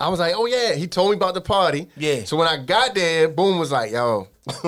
I 0.00 0.08
was 0.08 0.18
like, 0.20 0.34
oh 0.36 0.46
yeah. 0.46 0.74
He 0.74 0.86
told 0.86 1.10
me 1.10 1.16
about 1.16 1.34
the 1.34 1.40
party. 1.40 1.88
Yeah. 1.96 2.24
So 2.24 2.36
when 2.36 2.48
I 2.48 2.56
got 2.56 2.94
there, 2.94 3.28
boom 3.28 3.58
was 3.58 3.70
like, 3.70 3.92
yo, 3.92 4.28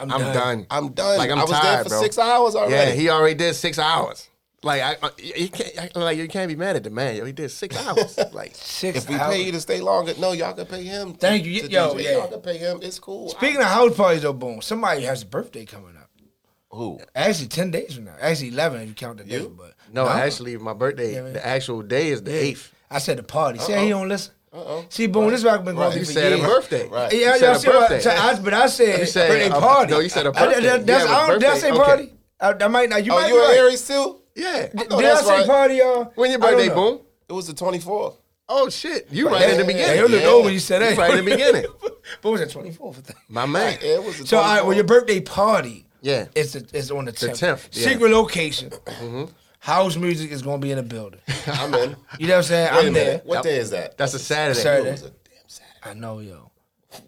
I'm, 0.00 0.08
done. 0.08 0.66
I'm 0.70 0.92
done. 0.92 1.18
Like 1.18 1.30
I'm 1.30 1.38
I 1.38 1.42
was 1.42 1.50
tired, 1.50 1.62
there 1.64 1.82
for 1.84 1.88
bro. 1.90 2.02
six 2.02 2.18
hours 2.18 2.54
already. 2.54 2.72
Yeah, 2.74 2.80
already. 2.82 2.98
he 3.00 3.08
already 3.10 3.34
did 3.34 3.54
six 3.54 3.78
hours. 3.78 4.28
Like 4.62 4.82
I, 4.82 4.92
uh, 4.94 5.10
I 5.18 5.20
he 5.20 5.48
can't 5.48 5.96
I, 5.96 5.98
like 5.98 6.16
you 6.18 6.26
can't 6.28 6.48
be 6.48 6.56
mad 6.56 6.76
at 6.76 6.84
the 6.84 6.90
man. 6.90 7.14
Yo, 7.16 7.24
he 7.24 7.32
did 7.32 7.50
six 7.50 7.76
hours. 7.76 8.18
Like 8.32 8.52
six 8.54 8.98
if 8.98 9.08
we 9.08 9.14
hours. 9.16 9.34
pay 9.34 9.42
you 9.42 9.52
to 9.52 9.60
stay 9.60 9.80
longer, 9.80 10.14
no, 10.18 10.32
y'all 10.32 10.54
can 10.54 10.66
pay 10.66 10.82
him. 10.82 11.12
to- 11.12 11.18
Thank 11.18 11.44
you. 11.44 11.60
to 11.62 11.70
Yo, 11.70 11.94
DJ. 11.94 12.02
yeah. 12.04 12.10
Y'all 12.12 12.28
can 12.28 12.40
pay 12.40 12.56
him. 12.58 12.78
It's 12.82 12.98
cool. 12.98 13.28
Speaking 13.30 13.58
of 13.58 13.64
house 13.66 13.96
parties, 13.96 14.22
though, 14.22 14.32
boom, 14.32 14.62
somebody 14.62 15.02
has 15.02 15.22
a 15.22 15.26
birthday 15.26 15.64
coming 15.66 15.96
up. 15.96 16.10
Who? 16.70 16.98
Actually, 17.14 17.48
ten 17.48 17.70
days 17.70 17.94
from 17.94 18.04
now. 18.04 18.14
Actually, 18.20 18.48
eleven 18.48 18.80
if 18.82 18.88
you 18.88 18.94
count 18.94 19.18
the 19.18 19.24
day. 19.24 19.46
But 19.46 19.74
no, 19.92 20.08
actually, 20.08 20.56
my 20.56 20.72
birthday, 20.72 21.14
Yeah, 21.14 21.22
the 21.32 21.46
actual 21.46 21.82
day 21.82 22.08
is 22.08 22.22
the 22.22 22.32
Yeah. 22.32 22.38
eighth. 22.38 22.72
I 22.90 22.98
said 22.98 23.18
the 23.18 23.22
party. 23.22 23.58
See 23.60 23.72
he 23.74 23.88
don't 23.90 24.08
listen. 24.08 24.32
Uh-oh. 24.52 24.86
See, 24.88 25.06
boom, 25.06 25.28
this 25.30 25.40
is 25.40 25.44
what 25.44 25.54
I've 25.54 25.64
been 25.66 25.74
going 25.74 25.86
Right. 25.88 25.92
through 25.92 26.00
You 26.00 26.06
for 26.06 26.12
said 26.12 26.32
a 26.32 26.36
years. 26.38 26.48
birthday. 26.48 26.88
Right. 26.88 27.12
Yeah, 27.12 27.34
You 27.34 27.38
said 27.40 27.56
a 27.56 27.58
see 27.58 27.68
birthday. 27.68 28.00
so 28.00 28.10
I- 28.10 28.38
but 28.40 28.54
I 28.54 28.66
said 28.68 29.00
You 29.00 29.06
said 29.06 29.28
birthday 29.28 29.46
a- 29.48 29.60
party. 29.60 29.92
no, 29.92 29.98
you 30.00 30.08
said 30.08 30.26
a 30.26 30.30
I- 30.30 30.32
that- 30.32 30.38
birthday. 30.48 30.60
that- 30.62 30.86
that's, 30.86 31.02
You 31.04 31.08
have 31.14 31.28
don't- 31.28 31.40
did 31.40 31.50
I 31.50 31.58
say 31.58 31.70
birthday. 31.70 31.82
Okay. 31.82 32.06
party? 32.40 32.60
I, 32.62 32.64
I 32.64 32.68
might 32.68 32.88
not. 32.88 33.04
You 33.04 33.12
Oh, 33.12 33.20
might 33.20 33.28
you 33.28 33.34
be 33.34 33.40
an 33.40 33.48
right. 33.48 33.58
Aries 33.58 33.86
too? 33.86 34.20
Yeah. 34.36 34.68
Did 34.68 34.90
know 34.90 34.98
I 34.98 35.02
that's 35.02 35.26
say 35.26 35.38
right. 35.38 35.46
party, 35.46 35.74
y'all? 35.76 36.12
When 36.14 36.30
your 36.30 36.42
I 36.44 36.50
don't 36.50 36.58
birthday, 36.58 36.68
know. 36.68 36.74
boom? 36.96 37.00
It 37.28 37.32
was 37.32 37.46
the 37.48 37.54
24th. 37.54 38.16
Oh 38.48 38.68
shit, 38.70 39.08
you 39.10 39.28
right 39.28 39.50
in 39.50 39.58
the 39.58 39.64
beginning. 39.64 39.96
you 39.98 40.06
looked 40.06 40.22
Yeah. 40.22 40.28
over 40.30 40.44
when 40.44 40.52
you 40.52 40.60
said 40.60 40.80
that. 40.80 40.92
You 40.92 40.98
right 40.98 41.18
in 41.18 41.24
the 41.24 41.30
beginning. 41.32 41.64
What 42.22 42.30
was 42.30 42.40
it 42.42 42.50
Twenty 42.50 42.70
fourth. 42.70 43.12
My 43.28 43.44
man. 43.44 43.76
Yeah, 43.82 43.94
it 43.96 44.04
was 44.04 44.18
the 44.20 44.26
So, 44.28 44.36
all 44.36 44.44
right, 44.44 44.60
24th. 44.62 44.66
well, 44.66 44.74
your 44.76 44.84
birthday 44.84 45.20
party. 45.20 45.86
Yeah. 46.00 46.26
It's 46.36 46.52
the, 46.52 46.64
it's 46.72 46.92
on 46.92 47.06
the 47.06 47.12
tenth. 47.12 47.40
10th, 47.40 47.68
yeah. 47.72 47.88
Secret 47.88 48.12
location. 48.12 48.70
Mm-hmm. 48.70 49.24
House 49.58 49.96
music 49.96 50.30
is 50.30 50.42
going 50.42 50.60
to 50.60 50.64
be 50.64 50.70
in 50.70 50.76
the 50.76 50.84
building. 50.84 51.18
I'm 51.48 51.74
in. 51.74 51.96
You 52.20 52.28
know 52.28 52.34
what 52.34 52.38
I'm 52.38 52.42
saying? 52.44 52.74
Wait 52.74 52.84
a 52.84 52.86
I'm 52.86 52.92
there. 52.92 53.18
What 53.24 53.42
day 53.42 53.56
is 53.56 53.70
that? 53.70 53.98
That's 53.98 54.14
a 54.14 54.20
Saturday. 54.20 54.60
Saturday. 54.60 54.88
It 54.90 54.92
was 54.92 55.02
a 55.02 55.10
damn 55.10 55.48
Saturday. 55.48 55.80
I 55.82 55.94
know, 55.94 56.20
yo. 56.20 56.52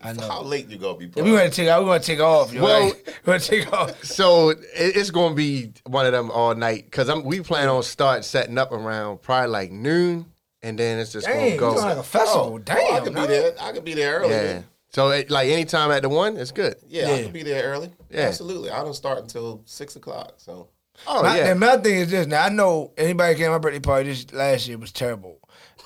I 0.03 0.12
know. 0.12 0.29
How 0.29 0.42
late 0.42 0.68
you 0.68 0.79
gonna 0.79 0.98
be? 0.98 1.11
Yeah, 1.14 1.22
we 1.22 1.31
to 1.33 1.51
take. 1.51 1.79
We 1.85 1.85
to 1.92 2.01
take 2.01 2.20
off. 2.20 2.53
Yo, 2.53 2.62
Well- 2.62 2.92
we 3.27 3.33
to 3.33 3.38
take 3.38 3.72
off. 3.72 4.03
So 4.05 4.55
it's 4.74 5.11
gonna 5.11 5.35
be 5.35 5.72
one 5.87 6.07
of 6.07 6.12
them 6.12 6.31
all 6.31 6.55
night 6.55 6.85
because 6.85 7.09
I'm 7.09 7.24
we 7.24 7.40
plan 7.40 7.68
on 7.68 7.83
start 7.83 8.24
setting 8.24 8.59
up 8.59 8.72
around 8.72 9.22
probably 9.22 9.51
like 9.51 9.70
noon, 9.72 10.27
and 10.62 10.79
then 10.79 10.98
it's 10.98 11.12
just 11.12 11.27
Damn, 11.27 11.57
gonna 11.59 11.74
go. 11.77 11.81
like 11.81 11.96
a 11.98 12.03
festival. 12.03 12.55
Oh, 12.55 12.59
Damn, 12.59 12.94
I 12.94 13.01
could 13.01 13.14
be 13.14 13.27
there. 13.27 13.55
I 13.61 13.72
could 13.72 13.85
be 13.85 13.94
there 13.94 14.18
early. 14.20 14.31
yeah. 14.31 14.62
So 14.90 15.11
it, 15.11 15.31
like 15.31 15.48
anytime 15.51 15.90
at 15.90 16.03
the 16.03 16.09
one, 16.09 16.37
it's 16.38 16.51
good. 16.51 16.77
Yeah, 16.88 17.11
I 17.12 17.22
could 17.24 17.33
be 17.33 17.42
there 17.42 17.64
early. 17.64 17.90
Yeah. 18.11 18.22
Absolutely. 18.22 18.70
I 18.70 18.83
don't 18.83 18.94
start 18.94 19.18
until 19.18 19.61
six 19.66 19.96
o'clock. 19.96 20.35
So 20.38 20.68
Oh 21.07 21.22
My, 21.22 21.37
yeah. 21.38 21.51
And 21.51 21.61
my 21.61 21.77
thing 21.77 21.96
is 21.98 22.11
this. 22.11 22.27
Now 22.27 22.44
I 22.44 22.48
know 22.48 22.92
anybody 22.96 23.35
came 23.37 23.44
to 23.46 23.51
my 23.53 23.59
birthday 23.59 23.81
party 23.81 24.09
this 24.09 24.33
last 24.33 24.66
year 24.66 24.79
was 24.79 24.90
terrible. 24.90 25.38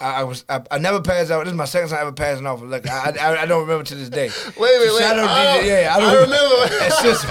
I, 0.03 0.21
I 0.21 0.23
was 0.25 0.45
I, 0.49 0.61
I 0.71 0.79
never 0.79 1.01
passed 1.01 1.31
out. 1.31 1.45
This 1.45 1.53
is 1.53 1.57
my 1.57 1.65
second 1.65 1.91
time 1.91 2.01
ever 2.03 2.13
passing 2.13 2.47
off. 2.47 2.61
Look, 2.61 2.89
I, 2.89 3.11
I 3.21 3.43
I 3.43 3.47
don't 3.47 3.63
remember 3.63 3.85
to 3.85 3.95
this 3.95 4.09
day. 4.09 4.29
Wait, 4.47 4.55
wait, 4.59 4.89
So 4.89 4.95
wait. 4.95 5.01
shout 5.01 5.19
out 5.19 5.29
I 5.31 5.45
DJ. 5.45 5.57
don't- 5.59 5.67
Yeah, 5.67 5.95
I, 5.97 6.01
don't, 6.01 6.23
remember. 6.23 6.57
It's 6.87 7.03
just 7.03 7.27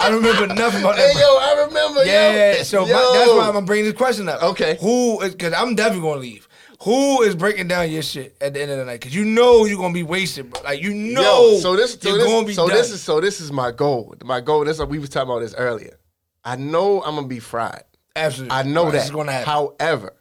I 0.00 0.10
don't 0.10 0.22
remember 0.22 0.54
nothing 0.54 0.80
about 0.82 0.96
Hey 0.96 1.12
that. 1.12 1.20
yo, 1.20 1.26
I 1.26 1.64
remember. 1.66 2.04
yeah, 2.04 2.56
yo. 2.58 2.62
so 2.62 2.82
my, 2.82 2.88
that's 2.88 3.30
why 3.32 3.46
I'm 3.46 3.54
gonna 3.54 3.66
bring 3.66 3.84
this 3.84 3.94
question 3.94 4.28
up. 4.28 4.42
Okay. 4.42 4.76
who 4.80 5.20
is 5.22 5.32
because 5.32 5.52
I'm 5.54 5.74
definitely 5.74 6.02
gonna 6.08 6.20
leave. 6.20 6.48
Who 6.82 7.22
is 7.22 7.34
breaking 7.34 7.68
down 7.68 7.90
your 7.90 8.02
shit 8.02 8.36
at 8.42 8.52
the 8.52 8.60
end 8.60 8.70
of 8.70 8.76
the 8.78 8.84
night? 8.84 9.00
Because 9.00 9.14
you 9.14 9.24
know 9.24 9.64
you're 9.64 9.78
gonna 9.78 9.94
be 9.94 10.02
wasted, 10.02 10.50
bro. 10.50 10.60
Like 10.62 10.82
you 10.82 10.92
know, 10.92 11.22
Yo, 11.52 11.58
so 11.60 11.76
this, 11.76 11.92
so 11.94 12.14
this, 12.18 12.24
gonna 12.26 12.46
be 12.46 12.52
so 12.52 12.68
this 12.68 12.90
is, 12.90 13.02
so 13.02 13.20
this 13.22 13.40
is 13.40 13.50
my 13.50 13.70
goal. 13.70 14.14
My 14.22 14.40
goal. 14.42 14.64
This 14.64 14.78
we 14.84 14.98
was 14.98 15.08
talking 15.08 15.30
about 15.30 15.40
this 15.40 15.54
earlier. 15.54 15.98
I 16.44 16.56
know 16.56 17.00
I'm 17.02 17.14
gonna 17.14 17.26
be 17.26 17.38
fried. 17.40 17.84
absolutely. 18.14 18.54
I 18.54 18.64
know 18.64 18.84
Right, 18.84 18.92
that. 18.92 19.00
It's 19.02 19.10
gonna 19.10 19.32
happen. 19.32 19.48
However, 19.50 20.12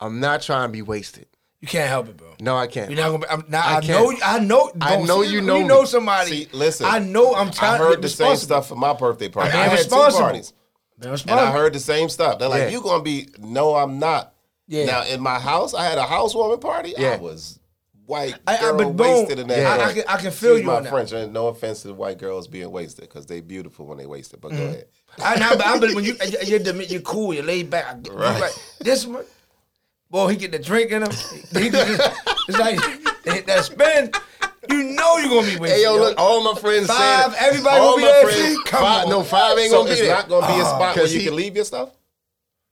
I'm 0.00 0.20
not 0.20 0.42
trying 0.42 0.68
to 0.68 0.72
be 0.72 0.82
wasted. 0.82 1.26
you 1.60 1.68
can't 1.68 1.88
help 1.88 2.08
it, 2.08 2.16
bro. 2.16 2.34
No, 2.40 2.56
I 2.56 2.66
can't. 2.66 2.90
You're 2.90 2.98
not 3.00 3.10
gonna. 3.10 3.18
Be, 3.18 3.26
I'm, 3.28 3.44
now, 3.50 3.60
I 3.60 3.76
I, 3.76 3.80
can't. 3.80 3.88
know. 3.88 4.16
I 4.24 4.38
know. 4.38 4.72
I 4.80 4.96
know 4.96 5.22
see- 5.22 5.32
you 5.32 5.40
know 5.42 5.56
You 5.56 5.62
me. 5.62 5.68
know 5.68 5.84
somebody. 5.84 6.30
see, 6.30 6.48
listen. 6.52 6.86
I 6.86 6.98
know. 6.98 7.34
I'm 7.34 7.50
trying. 7.50 7.74
I 7.74 7.76
trying. 7.78 7.90
heard 7.92 8.02
the 8.02 8.08
same 8.08 8.36
stuff 8.36 8.68
for 8.68 8.76
my 8.76 8.92
birthday 8.94 9.28
party. 9.28 9.50
I'm 9.50 9.70
I 9.70 9.74
had 9.76 9.84
two 9.84 9.90
parties. 9.90 10.52
And 11.02 11.30
I 11.30 11.50
heard 11.52 11.72
the 11.72 11.80
same 11.80 12.08
stuff. 12.08 12.38
They're 12.38 12.48
like, 12.48 12.62
Yeah. 12.62 12.68
"You 12.68 12.82
gonna 12.82 13.02
be?" 13.02 13.28
No, 13.38 13.74
I'm 13.74 13.98
not. 13.98 14.34
Yeah. 14.68 14.84
Now 14.86 15.04
in 15.04 15.20
my 15.20 15.38
house, 15.38 15.74
I 15.74 15.84
had 15.84 15.98
a 15.98 16.04
housewarming 16.04 16.60
party. 16.60 16.96
I 16.96 17.16
was 17.16 17.58
white 18.06 18.34
I- 18.46 18.56
I- 18.56 18.60
girl 18.60 18.76
but 18.78 18.96
boom, 18.96 19.06
wasted 19.20 19.38
in 19.38 19.48
that. 19.48 19.80
I- 19.80 19.84
I 19.84 19.92
can- 19.92 20.04
I 20.08 20.16
can 20.16 20.30
feel 20.30 20.52
Excuse 20.52 20.60
you 20.60 20.66
my 20.66 20.76
on 20.76 20.82
that. 20.84 20.90
French. 20.90 21.12
And 21.12 21.32
no 21.32 21.48
offense 21.48 21.82
to 21.82 21.92
white 21.94 22.18
girls 22.18 22.48
being 22.48 22.70
wasted 22.70 23.08
because 23.08 23.26
they 23.26 23.40
beautiful 23.40 23.86
when 23.86 23.98
they 23.98 24.06
wasted. 24.06 24.40
But 24.40 24.50
go 24.52 24.56
mm-hmm. 24.56 24.66
ahead. 24.66 24.86
I 25.22 25.36
know, 25.38 25.50
but 25.56 25.66
I 25.66 25.78
believe 25.78 25.94
when 25.96 26.04
you 26.04 26.16
you're, 26.46 26.60
you're, 26.60 26.82
you're 26.82 27.00
cool, 27.02 27.32
you're 27.34 27.44
laid 27.44 27.70
back. 27.70 27.86
Right. 28.10 28.36
you 28.36 28.42
right. 28.42 28.74
This 28.80 29.06
one, 29.06 29.24
boy, 30.10 30.28
he 30.28 30.36
get 30.36 30.52
the 30.52 30.58
drink 30.58 30.90
in 30.90 31.02
him. 31.02 31.10
He 31.10 31.70
just, 31.70 32.12
it's 32.48 32.58
like 32.58 32.78
hit 33.24 33.46
that 33.46 33.64
spin. 33.64 34.10
You 34.68 34.82
know 34.92 35.16
you're 35.16 35.28
gonna 35.30 35.46
be 35.54 35.58
wasted. 35.58 35.78
Hey 35.78 35.82
yo, 35.84 35.96
look, 35.96 36.14
all 36.18 36.42
my 36.52 36.58
friends 36.60 36.86
Five, 36.86 37.32
said 37.34 37.48
everybody 37.48 37.78
all 37.80 37.92
gonna 37.96 38.02
be 38.02 38.06
there, 38.06 38.24
friends. 38.28 38.58
Come 38.66 38.80
five, 38.82 39.04
on. 39.04 39.10
No, 39.10 39.22
five 39.24 39.58
ain't 39.58 39.70
So 39.70 39.78
gonna 39.78 39.86
be 39.88 39.92
it's 39.92 40.00
there. 40.02 40.14
not 40.14 40.28
gonna 40.28 40.46
be 40.46 40.60
a 40.60 40.64
spot 40.64 40.74
oh, 40.74 40.78
where 40.84 40.94
'Cause 40.94 41.12
you 41.14 41.20
he- 41.20 41.26
can 41.26 41.36
leave 41.36 41.56
your 41.56 41.64
stuff. 41.64 41.90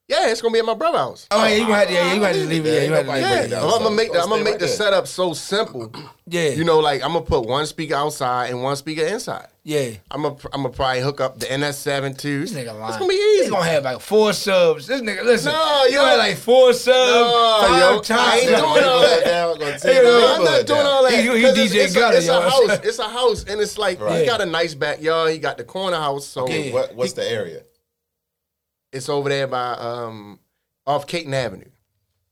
Yeah, 0.07 0.31
it's 0.31 0.40
gonna 0.40 0.53
be 0.55 0.59
at 0.59 0.64
my 0.64 0.72
brother's 0.74 0.98
house. 1.01 1.27
Oh 1.31 1.44
yeah, 1.46 1.55
you 1.55 1.61
gonna 1.62 1.74
have 1.77 1.88
to, 1.88 1.92
yeah, 1.94 2.07
you 2.14 2.20
gonna 2.20 2.27
have 2.29 2.37
to 2.37 2.46
leave 2.46 2.64
it. 2.64 2.72
Yeah, 2.74 2.81
you 2.83 2.88
gonna 2.88 2.96
have 2.96 3.07
to 3.07 3.12
leave 3.12 3.44
it. 3.44 3.51
Yeah. 3.51 3.62
I'm, 3.62 3.68
gonna 3.83 3.90
make 3.94 4.11
the, 4.12 4.22
I'm 4.22 4.29
gonna 4.31 4.42
make 4.44 4.53
right 4.53 4.61
the 4.61 4.68
setup 4.68 5.07
so 5.07 5.35
simple. 5.35 5.92
yeah, 6.27 6.48
You 6.51 6.64
know, 6.64 6.79
like 6.79 7.03
I'm 7.03 7.12
gonna 7.12 7.24
put 7.27 7.44
one 7.46 7.66
speaker 7.66 7.94
outside 7.94 8.48
and 8.51 8.62
one 8.62 8.77
speaker 8.77 9.03
inside. 9.05 9.48
Yeah. 9.69 9.91
I'm 10.11 10.23
gonna 10.23 10.37
I'm 10.53 10.63
gonna 10.63 10.71
probably 10.71 11.03
hook 11.03 11.21
up 11.21 11.39
the 11.39 11.45
NS7 11.47 12.17
too. 12.17 12.41
This 12.41 12.53
nigga 12.55 12.69
lying. 12.79 12.89
It's 12.89 12.97
gonna 12.97 13.09
be 13.09 13.15
He 13.17 13.41
easy. 13.41 13.51
gonna 13.51 13.65
have 13.67 13.85
like 13.85 14.01
four 14.01 14.33
subs. 14.33 14.87
This 14.87 15.03
nigga, 15.03 15.23
listen. 15.25 15.53
No, 15.53 15.85
you 15.85 15.97
yo. 15.97 16.05
had 16.07 16.17
like 16.17 16.37
four 16.39 16.73
subs, 16.73 17.13
No, 17.13 17.59
five 17.61 17.79
yo, 17.81 18.01
times. 18.01 18.21
I 18.21 18.37
ain't 18.39 18.47
doing 18.49 18.85
all 18.85 19.01
that. 19.03 19.25
Down, 19.25 19.59
gonna 19.59 19.73
Hey, 19.73 19.79
take 19.79 19.97
yo, 20.03 20.21
the 20.21 20.27
I'm 20.27 20.45
not 20.45 20.67
doing 20.67 20.81
all 20.81 21.03
that. 21.03 21.13
He- 21.13 21.21
he 21.37 21.43
'Cause 21.43 21.55
DJ 21.55 21.61
it's, 21.65 21.75
it's, 21.75 21.95
Gutter, 21.95 22.15
a, 22.15 22.19
it's 22.19 22.27
yo. 22.27 22.39
a 22.39 22.43
house. 22.51 22.79
It's 22.85 22.99
a 22.99 23.09
house, 23.09 23.45
and 23.45 23.61
it's 23.61 23.77
like 23.77 24.01
Right. 24.01 24.21
he 24.21 24.27
got 24.27 24.41
a 24.41 24.47
nice 24.47 24.73
backyard. 24.75 25.33
He 25.33 25.39
got 25.39 25.59
the 25.59 25.65
corner 25.65 25.99
house, 25.99 26.27
so 26.27 26.45
Okay, 26.45 26.73
what, 26.73 26.95
what's 26.95 27.13
the 27.13 27.31
area? 27.31 27.63
it's 28.91 29.09
over 29.11 29.29
there 29.29 29.47
by 29.47 29.73
um 29.73 30.41
off 30.87 31.07
Caton 31.07 31.35
Avenue. 31.35 31.69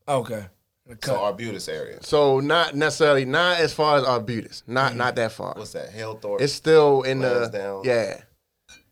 Okay. 0.08 0.46
The 0.88 0.94
So 1.02 1.14
cut. 1.14 1.20
Arbutus 1.20 1.68
area. 1.68 1.98
So 2.02 2.38
not 2.38 2.76
necessarily 2.76 3.24
not 3.24 3.58
as 3.58 3.74
far 3.74 3.98
as 3.98 4.04
Arbutus, 4.04 4.62
not 4.66 4.90
mm-hmm. 4.90 4.98
not 4.98 5.16
that 5.16 5.32
far. 5.32 5.54
What's 5.56 5.72
that? 5.72 5.92
Halethorpe 5.92 6.40
It's 6.40 6.52
still 6.52 7.02
in 7.02 7.20
the 7.20 7.82
yeah. 7.84 8.20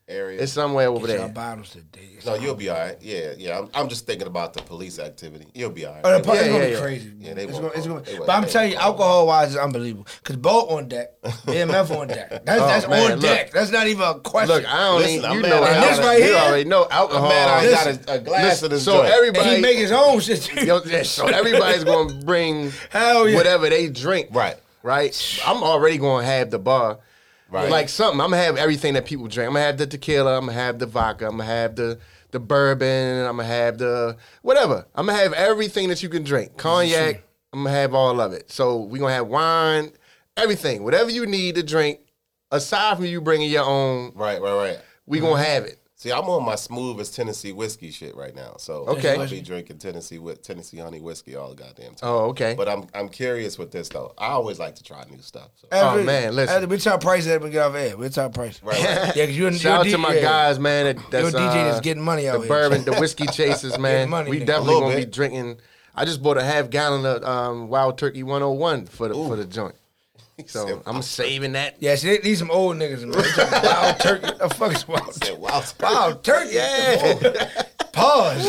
Area. 0.07 0.40
It's 0.43 0.53
somewhere 0.53 0.88
over 0.88 1.07
Y'all 1.09 1.17
there. 1.19 1.29
bottles 1.29 1.71
today. 1.71 2.19
no, 2.27 2.35
you'll 2.35 2.55
be 2.55 2.69
all 2.69 2.77
right. 2.79 2.97
Yeah, 3.01 3.33
yeah. 3.38 3.59
I'm, 3.59 3.71
I'm 3.75 3.88
just 3.88 4.07
thinking 4.07 4.27
about 4.27 4.53
the 4.53 4.62
police 4.62 4.99
activity. 4.99 5.47
You'll 5.55 5.71
be 5.71 5.87
all 5.87 5.95
right. 5.95 6.03
Oh, 6.05 6.12
the 6.12 6.19
They 6.19 6.25
party's 6.25 6.47
Yeah, 6.47 6.53
gonna 6.53 6.62
yeah, 6.64 6.69
be 6.69 6.75
yeah. 6.75 6.81
crazy. 6.81 7.12
Yeah, 7.19 7.35
they 7.35 7.45
it's 7.45 7.53
won't 7.53 7.62
gonna, 7.64 7.75
it's 7.75 7.87
gonna, 7.87 8.01
They 8.03 8.14
won't- 8.14 8.27
but 8.27 8.33
I'm 8.37 8.43
they 8.45 8.49
telling 8.51 8.71
you, 8.71 8.77
won't 8.77 8.87
alcohol 8.87 9.27
wise 9.27 9.51
is 9.51 9.57
unbelievable. 9.57 10.07
Cause 10.23 10.37
boat 10.37 10.71
on 10.71 10.88
deck, 10.88 11.21
BMF 11.23 11.90
on 11.99 12.09
deck. 12.09 12.45
That's 12.45 12.61
Oh, 12.62 12.67
that's 12.67 12.88
man, 12.88 13.12
on 13.12 13.19
look. 13.19 13.21
deck. 13.23 13.51
That's 13.53 13.71
not 13.71 13.87
even 13.87 14.03
a 14.03 14.14
question. 14.21 14.57
Look, 14.57 14.67
I 14.67 14.79
don't 14.79 14.99
Listen, 15.01 15.14
even 15.19 15.31
I'm 15.31 15.37
you 15.37 15.43
mad 15.43 15.49
know 15.51 15.62
I 15.62 15.73
how- 15.73 15.81
this 15.88 15.99
right 16.01 16.19
you 16.19 16.25
here- 16.25 16.35
already 16.37 16.64
know 16.69 16.87
alcohol. 16.90 17.29
Man, 17.29 17.49
I 17.49 17.62
Listen, 17.62 17.97
got 17.97 18.09
a, 18.09 18.19
a 18.19 18.21
glass 18.21 18.62
of 18.62 18.71
this 18.71 18.85
so 18.85 18.99
joint. 18.99 19.09
everybody 19.12 19.57
he 19.57 19.61
make 19.62 19.79
his 19.79 19.93
own 19.93 20.21
shit 20.21 20.43
too. 20.43 20.67
Yo, 20.67 20.81
yeah, 20.85 21.03
so 21.03 21.27
everybody's 21.27 21.85
gonna 21.85 22.12
bring 22.25 22.73
Hell 22.90 23.29
yeah. 23.29 23.37
whatever 23.37 23.69
they 23.71 23.88
drink. 23.88 24.29
Right. 24.33 24.57
Right. 24.83 25.40
I'm 25.47 25.62
already 25.62 25.97
gonna 25.97 26.27
have 26.27 26.51
the 26.51 26.59
bar. 26.59 26.99
Right. 27.55 27.71
Like 27.71 27.88
something. 27.88 28.21
I'm 28.21 28.31
gonna 28.31 28.43
have 28.43 28.57
everything 28.57 28.95
that 28.95 29.05
people 29.07 29.29
drink. 29.29 29.47
I'm 29.49 29.55
gonna 29.55 29.64
have 29.67 29.79
the 29.79 29.87
tequila. 29.87 30.37
I'm 30.37 30.47
gonna 30.47 30.53
have 30.59 30.79
the 30.79 30.87
vodka. 30.87 31.27
I'm 31.27 31.33
gonna 31.38 31.45
have 31.45 31.77
the 31.77 31.99
the 32.33 32.40
bourbon. 32.40 33.25
I'm 33.27 33.37
gonna 33.37 33.45
have 33.49 33.79
the 33.79 34.17
whatever. 34.43 34.87
I'm 34.95 35.07
gonna 35.07 35.19
have 35.19 35.33
everything 35.35 35.88
that 35.88 36.03
you 36.03 36.09
can 36.09 36.25
drink. 36.25 36.57
Cognac. 36.57 37.23
I'm 37.53 37.61
gonna 37.64 37.71
have 37.77 37.95
all 37.95 38.21
of 38.21 38.33
it. 38.33 38.51
So 38.51 38.79
we're 38.81 38.99
gonna 38.99 39.14
have 39.14 39.29
wine, 39.29 39.93
everything, 40.37 40.83
whatever 40.83 41.11
you 41.11 41.27
need 41.27 41.55
to 41.55 41.62
drink. 41.62 42.01
Aside 42.51 42.97
from 42.97 43.07
you 43.07 43.21
bringing 43.21 43.51
your 43.51 43.64
own, 43.64 44.12
Right, 44.14 44.40
right, 44.40 44.55
right. 44.57 44.79
we 45.07 45.21
gonna 45.21 45.43
have 45.43 45.64
it. 45.64 45.79
See, 46.05 46.12
I'm 46.12 46.29
on 46.29 46.45
my 46.45 46.55
smoothest 46.55 47.17
Tennessee 47.17 47.53
whiskey 47.53 47.90
shit 47.90 48.14
right 48.14 48.35
now. 48.35 48.57
So 48.59 48.85
Okay. 48.88 49.17
I'll 49.19 49.27
be 49.27 49.40
drinking 49.40 49.79
Tennessee 49.79 50.19
with 50.19 50.43
Tennessee 50.43 50.77
honey 50.77 51.01
whiskey 51.01 51.35
all 51.35 51.49
the 51.49 51.55
goddamn 51.55 51.95
time. 51.95 52.11
Oh, 52.11 52.19
okay. 52.27 52.53
But 52.55 52.69
I'm 52.69 52.87
I'm 52.95 53.09
curious 53.09 53.59
with 53.59 53.71
this 53.71 53.88
though. 53.88 54.12
I 54.19 54.27
always 54.27 54.59
like 54.59 54.75
to 54.75 54.83
try 54.83 55.03
new 55.11 55.23
stuff. 55.23 55.49
So. 55.55 55.69
Oh, 55.73 56.03
man, 56.03 56.37
listen. 56.37 56.57
After 56.57 56.69
we 56.69 56.77
talk 56.77 57.01
prices 57.01 57.29
that 57.29 57.40
we 57.40 57.49
get 57.49 57.62
off 57.64 57.75
air. 57.75 57.97
We 57.97 58.11
talk 58.11 58.35
prices. 58.35 58.62
Right, 58.62 58.77
right. 58.85 59.17
Yeah, 59.17 59.25
cause 59.25 59.35
you 59.35 59.51
Shout 59.53 59.87
out 59.87 59.90
to 59.90 59.97
my 59.97 60.17
yeah. 60.17 60.21
guys, 60.21 60.59
man. 60.59 60.95
That, 60.95 61.11
that's, 61.11 61.33
Your 61.33 61.40
DJ 61.40 61.49
uh, 61.49 61.64
that's 61.71 61.81
getting 61.81 62.03
money 62.03 62.29
out 62.29 62.33
the 62.35 62.38
here. 62.40 62.49
The 62.49 62.69
bourbon, 62.69 62.85
the 62.85 63.01
whiskey 63.01 63.27
chasers, 63.33 63.79
man. 63.79 64.11
Money, 64.11 64.29
we 64.29 64.40
nigga. 64.40 64.47
definitely 64.47 64.75
gonna 64.75 64.87
little 64.88 65.01
be 65.07 65.11
drinking. 65.11 65.57
I 65.95 66.05
just 66.05 66.23
bought 66.23 66.37
a 66.37 66.45
half 66.45 66.69
gallon 66.69 67.07
of 67.07 67.25
um, 67.25 67.69
Wild 67.69 67.97
Turkey 67.97 68.25
101 68.25 68.85
for 68.88 69.09
the 69.09 69.14
for 69.14 69.37
the 69.37 69.47
joint. 69.47 69.75
So 70.47 70.66
said 70.66 70.83
I'm 70.87 71.01
saving 71.03 71.53
that. 71.53 71.77
Yeah, 71.81 71.94
see, 71.94 72.18
these 72.18 72.40
some 72.40 72.51
old 72.51 72.77
niggas, 72.77 73.03
man. 73.05 73.62
Wild 73.62 74.01
turkey. 74.01 74.38
The 74.38 74.49
fuck 74.51 74.75
is 74.75 74.88
wild 74.88 75.14
Said, 75.14 75.23
turkey? 75.29 75.40
Wild 75.81 76.25
turkey. 76.25 76.55
Yeah. 76.55 77.62
Pause. 77.92 78.47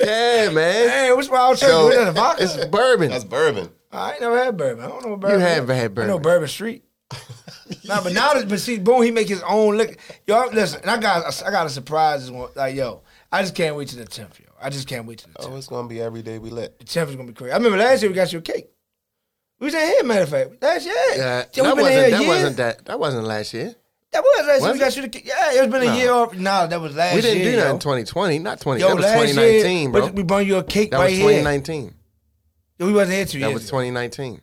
Yeah, 0.00 0.50
man. 0.50 0.88
hey, 0.88 1.12
what's 1.14 1.28
wild 1.28 1.58
turkey? 1.58 1.70
So 1.70 1.84
What's 1.84 1.96
that, 1.96 2.08
a 2.08 2.12
vodka? 2.12 2.42
it's 2.42 2.64
bourbon. 2.66 3.10
That's 3.10 3.24
bourbon. 3.24 3.68
I 3.92 4.12
ain't 4.12 4.20
never 4.20 4.42
had 4.44 4.56
bourbon. 4.56 4.84
I 4.84 4.88
don't 4.88 5.04
know 5.04 5.10
what 5.12 5.20
bourbon. 5.20 5.40
have 5.40 5.70
is. 5.70 5.76
had 5.76 5.94
Bourbon. 5.94 6.04
I 6.04 6.06
know 6.12 6.18
bourbon. 6.18 6.22
Bourbon 6.22 6.48
Street. 6.48 6.84
nah, 7.84 8.02
but 8.02 8.12
now, 8.12 8.32
that- 8.34 8.48
but 8.48 8.58
see, 8.58 8.78
boom, 8.78 9.02
he 9.02 9.10
make 9.10 9.28
his 9.28 9.42
own 9.42 9.76
liquor. 9.76 9.96
Yo, 10.26 10.46
listen, 10.52 10.80
and 10.80 10.90
I 10.90 10.98
got, 10.98 11.42
I 11.46 11.50
got 11.50 11.66
a 11.66 11.70
surprise. 11.70 12.30
one. 12.30 12.50
Like, 12.56 12.74
yo, 12.74 13.02
I 13.30 13.42
just 13.42 13.54
can't 13.54 13.76
wait 13.76 13.88
to 13.88 13.96
the 13.96 14.04
tenth, 14.06 14.40
yo. 14.40 14.46
I 14.60 14.70
just 14.70 14.88
can't 14.88 15.06
wait 15.06 15.18
to 15.18 15.26
the 15.28 15.34
oh, 15.38 15.42
tenth. 15.42 15.54
Oh, 15.54 15.58
it's 15.58 15.68
gonna 15.68 15.88
be 15.88 16.00
every 16.00 16.22
day 16.22 16.38
we 16.38 16.50
lit. 16.50 16.78
The 16.78 16.84
tenth 16.84 17.10
is 17.10 17.16
gonna 17.16 17.28
be 17.28 17.34
crazy. 17.34 17.52
I 17.52 17.56
remember 17.56 17.78
last 17.78 18.02
year 18.02 18.10
we 18.10 18.14
got 18.16 18.32
you 18.32 18.38
a 18.40 18.42
cake. 18.42 18.68
We 19.62 19.66
was 19.66 19.74
in 19.74 19.80
here, 19.80 20.02
matter 20.02 20.22
of 20.22 20.28
fact. 20.28 20.60
Last 20.60 20.84
year, 20.86 20.94
Yeah, 21.14 21.44
Yeah, 21.54 21.62
that 21.62 21.76
wasn't 21.76 22.10
that 22.10 22.20
year. 22.20 22.28
wasn't 22.28 22.56
that 22.56 22.84
that 22.84 22.98
wasn't 22.98 23.24
last 23.28 23.54
year. 23.54 23.76
That 24.10 24.20
was 24.24 24.44
last 24.48 24.60
year. 24.60 24.68
Was 24.70 24.72
We 24.72 24.78
got 24.80 24.96
you 24.96 25.02
the 25.02 25.08
cake. 25.08 25.24
Yeah, 25.24 25.62
it's 25.62 25.72
been 25.72 25.82
a 25.82 25.84
No. 25.86 25.94
year 25.94 26.10
off. 26.10 26.34
Nah, 26.34 26.66
that 26.66 26.80
was 26.80 26.96
last 26.96 27.14
We 27.14 27.20
didn't 27.20 27.42
year. 27.42 27.50
do 27.52 27.56
that 27.58 27.66
yo. 27.68 27.74
in 27.74 27.78
2020, 27.78 28.38
not 28.40 28.60
20. 28.60 28.80
Yo, 28.80 28.88
that 28.88 28.96
was 28.96 29.04
2019, 29.06 29.82
year, 29.82 29.90
bro. 29.92 30.06
We 30.08 30.24
brought 30.24 30.46
you 30.46 30.56
a 30.56 30.64
cake 30.64 30.90
That 30.90 30.96
right 30.98 31.10
was 31.10 31.12
here. 31.12 31.28
2019. 31.28 31.94
Yo, 32.80 32.86
we 32.86 32.92
wasn't 32.92 33.14
here 33.14 33.24
two 33.24 33.38
That 33.38 33.46
years. 33.50 33.54
was 33.54 33.62
ago. 33.68 33.78
2019. 33.78 34.40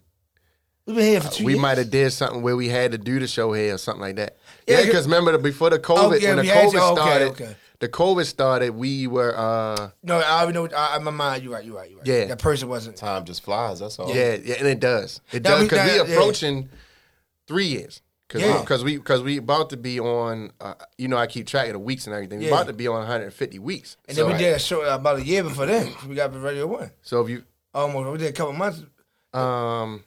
We 0.88 0.94
been 0.94 1.04
here 1.04 1.20
for 1.20 1.28
uh, 1.28 1.32
two 1.32 1.44
we 1.46 1.52
years. 1.52 1.62
might 1.62 1.78
have 1.80 1.92
did 1.92 2.14
something 2.14 2.42
where 2.42 2.56
we 2.56 2.70
had 2.70 2.94
to 2.94 2.98
do 2.98 3.20
the 3.20 3.28
show 3.28 3.52
here 3.52 3.76
or 3.76 3.78
something 3.78 4.02
like 4.02 4.16
that. 4.16 4.38
Yeah, 4.68 4.76
Yeah, 4.76 4.78
'cause- 4.78 4.86
because 4.88 5.04
remember 5.06 5.34
the, 5.34 5.38
before 5.40 5.70
the 5.70 5.80
COVID, 5.80 5.98
Oh, 5.98 6.14
yeah, 6.16 6.30
when 6.30 6.38
the 6.38 6.42
we 6.44 6.48
COVID 6.48 6.72
to- 6.72 6.82
okay, 6.82 6.96
started, 7.02 7.28
okay. 7.32 7.56
The 7.80 7.88
COVID 7.90 8.26
started, 8.26 8.72
we 8.72 9.08
were, 9.08 9.34
uh, 9.38 9.92
No, 10.04 10.20
I 10.20 10.42
already 10.44 10.54
know. 10.54 10.68
I, 10.76 10.98
in 10.98 11.04
my 11.04 11.12
mind, 11.12 11.44
you're 11.44 11.54
right. 11.54 11.64
You're 11.64 11.76
right. 11.76 11.90
You're 11.90 12.00
right. 12.00 12.08
Yeah. 12.08 12.26
that 12.26 12.40
person 12.40 12.68
wasn't. 12.70 12.98
Time 12.98 13.24
just 13.26 13.42
flies. 13.42 13.80
That's 13.80 13.98
all. 14.00 14.14
yeah, 14.14 14.36
yeah, 14.44 14.56
and 14.60 14.68
it 14.68 14.80
does, 14.80 15.22
it 15.32 15.44
That 15.44 15.50
does 15.50 15.60
we- 15.62 15.66
because 15.68 15.92
we, 15.92 15.98
that- 15.98 16.08
yeah. 16.08 16.14
approaching 16.14 16.70
three 17.48 17.68
years. 17.68 18.02
Cause 18.28 18.42
Yeah. 18.42 18.60
we, 18.60 18.66
cause 18.68 18.84
we, 18.84 18.98
cause 19.00 19.22
we 19.24 19.38
about 19.38 19.72
to 19.72 19.78
be 19.78 20.00
on, 20.00 20.52
uh, 20.62 20.76
you 21.00 21.08
know, 21.08 21.18
I 21.18 21.26
keep 21.26 21.48
track 21.48 21.66
of 21.68 21.74
the 21.74 21.80
weeks 21.80 22.06
and 22.06 22.14
everything. 22.14 22.38
We 22.38 22.46
Yeah. 22.46 22.52
about 22.54 22.68
to 22.68 22.74
be 22.74 22.88
on 22.88 22.98
150 23.00 23.58
weeks. 23.58 23.98
And 24.08 24.16
so, 24.16 24.24
then 24.28 24.34
we 24.34 24.38
did 24.38 24.56
a 24.56 24.60
show 24.60 24.82
about 24.82 25.18
a 25.18 25.24
year 25.26 25.42
before 25.42 25.66
then. 25.66 25.92
We 26.08 26.14
got 26.14 26.32
the 26.32 26.40
Radio 26.40 26.68
One. 26.68 26.92
so 27.02 27.22
if 27.22 27.30
you, 27.30 27.44
Almost. 27.74 28.12
We 28.12 28.18
did 28.20 28.30
a 28.30 28.34
couple 28.34 28.54
months. 28.54 28.80
um, 29.34 30.04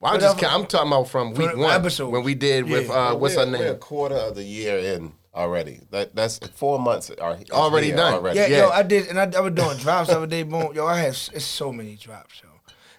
well, 0.00 0.14
I'm 0.14 0.20
just, 0.20 0.36
Whatever. 0.36 0.54
I'm 0.54 0.66
talking 0.66 0.88
about 0.88 1.08
from 1.08 1.34
week 1.34 1.52
the 1.52 1.58
one 1.58 1.70
episode. 1.72 2.08
when 2.10 2.24
we 2.24 2.34
did 2.34 2.68
with, 2.68 2.88
Yeah. 2.88 3.10
uh, 3.10 3.14
what's 3.14 3.36
we're, 3.36 3.44
her 3.46 3.50
We're 3.52 3.56
a 3.56 3.70
name? 3.72 3.76
quarter 3.78 4.14
of 4.16 4.34
the 4.34 4.42
year 4.44 4.78
in 4.78 5.12
already. 5.34 5.80
That 5.90 6.14
that's 6.14 6.38
four 6.54 6.78
months 6.78 7.10
are 7.10 7.38
Already 7.52 7.86
here 7.88 7.96
done. 7.96 8.14
Already. 8.14 8.38
Yeah, 8.38 8.46
Yeah. 8.46 8.58
yo, 8.58 8.68
I 8.70 8.82
did, 8.82 9.06
and 9.08 9.18
I, 9.20 9.30
I 9.36 9.40
was 9.40 9.52
doing 9.54 9.76
drops 9.78 10.08
the 10.08 10.16
other 10.16 10.26
day. 10.26 10.42
Boom, 10.42 10.72
yo, 10.74 10.86
I 10.86 10.98
had 10.98 11.08
it's 11.10 11.44
so 11.44 11.72
many 11.72 11.96
drops, 11.96 12.40
yo. 12.42 12.48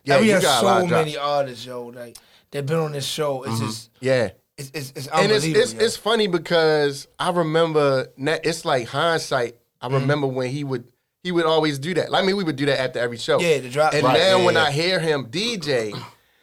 Yeah, 0.03 0.13
Like, 0.15 0.21
we 0.21 0.27
you 0.27 0.33
have 0.33 0.41
got 0.41 0.57
a 0.57 0.59
so 0.61 0.65
lot 0.65 0.83
of 0.83 0.89
many 0.89 1.11
drops. 1.13 1.27
artists, 1.27 1.65
yo. 1.65 1.85
Like 1.87 2.17
they've 2.51 2.65
been 2.65 2.77
on 2.79 2.91
this 2.93 3.05
show. 3.05 3.43
It's 3.43 3.59
just, 3.59 3.89
Yeah. 3.99 4.31
it's 4.57 4.71
it's, 4.73 4.93
it's 4.95 5.07
and 5.07 5.31
it's 5.31 5.45
it's, 5.45 5.73
it's 5.73 5.97
funny 5.97 6.27
because 6.27 7.07
I 7.19 7.29
remember 7.31 8.07
na- 8.17 8.37
it's 8.43 8.65
like 8.65 8.87
hindsight. 8.87 9.57
I 9.81 9.87
Mm-hmm. 9.87 9.95
remember 9.95 10.27
when 10.27 10.49
he 10.49 10.63
would 10.63 10.85
He 11.23 11.31
would 11.31 11.45
always 11.45 11.77
do 11.79 11.93
that. 11.95 12.13
I 12.13 12.23
mean, 12.23 12.35
we 12.35 12.43
would 12.43 12.55
do 12.55 12.65
that 12.65 12.79
after 12.79 12.99
every 12.99 13.17
show. 13.17 13.39
Yeah, 13.39 13.59
the 13.59 13.69
drop- 13.69 13.93
And 13.93 14.03
Right, 14.03 14.17
now 14.17 14.37
yeah, 14.37 14.45
when 14.45 14.55
yeah. 14.55 14.63
I 14.63 14.71
hear 14.71 14.99
him 14.99 15.25
DJ, 15.27 15.93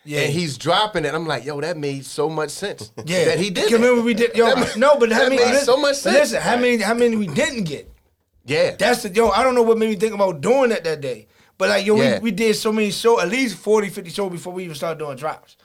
Yeah. 0.08 0.20
and 0.22 0.32
he's 0.32 0.56
dropping 0.56 1.04
it, 1.04 1.14
I'm 1.14 1.26
like, 1.26 1.44
yo, 1.44 1.60
that 1.60 1.76
made 1.76 2.06
so 2.06 2.30
much 2.30 2.50
sense. 2.50 2.90
Yeah, 3.04 3.26
that 3.26 3.38
he 3.38 3.50
did. 3.50 3.70
Remember 3.70 4.00
we 4.02 4.14
did. 4.14 4.34
Yo, 4.34 4.46
That 4.46 4.76
no, 4.76 4.96
but 4.98 5.12
how 5.12 5.20
that 5.20 5.28
many? 5.28 5.42
made 5.42 5.50
listen, 5.52 5.66
so 5.66 5.76
much 5.76 5.90
but 5.90 5.96
sense. 5.96 6.16
Listen, 6.18 6.40
how 6.42 6.56
many? 6.56 6.78
How 6.78 6.94
many 6.94 7.14
we 7.16 7.26
didn't 7.26 7.64
get? 7.64 7.90
Yeah, 8.46 8.74
That's 8.76 9.02
the 9.02 9.10
yo. 9.10 9.28
I 9.28 9.42
don't 9.42 9.54
know 9.54 9.62
what 9.62 9.76
made 9.76 9.90
me 9.90 9.96
think 9.96 10.14
about 10.14 10.40
doing 10.40 10.70
that 10.70 10.82
that 10.84 11.02
day. 11.02 11.26
But 11.58 11.68
like 11.68 11.84
yo, 11.84 11.96
Yeah. 11.96 12.14
we, 12.20 12.24
we 12.24 12.30
did 12.30 12.54
so 12.56 12.72
many 12.72 12.90
shows, 12.90 13.20
at 13.20 13.28
least 13.28 13.56
40, 13.58 13.90
50 13.90 14.10
shows 14.10 14.30
before 14.32 14.52
we 14.54 14.64
even 14.64 14.74
started 14.76 14.98
doing 14.98 15.16
drops. 15.16 15.56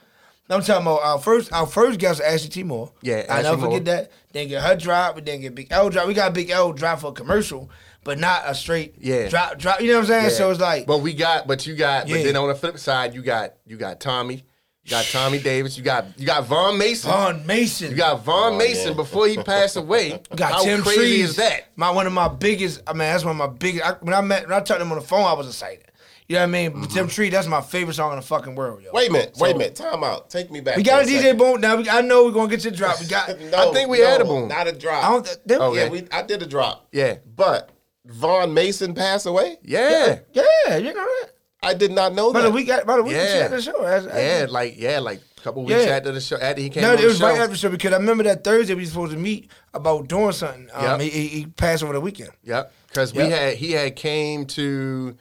I'm 0.50 0.62
talking 0.62 0.82
about 0.86 1.02
our 1.04 1.20
first 1.20 1.54
our 1.54 1.66
first 1.66 1.98
guest 2.00 2.20
was 2.20 2.28
Ashley 2.28 2.50
T. 2.50 2.64
Moore. 2.64 2.92
Yeah, 3.02 3.26
I 3.30 3.42
never 3.44 3.62
forget 3.62 3.86
that. 3.86 4.12
Then 4.34 4.50
get 4.50 4.62
her 4.62 4.76
drop, 4.76 5.16
we 5.16 5.22
then 5.22 5.40
get 5.40 5.56
Big 5.56 5.68
L 5.72 5.90
drop. 5.90 6.06
We 6.08 6.14
got 6.14 6.34
Big 6.34 6.50
L 6.50 6.74
drop 6.74 7.00
for 7.00 7.08
a 7.08 7.14
commercial, 7.14 7.70
but 8.04 8.20
not 8.20 8.44
a 8.46 8.54
straight 8.56 8.96
Yeah. 9.00 9.28
drop 9.30 9.58
drop. 9.58 9.82
You 9.82 9.88
know 9.88 9.94
what 9.96 10.00
I'm 10.02 10.08
saying? 10.08 10.24
Yeah. 10.26 10.30
So 10.30 10.52
it's 10.52 10.60
like 10.60 10.86
but 10.86 11.00
we 11.00 11.14
got, 11.14 11.48
but 11.48 11.66
you 11.68 11.76
got, 11.76 12.08
but 12.08 12.24
then 12.24 12.36
on 12.36 12.48
the 12.48 12.56
flip 12.56 12.78
side, 12.80 13.14
you 13.14 13.22
got, 13.22 13.54
you 13.66 13.78
got 13.78 14.00
Tommy, 14.00 14.44
you 14.84 14.90
got 14.92 15.06
Tommy 15.06 15.40
Davis, 15.40 15.78
you 15.78 15.84
got, 15.84 16.06
you 16.20 16.26
got 16.26 16.46
Vaughn 16.46 16.78
Mason, 16.78 17.10
Vaughn 17.10 17.46
Mason. 17.46 17.92
you 17.92 17.96
got 17.98 18.24
Von 18.24 18.54
Oh, 18.54 18.58
Mason 18.58 18.90
yeah. 18.90 18.94
before 18.96 19.28
he 19.28 19.38
passed 19.38 19.76
away. 19.78 20.22
We 20.32 20.38
got 20.38 20.52
How 20.54 20.64
Tim 20.64 20.82
crazy 20.82 20.98
Trees. 21.00 21.30
is 21.32 21.36
that? 21.38 21.70
My 21.76 21.90
one 21.92 22.06
of 22.08 22.14
my 22.14 22.28
biggest. 22.28 22.82
I 22.86 22.92
mean, 22.94 23.00
that's 23.00 23.24
one 23.24 23.32
of 23.32 23.38
my 23.38 23.48
biggest. 23.48 23.86
I, 23.86 23.92
when 24.02 24.14
I 24.14 24.22
met 24.22 24.44
when 24.48 24.54
I 24.54 24.60
talked 24.62 24.80
to 24.80 24.86
him 24.86 24.92
on 24.92 25.00
the 25.00 25.06
phone, 25.06 25.26
I 25.26 25.34
was 25.34 25.48
excited. 25.48 25.86
You 26.30 26.36
know 26.36 26.42
what 26.44 26.48
I 26.48 26.52
mean? 26.52 26.72
Mm-hmm. 26.72 26.84
Tim 26.86 27.08
Tree, 27.10 27.30
that's 27.30 27.48
my 27.48 27.60
favorite 27.62 27.96
song 27.96 28.12
in 28.14 28.16
the 28.16 28.22
fucking 28.26 28.56
world, 28.56 28.82
yo. 28.82 28.92
Wait 28.94 29.10
a 29.10 29.12
minute. 29.12 29.34
Wait 29.38 29.56
a 29.56 29.58
minute. 29.58 29.76
Time 29.76 30.06
out. 30.06 30.30
Take 30.30 30.52
me 30.52 30.62
back. 30.62 30.78
We 30.78 30.84
got 30.84 31.06
a 31.06 31.06
a 31.06 31.06
DJ. 31.34 31.38
Boom. 31.38 31.60
Now 31.60 31.76
we, 31.76 31.90
I 31.90 32.00
know 32.00 32.24
we're 32.24 32.32
gonna 32.32 32.48
get 32.50 32.64
your 32.64 32.72
drop. 32.72 33.00
We 33.02 33.08
got. 33.08 33.28
No, 33.52 33.70
I 33.70 33.74
think 33.74 33.90
we 33.90 34.00
no, 34.00 34.08
had 34.08 34.22
a 34.22 34.26
boom. 34.26 34.48
Not 34.48 34.68
a 34.68 34.72
drop. 34.72 35.04
I 35.04 35.10
don't. 35.12 35.38
Them, 35.46 35.62
Okay. 35.62 35.84
Yeah, 35.84 35.90
we. 35.90 36.08
I 36.12 36.22
did 36.24 36.42
a 36.42 36.46
drop. 36.46 36.88
Yeah. 36.94 37.18
But 37.36 37.70
Vaughn 38.06 38.54
Mason 38.54 38.94
pass 38.94 39.26
away. 39.26 39.58
Yeah, 39.64 40.20
Yeah, 40.34 40.78
you 40.78 40.94
know 40.94 41.06
that. 41.22 41.30
I 41.62 41.74
did 41.74 41.92
not 41.92 42.14
know 42.14 42.30
About 42.32 42.42
that. 42.42 42.52
week. 42.52 42.68
About 42.68 43.00
a 43.00 43.04
week. 43.04 43.14
Yeah. 43.14 43.38
Yeah. 43.40 43.48
The 43.48 43.62
show. 43.62 43.82
That's- 43.82 44.06
yeah, 44.14 44.48
like 44.50 44.76
yeah, 44.78 45.00
like 45.00 45.22
a 45.38 45.42
couple 45.42 45.64
weeks 45.64 45.86
Yeah. 45.86 45.92
after 45.96 46.12
the 46.12 46.20
show, 46.20 46.36
after 46.38 46.62
he 46.62 46.70
came 46.70 46.84
No, 46.84 46.92
it 46.94 47.06
was 47.06 47.22
right 47.22 47.38
after 47.38 47.52
the 47.54 47.58
show 47.58 47.70
because 47.70 47.94
I 47.94 47.98
remember 47.98 48.24
that 48.26 48.44
Thursday 48.44 48.74
we 48.76 48.82
were 48.82 48.88
supposed 48.90 49.14
to 49.14 49.18
meet 49.18 49.50
about 49.74 50.10
doing 50.10 50.34
something. 50.34 50.68
Um, 50.74 51.00
Yep. 51.00 51.02
he, 51.14 51.28
he, 51.28 51.46
passed 51.46 51.82
over 51.82 51.94
the 51.94 52.02
weekend. 52.02 52.32
Yep. 52.44 52.74
Because 52.90 53.14
we 53.14 53.30
had 53.30 53.56
he 53.56 53.72
had 53.72 53.96
came 53.96 54.46
to 54.48 55.16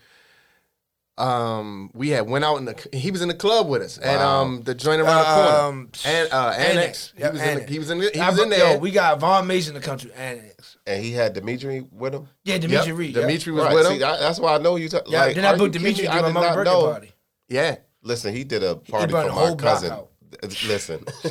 um 1.19 1.91
we 1.95 2.09
had 2.09 2.27
went 2.29 2.45
out 2.45 2.57
in 2.57 2.65
the 2.65 2.89
he 2.93 3.11
was 3.11 3.21
in 3.23 3.29
the 3.29 3.35
club 3.35 3.69
with 3.69 3.83
us 3.83 3.99
and 3.99 4.17
Wow. 4.19 4.43
um 4.43 4.63
the 4.63 4.75
joint 4.75 5.01
around 5.01 5.19
the 5.19 5.25
corner 5.25 5.59
Um, 5.69 5.91
and 6.07 6.33
uh 6.33 6.55
annex, 6.57 7.13
Yep, 7.19 7.33
he 7.35 7.39
was 7.39 7.41
in 7.43 7.47
the, 7.47 7.53
Annex. 7.53 7.71
he 7.71 7.79
was 7.79 7.91
in 7.91 7.99
the, 7.99 8.11
he 8.15 8.21
I 8.21 8.31
was 8.31 8.39
in 8.41 8.49
there 8.49 8.73
Yo, 8.73 8.79
we 8.79 8.91
got 8.91 9.21
Vaughn 9.21 9.47
Mason 9.47 9.75
to 9.75 9.81
come 9.81 9.99
to 9.99 10.19
Annex. 10.19 10.52
And 10.87 11.03
he 11.05 11.13
had 11.13 11.33
Dimitri 11.35 11.87
with 11.93 12.15
him. 12.15 12.29
Yeah, 12.45 12.55
Yep. 12.55 12.61
Dimitri 12.63 12.93
Reed. 12.93 13.15
yep. 13.15 13.23
Dimitri 13.27 13.53
was 13.53 13.65
Right. 13.65 13.75
with 13.75 13.87
See, 13.87 13.95
him 13.99 14.05
I- 14.05 14.17
that's 14.19 14.39
why 14.41 14.55
I 14.55 14.59
know 14.59 14.77
you. 14.77 14.89
Talk, 14.89 15.05
Yeah, 15.07 15.21
like, 15.27 15.35
then 15.37 15.45
I 15.45 15.53
are 15.53 15.57
booked 15.57 15.73
Dimitri 15.75 15.95
kidding 16.07 16.11
to 16.11 16.17
I 16.17 16.21
my 16.23 16.29
did 16.29 16.35
mother's 16.35 16.55
birthday 16.57 16.71
know. 16.73 16.83
party. 16.91 17.13
yeah 17.49 17.77
Listen, 18.05 18.35
he 18.35 18.43
did 18.45 18.63
a 18.65 18.75
party 18.77 19.13
for 19.13 19.21
the 19.23 19.27
my 19.29 19.33
whole 19.33 19.55
block 19.55 19.59
cousin. 19.81 19.99
Listen, 20.67 21.05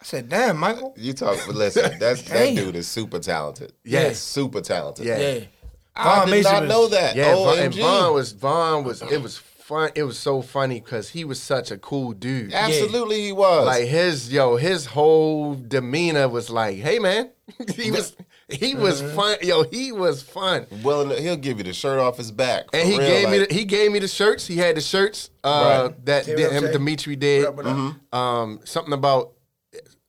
I 0.00 0.04
said, 0.04 0.28
damn, 0.28 0.56
Michael. 0.58 0.94
you 0.96 1.12
talk. 1.12 1.38
But 1.46 1.56
listen, 1.56 1.98
that's, 1.98 2.22
that 2.30 2.54
dude 2.54 2.76
is 2.76 2.88
super 2.88 3.18
talented. 3.18 3.72
Yeah. 3.84 4.12
super 4.12 4.60
talented. 4.60 5.06
Yeah. 5.06 5.18
Yeah. 5.18 5.40
I 5.94 6.04
Vaughn 6.04 6.26
did 6.26 6.30
Mason 6.32 6.52
not 6.52 6.62
was- 6.62 6.68
know 6.70 6.88
that. 6.88 7.16
yeah 7.16 7.34
Von, 7.34 7.58
and 7.58 7.74
OMG. 7.74 7.80
Vaughn 7.80 8.14
was 8.14 8.32
Vaughn 8.32 8.84
was 8.84 9.02
it 9.02 9.20
was 9.22 9.40
fun 9.70 9.90
it 9.94 10.02
was 10.10 10.18
so 10.18 10.42
funny 10.42 10.78
because 10.80 11.06
he 11.16 11.22
was 11.24 11.40
such 11.40 11.70
a 11.70 11.78
cool 11.78 12.12
dude 12.12 12.52
Absolutely, 12.52 13.20
he 13.28 13.32
was. 13.32 13.66
like 13.66 13.86
his 13.86 14.32
yo 14.32 14.56
his 14.56 14.86
whole 14.86 15.54
demeanor 15.54 16.28
was 16.28 16.50
like 16.50 16.76
hey 16.78 16.98
man 16.98 17.30
he 17.76 17.90
was 17.90 18.16
he 18.48 18.74
was 18.74 19.00
Mm-hmm. 19.00 19.16
fun 19.16 19.36
yo 19.42 19.62
he 19.76 19.92
was 19.92 20.22
fun 20.22 20.66
Well, 20.82 21.08
he'll 21.22 21.36
give 21.46 21.58
you 21.58 21.64
the 21.64 21.72
shirt 21.72 21.98
off 22.00 22.16
his 22.16 22.32
back. 22.32 22.64
And 22.72 22.84
he 22.88 22.98
real, 22.98 23.06
gave 23.08 23.28
me 23.30 23.38
the, 23.44 23.54
he 23.54 23.64
gave 23.64 23.92
me 23.92 23.98
the 24.00 24.08
shirts. 24.08 24.44
He 24.46 24.56
had 24.56 24.74
the 24.76 24.80
shirts 24.80 25.30
uh, 25.44 25.50
Right. 25.88 26.04
that 26.06 26.24
Say 26.24 26.34
did, 26.36 26.52
him 26.52 26.64
Dimitri 26.72 27.14
did. 27.16 27.42
What 27.42 27.48
up, 27.50 27.56
what 27.56 27.66
up? 28.12 28.18
Um, 28.20 28.60
something 28.64 28.92
about 28.92 29.32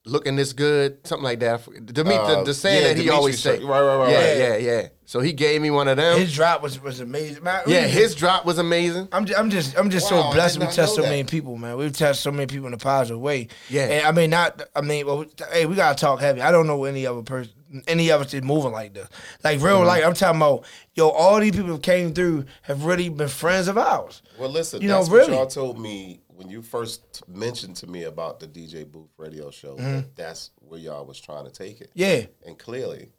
looking 0.04 0.34
this 0.36 0.52
good, 0.52 1.06
something 1.06 1.22
like 1.24 1.40
that. 1.40 1.64
Dimitri, 1.86 2.14
Uh, 2.16 2.36
the, 2.40 2.44
the 2.44 2.54
saying 2.54 2.82
yeah, 2.82 2.88
that 2.88 2.96
he 2.96 3.02
Dimitri 3.04 3.16
always 3.16 3.40
shirt. 3.40 3.58
say. 3.60 3.64
Right, 3.64 3.80
right, 3.80 3.96
right, 3.98 4.10
Yeah, 4.10 4.48
right. 4.50 4.62
yeah, 4.62 4.72
yeah. 4.82 4.88
So 5.04 5.20
he 5.20 5.32
gave 5.32 5.60
me 5.60 5.70
one 5.70 5.88
of 5.88 5.96
them. 5.98 6.18
His 6.18 6.34
drop 6.34 6.62
was, 6.62 6.80
was 6.82 7.00
amazing. 7.00 7.42
Man, 7.44 7.60
yeah, 7.66 7.82
we- 7.84 7.88
his 7.90 8.14
drop 8.14 8.44
was 8.46 8.58
amazing. 8.58 9.08
I'm 9.12 9.26
just, 9.26 9.38
I'm 9.38 9.50
just, 9.50 9.76
I'm 9.78 9.90
just 9.90 10.10
Wow, 10.10 10.22
so 10.30 10.32
blessed. 10.32 10.58
We 10.58 10.64
not 10.64 10.72
touched 10.74 10.94
so 10.94 11.02
that. 11.02 11.08
many 11.08 11.24
people, 11.24 11.56
man. 11.56 11.76
We've 11.76 11.92
touched 11.96 12.20
so 12.20 12.30
many 12.32 12.46
people 12.46 12.66
in 12.66 12.72
a 12.74 12.78
positive 12.78 13.20
way. 13.20 13.48
Yeah. 13.68 13.82
and 13.84 14.06
I 14.06 14.12
mean, 14.12 14.30
not, 14.30 14.62
I 14.74 14.80
mean, 14.80 15.06
well, 15.06 15.24
hey, 15.52 15.66
we 15.66 15.76
gotta 15.76 15.98
talk 15.98 16.20
heavy. 16.20 16.40
I 16.40 16.50
don't 16.50 16.66
know 16.66 16.82
any 16.84 17.06
other 17.06 17.22
person, 17.22 17.52
any 17.86 18.10
of 18.10 18.20
us 18.20 18.34
is 18.34 18.42
moving 18.42 18.72
like 18.72 18.94
this. 18.94 19.08
Like 19.44 19.60
real, 19.60 19.78
Mm-hmm. 19.78 19.86
like 19.86 20.04
I'm 20.04 20.14
talking 20.14 20.40
about, 20.40 20.64
yo, 20.94 21.08
all 21.08 21.40
these 21.40 21.52
people 21.52 21.68
who 21.68 21.78
came 21.78 22.12
through 22.14 22.44
have 22.62 22.84
really 22.84 23.08
been 23.08 23.28
friends 23.28 23.68
of 23.68 23.78
ours. 23.78 24.22
Well, 24.38 24.50
listen, 24.50 24.82
You 24.82 24.88
know, 24.88 24.98
that's 24.98 25.08
really. 25.10 25.30
what 25.30 25.36
y'all 25.38 25.46
told 25.46 25.78
me 25.80 26.20
when 26.28 26.48
you 26.48 26.62
first 26.62 27.22
mentioned 27.28 27.76
to 27.76 27.86
me 27.86 28.04
about 28.04 28.40
the 28.40 28.46
DJ 28.48 28.90
Booth 28.90 29.10
radio 29.16 29.50
show. 29.50 29.76
that 29.76 30.16
That's 30.16 30.50
where 30.56 30.80
y'all 30.80 31.04
was 31.06 31.20
trying 31.20 31.44
to 31.44 31.50
take 31.52 31.80
it. 31.80 31.90
Mm-hmm. 31.96 32.00
Yeah, 32.00 32.22
And 32.46 32.58
clearly, 32.58 33.10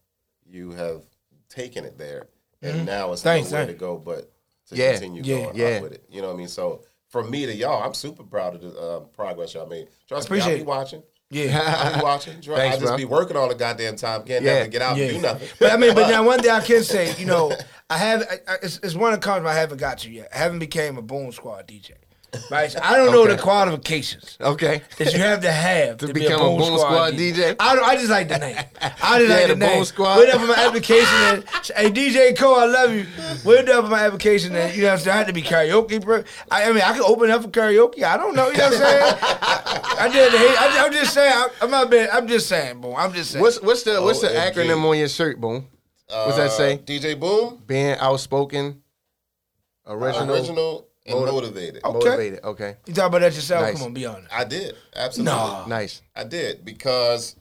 you 0.45 0.71
have 0.71 1.03
taken 1.49 1.85
it 1.85 1.97
there, 1.97 2.27
and 2.61 2.85
now 2.85 3.11
it's 3.13 3.21
Mm-hmm. 3.21 3.27
Thanks, 3.29 3.51
nowhere 3.51 3.65
thanks. 3.67 3.79
to 3.79 3.85
go 3.85 3.97
but 3.97 4.31
to 4.69 4.75
Yeah, 4.75 4.91
continue 4.93 5.23
yeah, 5.23 5.43
going 5.45 5.55
yeah. 5.57 5.81
with 5.81 5.93
it. 5.93 6.03
You 6.09 6.21
know 6.21 6.27
what 6.27 6.33
I 6.35 6.37
mean? 6.37 6.47
So 6.47 6.83
from 7.09 7.29
me 7.29 7.45
to 7.45 7.53
y'all, 7.55 7.83
I'm 7.83 7.93
super 7.93 8.23
proud 8.23 8.55
of 8.55 8.61
the 8.61 8.79
uh, 8.79 8.99
progress 9.01 9.53
y'all 9.53 9.67
made. 9.67 9.87
Trust 10.07 10.29
me, 10.31 10.37
I'll 10.37 10.41
Appreciate 10.43 10.57
be 10.59 10.65
watching. 10.65 11.03
Yeah. 11.33 11.75
I'll 11.79 11.95
be 11.99 12.03
watching. 12.03 12.33
I 12.37 12.41
Thanks, 12.55 12.77
just 12.77 12.87
bro. 12.87 12.97
be 12.97 13.05
working 13.05 13.35
all 13.37 13.49
the 13.49 13.55
goddamn 13.55 13.95
time. 13.95 14.23
Can't 14.23 14.43
Yeah, 14.43 14.53
never 14.55 14.67
get 14.69 14.81
out 14.81 14.97
yeah. 14.97 15.05
and 15.05 15.15
do 15.15 15.21
nothing. 15.21 15.47
But 15.59 15.71
I 15.71 15.77
mean, 15.77 15.93
but 15.95 16.09
now 16.11 16.23
one 16.23 16.39
thing 16.41 16.51
I 16.51 16.61
can 16.61 16.83
say, 16.83 17.15
you 17.17 17.25
know, 17.25 17.53
I 17.89 17.97
have 17.97 18.21
I, 18.23 18.51
I- 18.53 18.57
it's, 18.63 18.79
it's 18.83 18.95
one 18.95 19.13
of 19.13 19.19
the 19.19 19.25
comments 19.25 19.49
I 19.49 19.53
haven't 19.55 19.77
got 19.79 19.97
to 19.99 20.09
yet. 20.11 20.29
I 20.33 20.37
haven't 20.37 20.59
became 20.59 20.97
a 20.97 21.01
Boom 21.01 21.31
Squad 21.31 21.67
DJ. 21.67 21.91
Right, 22.49 22.71
so 22.71 22.79
I 22.81 22.97
don't 22.97 23.11
know 23.11 23.27
the 23.27 23.37
qualifications 23.37 24.37
Okay. 24.41 24.81
that 24.97 25.13
you 25.13 25.19
have 25.19 25.41
to 25.41 25.51
have 25.51 25.97
to, 25.97 26.07
To 26.07 26.13
be 26.13 26.21
become 26.21 26.41
a 26.41 26.57
Boom 26.57 26.77
Squad 26.77 27.13
DJ? 27.13 27.55
I, 27.59 27.75
don't, 27.75 27.83
I 27.85 27.95
just 27.95 28.09
like 28.09 28.27
the 28.27 28.37
name. 28.39 28.57
I 28.81 28.89
just 28.89 29.01
Yeah, 29.29 29.35
like 29.35 29.47
the 29.47 29.53
the 29.53 29.55
name. 29.55 29.77
Boom 29.77 29.85
Squad. 29.85 30.17
Wait 30.19 30.29
up 30.29 30.41
for 30.41 30.47
my 30.47 30.55
application. 30.55 31.05
And, 31.21 31.43
hey, 31.75 31.89
DJ 31.91 32.37
Cole, 32.37 32.55
I 32.55 32.65
love 32.65 32.91
you. 32.93 33.05
Wait 33.43 33.69
up 33.69 33.85
for 33.85 33.91
my 33.91 34.05
application. 34.05 34.55
And, 34.55 34.75
you 34.75 34.81
know 34.83 34.89
what 34.89 34.93
I'm 34.93 34.99
saying? 34.99 35.13
I 35.15 35.17
had 35.19 35.27
to 35.27 35.33
be 35.33 35.41
karaoke, 35.43 36.01
bro. 36.03 36.23
I, 36.49 36.69
I 36.69 36.71
mean, 36.73 36.81
I 36.81 36.93
could 36.93 37.05
open 37.05 37.29
up 37.29 37.43
for 37.43 37.49
karaoke. 37.49 38.03
I 38.03 38.17
don't 38.17 38.35
know. 38.35 38.49
You 38.49 38.57
know 38.57 38.63
what 38.69 38.73
I'm 38.73 38.79
saying? 38.79 39.17
I, 39.21 39.95
I 39.99 40.09
did. 40.09 40.33
I, 40.33 40.85
I'm 40.85 40.91
just 40.93 41.13
saying. 41.13 41.33
I, 41.33 41.47
I'm 41.61 41.71
not 41.71 41.89
being, 41.91 42.07
I'm 42.11 42.27
just 42.27 42.47
saying, 42.49 42.81
boom. 42.81 42.95
I'm 42.97 43.13
just 43.13 43.31
saying. 43.31 43.41
What's 43.41 43.61
what's 43.61 43.83
the 43.83 44.01
what's 44.01 44.21
the 44.21 44.29
acronym 44.29 44.83
on 44.83 44.97
your 44.97 45.07
shirt, 45.09 45.39
Boom? 45.39 45.67
What's 46.07 46.37
that 46.37 46.47
Uh, 46.47 46.49
say? 46.49 46.77
DJ 46.79 47.19
Boom, 47.19 47.61
Being 47.65 47.95
outspoken, 47.99 48.81
original, 49.87 50.35
original 50.35 50.87
and 51.05 51.19
Motiv- 51.19 51.33
motivated. 51.33 51.83
Okay. 51.83 51.93
motivated. 52.09 52.43
Okay. 52.43 52.77
you 52.85 52.93
talk 52.93 53.07
about 53.07 53.19
that 53.21 53.33
yourself? 53.35 53.63
Nice. 53.63 53.73
Come 53.77 53.87
on, 53.87 53.93
be 53.93 54.05
honest. 54.05 54.33
I 54.33 54.43
did 54.45 54.75
absolutely. 54.95 55.33
No. 55.33 55.65
Nice. 55.67 56.01
I 56.15 56.23
did 56.23 56.63
because 56.63 57.35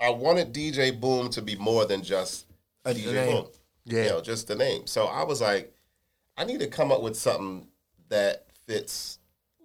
I 0.00 0.10
wanted 0.10 0.52
DJ 0.52 0.98
Boom 0.98 1.28
to 1.30 1.42
be 1.42 1.56
more 1.56 1.84
than 1.86 2.02
just 2.02 2.46
A 2.84 2.92
DJ 2.94 3.12
name. 3.12 3.32
Boom. 3.42 3.46
Yeah. 3.84 4.02
You 4.04 4.08
know, 4.10 4.20
just 4.20 4.48
the 4.48 4.54
name. 4.54 4.86
So 4.86 5.06
I 5.06 5.24
was 5.24 5.40
like, 5.40 5.72
I 6.36 6.44
need 6.44 6.60
to 6.60 6.66
come 6.68 6.90
up 6.92 7.02
with 7.02 7.16
something 7.16 7.66
that 8.08 8.46
fits 8.66 9.18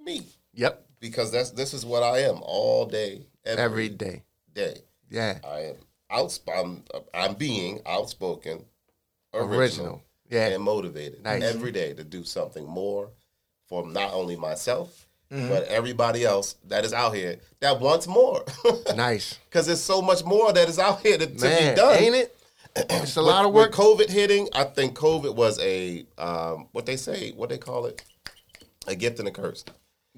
me 0.04 0.26
Yep. 0.54 0.86
because 1.00 1.32
that's 1.32 1.52
this 1.52 1.74
is 1.74 1.86
what 1.86 2.04
I 2.04 2.20
am 2.20 2.40
all 2.42 2.86
day, 2.86 3.26
every, 3.46 3.64
Every 3.64 3.90
day. 3.90 4.24
day. 4.54 4.78
Yeah. 5.10 5.40
I 5.44 5.60
am 5.62 5.76
outspoken. 6.10 6.84
I'm, 6.94 7.02
I'm 7.14 7.34
being 7.36 7.82
outspoken, 7.86 8.66
original, 9.34 9.60
Original. 9.60 10.04
Yeah. 10.30 10.48
and 10.48 10.64
motivated 10.64 11.24
Nice. 11.24 11.44
every 11.44 11.72
day 11.72 11.94
to 11.94 12.04
do 12.04 12.24
something 12.24 12.66
more 12.66 13.10
for 13.72 13.88
not 13.88 14.13
only 14.13 14.36
myself 14.36 15.07
Mm-hmm. 15.32 15.47
but 15.47 15.63
everybody 15.69 16.26
else 16.26 16.55
that 16.67 16.84
is 16.84 16.91
out 16.91 17.15
here 17.15 17.38
that 17.61 17.80
wants 17.80 18.05
more. 18.05 18.43
Nice. 18.97 19.39
Because 19.49 19.65
there's 19.65 19.80
so 19.80 20.01
much 20.01 20.26
more 20.26 20.51
that 20.51 20.67
is 20.67 20.78
out 20.78 20.99
here 20.99 21.17
to, 21.17 21.26
to 21.26 21.45
Man, 21.45 21.74
be 21.74 21.76
done. 21.80 21.95
ain't 22.03 22.15
it? 22.15 22.36
It's 22.76 23.15
a 23.15 23.22
With- 23.22 23.28
lot 23.28 23.45
of 23.45 23.53
with 23.53 23.67
work. 23.67 23.72
COVID 23.74 24.09
hitting, 24.09 24.49
I 24.53 24.65
think 24.65 24.93
COVID 24.97 25.34
was 25.34 25.57
a 25.61 26.05
um, 26.17 26.67
what 26.74 26.86
they 26.86 26.97
say, 26.97 27.32
what 27.32 27.47
they 27.47 27.57
call 27.57 27.86
it, 27.86 28.03
a 28.88 28.93
gift 28.93 29.19
and 29.19 29.28
a 29.30 29.32
curse. 29.32 29.63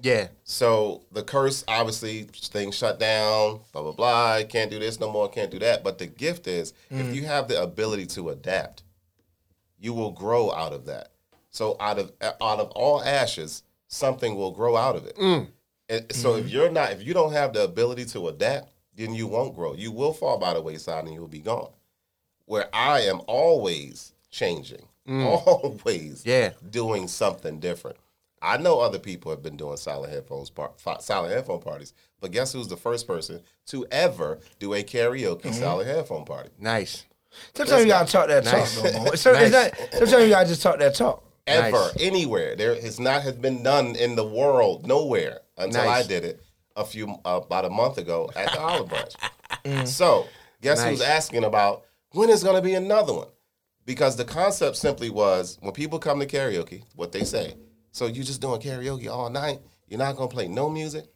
Yeah. 0.02 0.26
So 0.42 1.02
the 1.12 1.22
curse, 1.22 1.62
obviously, 1.68 2.24
things 2.24 2.74
shut 2.74 2.98
down, 2.98 3.60
blah 3.72 3.82
blah 3.82 3.92
blah. 3.92 4.42
Can't 4.48 4.68
do 4.68 4.80
this 4.80 4.98
no 4.98 5.12
more. 5.12 5.28
Can't 5.28 5.52
do 5.52 5.60
that. 5.60 5.84
But 5.84 5.98
the 5.98 6.06
gift 6.06 6.48
is, 6.48 6.72
if 6.90 7.14
you 7.14 7.22
have 7.26 7.46
the 7.46 7.62
ability 7.62 8.06
to 8.16 8.30
adapt, 8.30 8.82
you 9.78 9.92
will 9.94 10.10
grow 10.10 10.50
out 10.52 10.72
of 10.72 10.86
that. 10.86 11.10
So 11.54 11.76
out 11.78 12.00
of 12.00 12.12
out 12.20 12.58
of 12.58 12.72
all 12.72 13.00
ashes, 13.00 13.62
something 13.86 14.34
will 14.34 14.50
grow 14.50 14.76
out 14.76 14.96
of 14.96 15.06
it. 15.06 15.16
Mm. 15.16 15.46
And 15.88 16.12
so 16.12 16.34
if 16.34 16.46
mm-hmm. 16.46 16.48
you're 16.54 16.70
not, 16.70 16.90
if 16.90 17.06
you 17.06 17.14
don't 17.14 17.32
have 17.32 17.52
the 17.52 17.62
ability 17.62 18.06
to 18.06 18.26
adapt, 18.26 18.70
then 18.96 19.14
you 19.14 19.28
won't 19.28 19.54
grow. 19.54 19.74
You 19.74 19.92
will 19.92 20.12
fall 20.12 20.36
by 20.36 20.54
the 20.54 20.60
wayside 20.60 21.04
and 21.04 21.14
you'll 21.14 21.28
be 21.28 21.38
gone. 21.38 21.70
Where 22.46 22.68
I 22.74 23.02
am 23.02 23.20
always 23.28 24.14
changing, 24.30 24.88
mm. 25.08 25.24
always 25.46 26.26
Yeah. 26.26 26.54
doing 26.68 27.06
something 27.06 27.60
different. 27.60 27.98
I 28.42 28.56
know 28.56 28.80
other 28.80 28.98
people 28.98 29.30
have 29.30 29.42
been 29.42 29.56
doing 29.56 29.76
silent 29.76 30.12
headphones 30.12 30.50
par- 30.50 30.72
silent 30.98 31.32
headphone 31.32 31.60
parties, 31.60 31.94
but 32.20 32.32
guess 32.32 32.52
who's 32.52 32.68
the 32.68 32.76
first 32.76 33.06
person 33.06 33.40
to 33.66 33.86
ever 33.92 34.40
do 34.58 34.74
a 34.74 34.82
karaoke 34.82 35.42
mm-hmm. 35.42 35.52
silent 35.52 35.88
headphone 35.88 36.24
party? 36.24 36.50
Nice. 36.58 37.04
Sometimes 37.54 37.84
you 37.84 37.88
gotta 37.88 38.10
talk 38.10 38.26
that 38.26 38.44
Nice. 38.44 38.74
talk, 38.74 38.92
though. 38.92 39.04
Mo. 39.04 39.14
So, 39.14 39.32
it's 39.34 39.52
Nice. 39.52 39.72
not, 39.80 39.92
sometimes 39.92 40.24
you 40.24 40.28
gotta 40.30 40.48
just 40.48 40.62
talk 40.62 40.78
that 40.80 40.94
talk. 40.96 41.23
Ever 41.46 41.70
Nice. 41.70 41.96
anywhere. 42.00 42.56
There 42.56 42.74
has 42.80 42.98
not 43.00 43.22
has 43.22 43.34
been 43.34 43.62
done 43.62 43.96
in 43.96 44.16
the 44.16 44.26
world 44.26 44.86
nowhere 44.86 45.40
until 45.56 45.84
Nice. 45.84 46.04
I 46.04 46.08
did 46.08 46.24
it 46.24 46.42
a 46.76 46.84
few 46.84 47.08
uh, 47.24 47.40
about 47.44 47.64
a 47.64 47.70
month 47.70 47.98
ago 47.98 48.30
at 48.34 48.52
the 48.52 48.60
Olive 48.60 48.88
Branch. 48.88 49.14
So 49.86 50.26
guess 50.60 50.84
who's 50.84 51.00
asking 51.00 51.44
about 51.44 51.84
when 52.12 52.28
is 52.28 52.42
going 52.42 52.56
to 52.56 52.62
be 52.62 52.74
another 52.74 53.14
one? 53.14 53.28
Because 53.86 54.16
the 54.16 54.24
concept 54.24 54.76
simply 54.76 55.08
was 55.08 55.56
when 55.62 55.72
people 55.72 55.98
come 55.98 56.20
to 56.20 56.26
karaoke, 56.26 56.82
what 56.96 57.12
they 57.12 57.24
say. 57.24 57.54
So 57.92 58.06
you 58.06 58.22
just 58.24 58.40
doing 58.42 58.60
karaoke 58.60 59.08
all 59.08 59.30
night? 59.30 59.60
You're 59.88 59.98
not 59.98 60.16
going 60.16 60.28
to 60.28 60.34
play 60.34 60.48
no 60.48 60.68
music? 60.68 61.06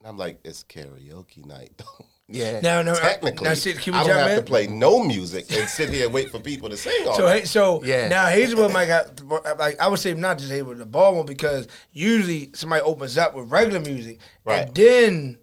And 0.00 0.08
I'm 0.08 0.16
like, 0.16 0.40
it's 0.44 0.64
karaoke 0.64 1.44
night. 1.44 1.80
Yeah. 2.30 2.60
Now, 2.60 2.82
no, 2.82 2.92
uh, 2.92 3.00
Technically, 3.00 3.48
now, 3.48 3.54
see, 3.54 3.72
can 3.72 3.94
we 3.94 3.98
I 3.98 4.02
don't 4.02 4.08
jump 4.10 4.20
have 4.20 4.30
in? 4.32 4.36
to 4.36 4.42
play 4.42 4.66
no 4.66 5.02
music 5.02 5.46
and 5.50 5.66
sit 5.68 5.88
here 5.88 6.04
and 6.04 6.12
wait 6.12 6.30
for 6.30 6.38
people 6.38 6.68
to 6.68 6.76
sing 6.76 7.06
all 7.08 7.14
So, 7.16 7.24
night. 7.24 7.40
hey, 7.40 7.44
so 7.46 7.82
Yeah. 7.82 8.08
now 8.08 8.26
Hazelwood 8.26 8.70
might 8.72 8.86
got 8.86 9.58
like 9.58 9.80
I 9.80 9.88
would 9.88 9.98
say 9.98 10.12
not 10.12 10.36
just 10.38 10.50
Hazelwood, 10.50 10.76
the 10.78 10.84
ball 10.86 11.14
one 11.16 11.24
because 11.24 11.68
usually 11.90 12.50
somebody 12.54 12.82
opens 12.82 13.16
up 13.16 13.34
with 13.34 13.50
regular 13.50 13.80
music, 13.80 14.18
Right. 14.44 14.66
and 14.66 14.74
then 14.74 15.38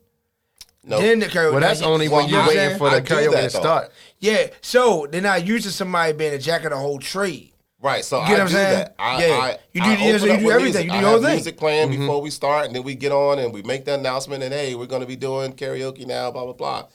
No. 0.84 1.02
then 1.02 1.20
the 1.22 1.26
karaoke. 1.26 1.52
Well, 1.54 1.62
that's 1.62 1.80
now, 1.82 1.88
you- 1.88 1.94
only 1.94 2.08
Well, 2.08 2.22
when 2.22 2.30
you're 2.30 2.42
I- 2.42 2.48
waiting 2.48 2.78
for 2.78 2.92
the 2.92 3.02
do 3.02 3.16
karaoke 3.16 3.42
to 3.42 3.50
start. 3.50 3.92
yeah. 4.20 4.48
So 4.62 5.08
then 5.10 5.26
I 5.26 5.38
not 5.38 5.48
used 5.48 5.66
to 5.66 5.72
somebody 5.72 6.14
being 6.14 6.34
a 6.36 6.38
jack 6.38 6.66
of 6.66 6.70
the 6.70 6.78
whole 6.78 7.00
trade. 7.00 7.52
Right, 7.86 8.04
so 8.04 8.20
You 8.22 8.30
get 8.30 8.30
I 8.30 8.34
what 8.34 8.42
I'm 8.42 8.48
do 8.48 8.54
saying? 8.54 8.74
that. 8.80 8.96
I, 8.98 9.26
Yeah. 9.26 9.34
I, 9.36 9.58
You 9.74 9.82
do- 9.82 9.88
I 9.90 10.18
so 10.18 10.26
you 10.26 10.38
do 10.40 10.50
everything. 10.50 10.58
music. 10.58 10.86
You 10.86 10.92
do 10.92 10.96
I 10.96 11.02
whole 11.02 11.12
have 11.12 11.22
thing. 11.22 11.32
music 11.34 11.58
playing 11.58 11.90
mm-hmm. 11.90 12.00
before 12.02 12.20
we 12.20 12.32
start, 12.32 12.66
and 12.66 12.76
then 12.76 12.82
we 12.82 12.96
get 12.96 13.12
on 13.12 13.38
and 13.38 13.54
we 13.54 13.62
make 13.62 13.86
the 13.86 13.94
announcement, 13.94 14.42
and 14.42 14.52
hey, 14.52 14.74
we're 14.74 14.88
going 14.88 15.02
to 15.02 15.08
be 15.08 15.16
doing 15.16 15.54
karaoke 15.54 16.04
now, 16.08 16.32
blah 16.32 16.46
blah 16.46 16.54
blah. 16.54 16.88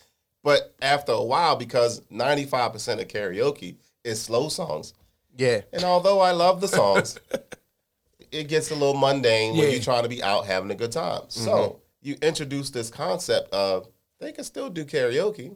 But 0.43 0.75
after 0.83 1.13
a 1.13 1.23
while, 1.23 1.55
because 1.55 2.03
ninety 2.11 2.45
five 2.45 2.73
percent 2.73 3.01
of 3.01 3.07
karaoke 3.07 3.77
is 4.03 4.21
slow 4.21 4.49
songs, 4.49 4.95
Yeah. 5.39 5.61
and 5.73 5.85
although 5.85 6.19
I 6.19 6.33
love 6.33 6.61
the 6.61 6.67
songs, 6.67 7.17
it 8.33 8.49
gets 8.49 8.73
a 8.73 8.75
little 8.75 8.95
mundane 8.95 9.57
when 9.57 9.71
you're 9.71 9.81
trying 9.81 10.03
to 10.03 10.09
be 10.09 10.25
out 10.25 10.47
having 10.47 10.73
a 10.73 10.75
good 10.75 10.91
time. 10.91 11.23
So 11.29 11.53
mm-hmm. 11.53 11.79
you 12.03 12.17
introduce 12.21 12.71
this 12.71 12.91
concept 12.91 13.55
of 13.55 13.87
they 14.19 14.33
can 14.33 14.43
still 14.43 14.69
do 14.69 14.85
karaoke. 14.85 15.55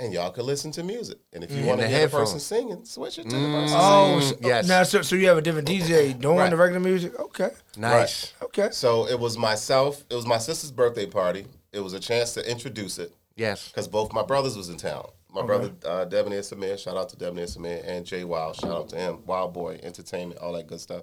And 0.00 0.12
y'all 0.12 0.30
can 0.30 0.46
listen 0.46 0.70
to 0.72 0.84
music. 0.84 1.18
And 1.32 1.42
if 1.42 1.50
you 1.50 1.64
want 1.66 1.80
to 1.80 1.88
hear 1.88 2.06
the 2.06 2.16
person 2.16 2.38
singing, 2.38 2.84
switch 2.84 3.18
it 3.18 3.28
to 3.28 3.36
the 3.36 3.48
person 3.48 3.76
Oh, 3.80 4.20
singing. 4.20 4.42
so, 4.42 4.48
yes. 4.48 4.68
Now, 4.68 4.82
so, 4.84 5.02
so 5.02 5.16
you 5.16 5.26
have 5.26 5.38
a 5.38 5.42
different 5.42 5.66
DJ 5.66 6.12
doing 6.12 6.36
Right. 6.38 6.50
the 6.50 6.56
regular 6.56 6.78
music? 6.80 7.18
Okay, 7.18 7.50
Nice. 7.76 8.32
okay. 8.42 8.68
So 8.70 9.08
it 9.08 9.18
was 9.18 9.36
myself. 9.36 10.04
It 10.08 10.14
was 10.14 10.24
my 10.24 10.38
sister's 10.38 10.70
birthday 10.70 11.06
party. 11.06 11.46
It 11.72 11.80
was 11.80 11.94
a 11.94 12.00
chance 12.00 12.32
to 12.34 12.48
introduce 12.48 12.98
it 12.98 13.12
Yes. 13.34 13.68
because 13.68 13.88
both 13.88 14.12
my 14.12 14.22
brothers 14.22 14.56
was 14.56 14.68
in 14.68 14.76
town. 14.76 15.08
My 15.30 15.42
brother 15.44 15.72
uh, 15.84 16.04
Debonair 16.04 16.40
Samir, 16.42 16.78
shout 16.78 16.96
out 16.96 17.08
to 17.10 17.16
Debonair 17.16 17.46
Samir, 17.46 17.82
and 17.84 18.06
Jay 18.06 18.22
Wild, 18.24 18.54
shout 18.56 18.70
out 18.70 18.88
to 18.90 18.96
him. 18.96 19.24
Wild 19.26 19.52
Boy 19.52 19.78
Entertainment, 19.82 20.40
all 20.40 20.52
that 20.52 20.68
good 20.68 20.80
stuff. 20.80 21.02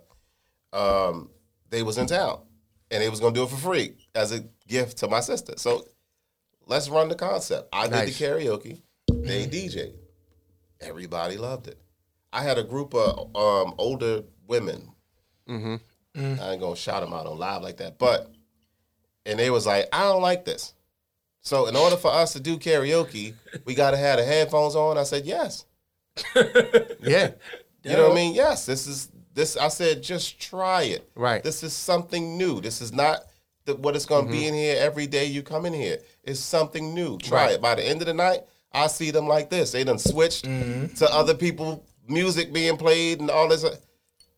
Um, 0.74 1.30
they 1.70 1.84
was 1.84 1.98
in 1.98 2.08
town, 2.08 2.39
and 2.91 3.04
they 3.04 3.10
was 3.10 3.20
gonna 3.20 3.36
do 3.36 3.43
it 3.43 3.50
for 3.50 3.58
free 3.58 3.96
as 4.16 4.32
a 4.32 4.39
gift 4.68 4.98
to 5.00 5.08
my 5.08 5.20
sister. 5.20 5.54
So 5.58 5.86
let's 6.66 6.89
run 6.89 7.09
the 7.09 7.16
concept. 7.16 7.70
I 7.74 7.88
Nice. 7.88 8.05
did 8.05 8.16
the 8.16 8.26
karaoke. 8.26 8.82
They 9.07 9.45
mm-hmm. 9.45 9.51
DJ. 9.51 9.93
Everybody 10.82 11.38
loved 11.38 11.68
it. 11.68 11.80
I 12.32 12.43
had 12.43 12.57
a 12.57 12.63
group 12.63 12.93
of 12.93 13.36
um, 13.36 13.76
older 13.78 14.24
women. 14.47 14.91
Mm-hmm. 15.47 15.76
Mm. 16.20 16.39
I 16.39 16.51
ain't 16.51 16.61
gonna 16.61 16.76
shout 16.76 17.01
them 17.01 17.13
out 17.13 17.28
on 17.28 17.38
live 17.38 17.61
like 17.61 17.78
that, 17.78 17.97
but 17.97 18.32
and 19.26 19.39
they 19.39 19.49
was 19.49 19.66
like, 19.66 19.88
I 19.91 20.03
don't 20.03 20.22
like 20.22 20.45
this. 20.45 20.74
So 21.41 21.68
in 21.68 21.76
order 21.76 21.95
for 21.95 22.11
us 22.11 22.34
to 22.34 22.39
do 22.39 22.57
karaoke, 22.57 23.34
we 23.66 23.76
gotta 23.76 23.97
have 23.97 24.18
the 24.18 24.26
headphones 24.26 24.76
on. 24.76 24.97
I 24.97 25.03
said 25.03 25.26
yes. 25.26 25.66
Yeah. 27.01 27.32
You 27.84 27.91
know 27.91 28.03
what 28.03 28.13
I 28.13 28.16
mean? 28.16 28.34
Yes. 28.34 28.66
This 28.66 28.88
is 28.88 29.09
this. 29.36 29.57
I 29.57 29.68
said 29.68 30.01
just 30.01 30.39
try 30.39 30.84
it. 30.84 31.07
Right. 31.13 31.43
This 31.43 31.61
is 31.61 31.72
something 31.72 32.36
new. 32.36 32.61
This 32.61 32.82
is 32.82 32.91
not 32.91 33.20
the, 33.66 33.76
what 33.76 33.95
it's 33.95 34.07
gonna 34.07 34.28
be 34.28 34.38
mm-hmm. 34.39 34.47
in 34.47 34.53
here 34.55 34.78
every 34.80 35.05
day 35.05 35.26
you 35.26 35.43
come 35.43 35.68
in 35.68 35.74
here. 35.74 35.99
It's 36.26 36.39
something 36.39 36.93
new. 36.93 37.17
Try 37.17 37.45
Right. 37.45 37.53
it. 37.53 37.61
By 37.61 37.76
the 37.76 37.86
end 37.86 38.01
of 38.01 38.07
the 38.07 38.13
night, 38.13 38.41
I 38.71 38.88
see 38.88 39.11
them 39.11 39.28
like 39.28 39.49
this. 39.49 39.71
They 39.71 39.84
done 39.84 39.99
switched 39.99 40.45
mm-hmm. 40.45 40.93
to 40.95 41.13
other 41.13 41.34
people 41.34 41.86
music 42.07 42.51
being 42.51 42.78
played 42.78 43.19
and 43.19 43.30
all 43.30 43.47
this. 43.47 43.65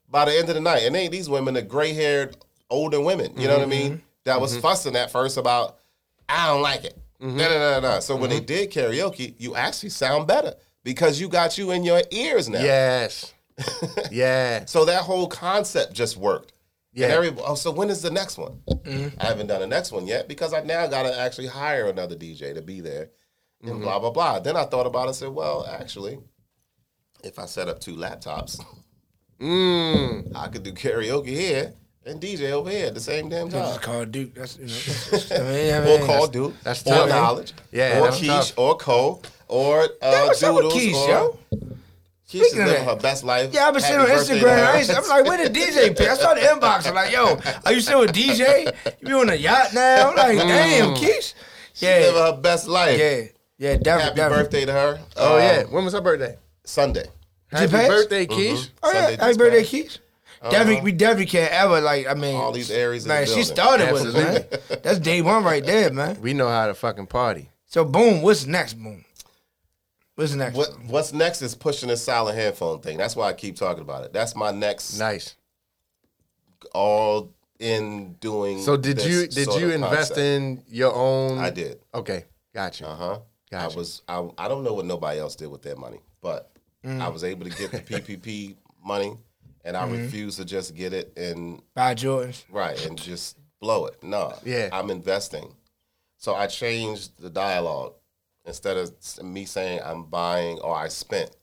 By 0.09 0.25
the 0.25 0.38
end 0.38 0.49
of 0.49 0.55
the 0.55 0.61
night, 0.61 0.83
and 0.83 0.95
they 0.95 1.07
these 1.07 1.29
women 1.29 1.57
are 1.57 1.61
gray 1.61 1.93
haired 1.93 2.38
older 2.69 3.01
women. 3.01 3.33
You 3.38 3.47
know 3.47 3.55
what 3.55 3.63
I 3.63 3.69
mean? 3.69 3.91
Mm-hmm. 3.93 4.01
That 4.25 4.39
was 4.41 4.53
mm-hmm. 4.53 4.61
fussing 4.61 4.95
at 4.95 5.11
first 5.11 5.38
about 5.38 5.77
I 6.29 6.47
don't 6.47 6.61
like 6.61 6.83
it. 6.83 6.97
No, 7.19 7.29
no, 7.29 7.47
no, 7.47 7.79
no. 7.79 7.99
So 7.99 8.15
when 8.15 8.29
they 8.29 8.39
did 8.39 8.71
karaoke, 8.71 9.33
you 9.38 9.55
actually 9.55 9.89
sound 9.89 10.27
better 10.27 10.53
because 10.83 11.19
you 11.19 11.29
got 11.29 11.57
you 11.57 11.71
in 11.71 11.83
your 11.83 12.01
ears 12.11 12.47
now. 12.47 12.61
Yes. 12.61 13.33
yeah. 14.11 14.65
So 14.65 14.85
that 14.85 15.01
whole 15.01 15.27
concept 15.27 15.93
just 15.93 16.15
worked. 16.15 16.53
Yeah. 16.93 17.07
Every, 17.07 17.31
oh, 17.45 17.55
so 17.55 17.71
when 17.71 17.89
is 17.89 18.01
the 18.01 18.09
next 18.11 18.38
one? 18.38 18.61
I 19.19 19.25
haven't 19.25 19.47
done 19.47 19.61
the 19.61 19.67
next 19.67 19.91
one 19.91 20.07
yet 20.07 20.27
because 20.27 20.53
I 20.53 20.61
now 20.61 20.88
got 20.88 21.03
to 21.03 21.19
actually 21.19 21.47
hire 21.47 21.88
another 21.88 22.15
DJ 22.15 22.53
to 22.55 22.61
be 22.61 22.81
there 22.81 23.09
and 23.63 23.81
blah, 23.81 23.99
blah, 23.99 24.11
blah. 24.11 24.39
Then 24.39 24.55
I 24.57 24.63
thought 24.65 24.88
about 24.88 25.03
it 25.03 25.07
and 25.07 25.15
said, 25.15 25.29
well, 25.29 25.65
actually, 25.69 26.17
if 27.23 27.38
I 27.39 27.45
set 27.45 27.67
up 27.67 27.79
two 27.79 27.95
laptops, 27.95 28.59
Mm. 29.39 30.35
I 30.35 30.47
could 30.47 30.63
do 30.63 30.71
karaoke 30.71 31.27
here 31.27 31.73
and 32.05 32.19
DJ 32.19 32.51
over 32.51 32.71
here 32.71 32.88
at 32.88 32.95
the 32.95 32.99
same 32.99 33.29
damn 33.29 33.49
That's 33.49 33.73
time. 33.73 33.79
called 33.81 34.11
Duke. 34.11 34.33
That's 34.33 34.57
you 34.57 34.65
know. 34.65 34.73
That's, 35.11 35.31
I 35.31 35.38
mean, 35.39 35.73
I 35.73 35.77
Or 35.77 35.97
mean, 35.99 36.05
call 36.07 36.27
Duke, 36.27 36.53
that's 36.63 36.81
or 36.88 36.93
tough. 36.93 37.09
Niledge, 37.09 37.53
Yeah, 37.71 37.99
or 37.99 38.03
that's 38.05 38.19
Keish, 38.19 38.25
tough. 38.27 38.57
or 38.57 38.77
Cole, 38.77 39.21
or 39.47 39.81
uh, 39.83 39.88
Damn, 40.01 40.25
what's 40.27 40.41
up 40.41 40.55
with 40.55 40.65
Keish, 40.73 40.93
or 40.95 41.09
yo? 41.09 41.39
Keish 42.28 42.41
is 42.41 42.47
Speaking 42.49 42.61
of 42.61 42.67
living 42.67 42.86
that. 42.86 42.95
her 42.95 43.01
best 43.01 43.23
life. 43.23 43.53
Yeah, 43.53 43.67
I've 43.67 43.73
been 43.73 43.82
seeing 43.84 43.99
on 43.99 44.07
Happy 44.07 44.17
birthday 44.19 44.39
to 44.39 44.45
Instagram. 44.45 44.57
her. 44.57 44.65
I 44.65 44.78
used 44.80 44.89
to- 44.89 44.97
I'm 44.97 45.07
like, 45.07 45.25
where 45.25 45.47
the 45.47 45.53
DJ 45.59 45.97
pic? 45.97 46.09
I 46.09 46.15
saw 46.17 46.34
the 46.34 46.41
inbox. 46.41 46.88
I'm 46.88 46.93
like, 46.95 47.11
yo, 47.13 47.39
are 47.65 47.71
you 47.73 47.80
still 47.80 48.01
a 48.03 48.07
DJ? 48.07 48.65
You 49.01 49.07
be 49.07 49.13
on 49.13 49.30
a 49.30 49.36
yacht 49.36 49.73
now? 49.73 50.09
I'm 50.09 50.15
like, 50.17 50.38
mm. 50.38 50.47
damn, 50.47 50.95
Keish. 50.95 51.34
She 51.73 51.86
living 51.86 52.15
Yeah, 52.15 52.25
her 52.32 52.38
best 52.38 52.67
life. 52.67 52.99
yeah, 52.99 53.21
yeah, 53.57 53.78
definitely, 53.78 54.03
Happy 54.03 54.15
definitely. 54.15 54.43
birthday 54.43 54.65
to 54.65 54.71
her. 54.73 54.99
Oh 55.15 55.36
Um, 55.36 55.41
yeah. 55.41 55.63
When 55.63 55.86
was 55.86 55.93
her 55.93 56.01
birthday? 56.01 56.38
Sunday. 56.65 57.05
Happy 57.49 57.71
pass? 57.71 57.88
birthday, 57.88 58.25
mm-hmm. 58.25 58.39
Keish. 58.39 58.69
Oh 58.84 58.91
yeah, 58.91 58.99
Sunday 59.01 59.11
happy 59.15 59.28
just 59.30 59.39
birthday, 59.39 59.59
passed. 59.61 59.73
Keish. 59.73 59.97
Uh-huh. 60.39 60.51
Definitely, 60.51 60.82
we 60.82 60.91
definitely 60.91 61.25
can't 61.28 61.51
ever 61.53 61.82
like. 61.82 62.07
I 62.07 62.13
mean, 62.13 62.36
All 62.36 62.51
these 62.51 62.69
areas. 62.69 63.05
in 63.05 63.09
man. 63.09 63.21
the 63.21 63.28
She 63.28 63.36
building. 63.38 63.55
started 63.55 63.91
with 63.93 64.05
us, 64.05 64.13
man. 64.69 64.80
That's 64.84 64.99
day 64.99 65.21
one 65.23 65.43
right 65.43 65.65
there, 65.65 65.91
man. 65.91 66.19
We 66.21 66.34
know 66.34 66.47
how 66.49 66.67
to 66.67 66.73
fucking 66.75 67.07
party. 67.07 67.49
So 67.67 67.84
boom, 67.86 68.21
what's 68.21 68.45
next? 68.45 68.73
Boom. 68.73 69.03
What's 70.18 70.34
next? 70.34 70.55
What 70.57 70.70
What's 70.88 71.13
next 71.13 71.41
is 71.43 71.53
pushing 71.53 71.89
this 71.89 72.03
silent 72.03 72.36
headphone 72.38 72.80
thing. 72.82 72.97
That's 72.97 73.15
why 73.15 73.30
I 73.30 73.34
keep 73.34 73.55
talking 73.55 73.82
about 73.84 74.03
it. 74.03 74.11
That's 74.13 74.36
my 74.36 74.49
next 74.51 74.97
Nice. 74.97 75.36
all 76.74 77.32
in 77.59 78.13
doing. 78.20 78.59
So 78.61 78.78
did 78.78 79.03
you 79.05 79.28
did 79.28 79.47
you 79.59 79.70
invest 79.72 80.11
concept. 80.15 80.18
in 80.18 80.63
your 80.68 80.93
own? 80.93 81.38
I 81.38 81.49
did. 81.51 81.80
Okay, 81.93 82.26
got 82.53 82.80
you. 82.80 82.88
Uh 82.88 82.95
huh. 82.95 83.20
Gotcha. 83.51 83.74
I 83.74 83.78
was. 83.78 84.01
I, 84.07 84.28
I 84.38 84.47
don't 84.47 84.63
know 84.63 84.74
what 84.74 84.86
nobody 84.86 85.20
else 85.20 85.36
did 85.36 85.47
with 85.49 85.61
their 85.61 85.76
money, 85.76 85.99
but 86.22 86.51
Mm. 86.86 87.01
I 87.01 87.07
was 87.09 87.24
able 87.24 87.43
to 87.49 87.57
get 87.57 87.72
the 87.72 87.80
PPP 87.99 88.55
money, 88.86 89.18
and 89.65 89.76
I 89.76 89.84
Mm-hmm. 89.84 89.93
refused 90.03 90.38
to 90.38 90.45
just 90.45 90.76
get 90.76 90.93
it 90.93 91.11
and 91.18 91.61
By 91.74 91.95
Jordans. 91.95 92.43
right 92.51 92.80
and 92.86 92.97
just 92.97 93.36
blow 93.59 93.88
it. 93.88 94.01
No. 94.03 94.34
Yeah. 94.45 94.70
I'm 94.72 94.89
investing. 94.91 95.53
So 96.18 96.36
I 96.36 96.45
changed 96.47 97.20
the 97.20 97.30
dialogue. 97.32 97.93
Instead 98.48 98.78
of 98.78 98.91
me 99.24 99.45
saying 99.45 99.82
I'm 99.84 100.04
buying 100.06 100.60
or 100.60 100.76
I 100.76 100.88
spent, 100.88 101.36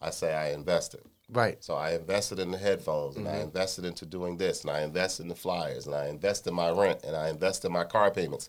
I 0.00 0.10
say 0.10 0.34
I 0.34 0.50
invested. 0.50 1.00
Right. 1.30 1.62
So 1.62 1.74
I 1.74 1.92
invested 1.92 2.38
in 2.38 2.50
the 2.50 2.58
headphones 2.58 3.16
and 3.16 3.26
Mm-hmm. 3.26 3.36
I 3.36 3.40
invested 3.40 3.84
into 3.84 4.04
doing 4.06 4.36
this 4.38 4.62
and 4.62 4.70
I 4.70 4.80
invested 4.82 5.22
in 5.24 5.28
the 5.28 5.34
flyers 5.34 5.86
and 5.86 5.94
I 5.94 6.08
invested 6.08 6.50
in 6.50 6.56
my 6.56 6.70
rent 6.70 7.00
and 7.04 7.14
I 7.16 7.28
invested 7.28 7.68
in 7.68 7.72
my 7.74 7.84
car 7.84 8.10
payments. 8.10 8.48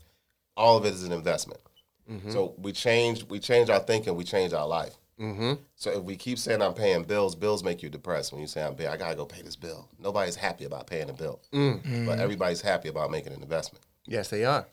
All 0.58 0.78
of 0.78 0.86
it 0.86 0.94
is 0.94 1.04
an 1.04 1.12
investment. 1.12 1.62
Mm-hmm. 2.10 2.32
So 2.32 2.56
we 2.58 2.72
change 2.72 3.26
we 3.26 3.40
changed 3.40 3.70
our 3.70 3.80
thinking, 3.80 4.16
we 4.16 4.24
change 4.24 4.54
our 4.54 4.68
life. 4.68 4.96
Mm-hmm. 5.20 5.54
So 5.76 5.92
if 5.92 6.04
we 6.04 6.16
keep 6.16 6.40
saying 6.40 6.62
I'm 6.62 6.74
paying 6.74 7.04
bills, 7.04 7.36
bills 7.36 7.64
make 7.64 7.84
you 7.84 7.90
depressed. 7.90 8.32
When 8.32 8.40
you 8.42 8.48
say 8.48 8.64
I'm 8.64 8.76
paying, 8.76 8.90
I 8.90 8.96
gotta 8.98 9.16
go 9.16 9.26
pay 9.26 9.42
this 9.42 9.58
bill. 9.58 9.88
Nobody's 10.00 10.36
happy 10.38 10.64
about 10.64 10.88
paying 10.88 11.10
a 11.10 11.14
bill, 11.14 11.42
Mm. 11.54 12.06
but 12.06 12.20
everybody's 12.20 12.62
happy 12.62 12.88
about 12.88 13.12
making 13.12 13.34
an 13.34 13.42
investment. 13.44 13.84
Yes, 14.06 14.30
they 14.30 14.46
are. 14.46 14.66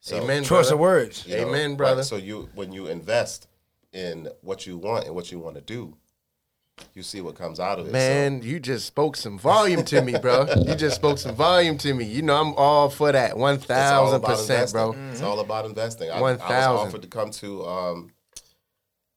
So, 0.00 0.16
Amen, 0.22 0.42
Choice 0.42 0.48
brother. 0.68 0.74
of 0.74 0.80
words. 0.80 1.26
you 1.26 1.36
know, 1.36 1.48
Amen, 1.48 1.70
right, 1.72 1.76
brother. 1.78 2.02
so 2.02 2.16
you 2.16 2.48
when 2.54 2.72
you 2.72 2.86
invest 2.86 3.46
in 3.92 4.28
what 4.40 4.66
you 4.66 4.78
want 4.78 5.04
and 5.06 5.14
what 5.14 5.30
you 5.30 5.38
want 5.38 5.56
to 5.56 5.60
do, 5.60 5.94
you 6.94 7.02
see 7.02 7.20
what 7.20 7.34
comes 7.34 7.60
out 7.60 7.78
of 7.78 7.84
it. 7.86 7.90
So- 7.90 7.92
Man, 7.92 8.40
you 8.42 8.58
just 8.60 8.86
spoke 8.86 9.14
some 9.16 9.38
volume 9.38 9.84
to 9.84 10.00
me, 10.00 10.16
bro. 10.18 10.46
You 10.66 10.74
just 10.74 10.96
spoke 10.96 11.18
some 11.18 11.34
volume 11.34 11.76
to 11.78 11.92
me. 11.92 12.04
You 12.06 12.22
know, 12.22 12.40
I'm 12.40 12.54
all 12.54 12.88
for 12.88 13.12
that. 13.12 13.36
One 13.36 13.56
It's 13.56 13.68
all 13.70 13.76
thousand 13.76 14.22
percent, 14.22 14.72
bro. 14.72 14.92
investing. 14.92 15.10
It's 15.12 15.22
all 15.22 15.40
about 15.40 15.66
investing. 15.66 16.10
I, 16.10 16.14
I 16.16 16.20
1000. 16.20 16.48
was 16.72 16.86
offered 16.86 17.02
to 17.02 17.08
come 17.08 17.30
to 17.32 17.66
um, 17.66 18.12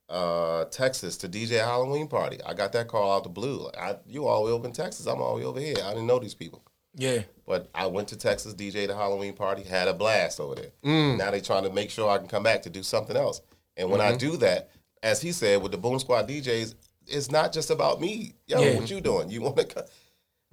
uh, 0.09 0.65
Texas 0.65 1.15
to 1.17 1.29
DJ 1.29 1.59
Halloween 1.63 2.07
party. 2.07 2.39
I 2.45 2.53
got 2.53 2.73
that 2.73 2.89
call 2.89 3.13
out 3.15 3.23
the 3.23 3.29
blue. 3.29 3.63
Like, 3.63 3.77
I, 3.77 3.95
you 4.05 4.27
all 4.27 4.41
the 4.41 4.47
way 4.47 4.51
over 4.51 4.67
in 4.67 4.73
Texas. 4.73 5.05
I'm 5.05 5.21
all 5.21 5.35
the 5.35 5.39
way 5.39 5.45
over 5.45 5.59
here. 5.61 5.75
I 5.81 5.89
didn't 5.93 6.07
know 6.07 6.19
these 6.19 6.35
people. 6.35 6.61
Yeah. 6.95 7.21
But 7.45 7.69
I 7.75 7.87
went 7.87 8.07
to 8.09 8.17
Texas, 8.17 8.53
DJ 8.53 8.87
the 8.87 8.95
Halloween 8.95 9.33
party, 9.33 9.63
had 9.63 9.87
a 9.87 9.93
blast 9.93 10.39
over 10.39 10.55
there. 10.55 10.71
Mm. 10.83 11.17
Now 11.17 11.31
they're 11.31 11.41
trying 11.41 11.63
to 11.63 11.69
make 11.69 11.89
sure 11.89 12.09
I 12.09 12.17
can 12.17 12.27
come 12.27 12.43
back 12.43 12.61
to 12.63 12.69
do 12.69 12.83
something 12.83 13.17
else. 13.17 13.41
And 13.75 13.89
when 13.89 14.01
I 14.01 14.09
mm-hmm. 14.09 14.17
do 14.17 14.37
that, 14.37 14.69
as 15.01 15.21
he 15.21 15.31
said, 15.31 15.61
with 15.61 15.71
the 15.71 15.77
Boom 15.77 15.99
Squad 15.99 16.29
DJs, 16.29 16.75
it's 17.07 17.29
not 17.29 17.51
just 17.51 17.69
about 17.69 17.99
me. 17.99 18.33
Yo, 18.47 18.61
Yeah. 18.61 18.79
what 18.79 18.89
you 18.89 19.01
doing? 19.01 19.29
You 19.29 19.41
want 19.41 19.57
to? 19.57 19.85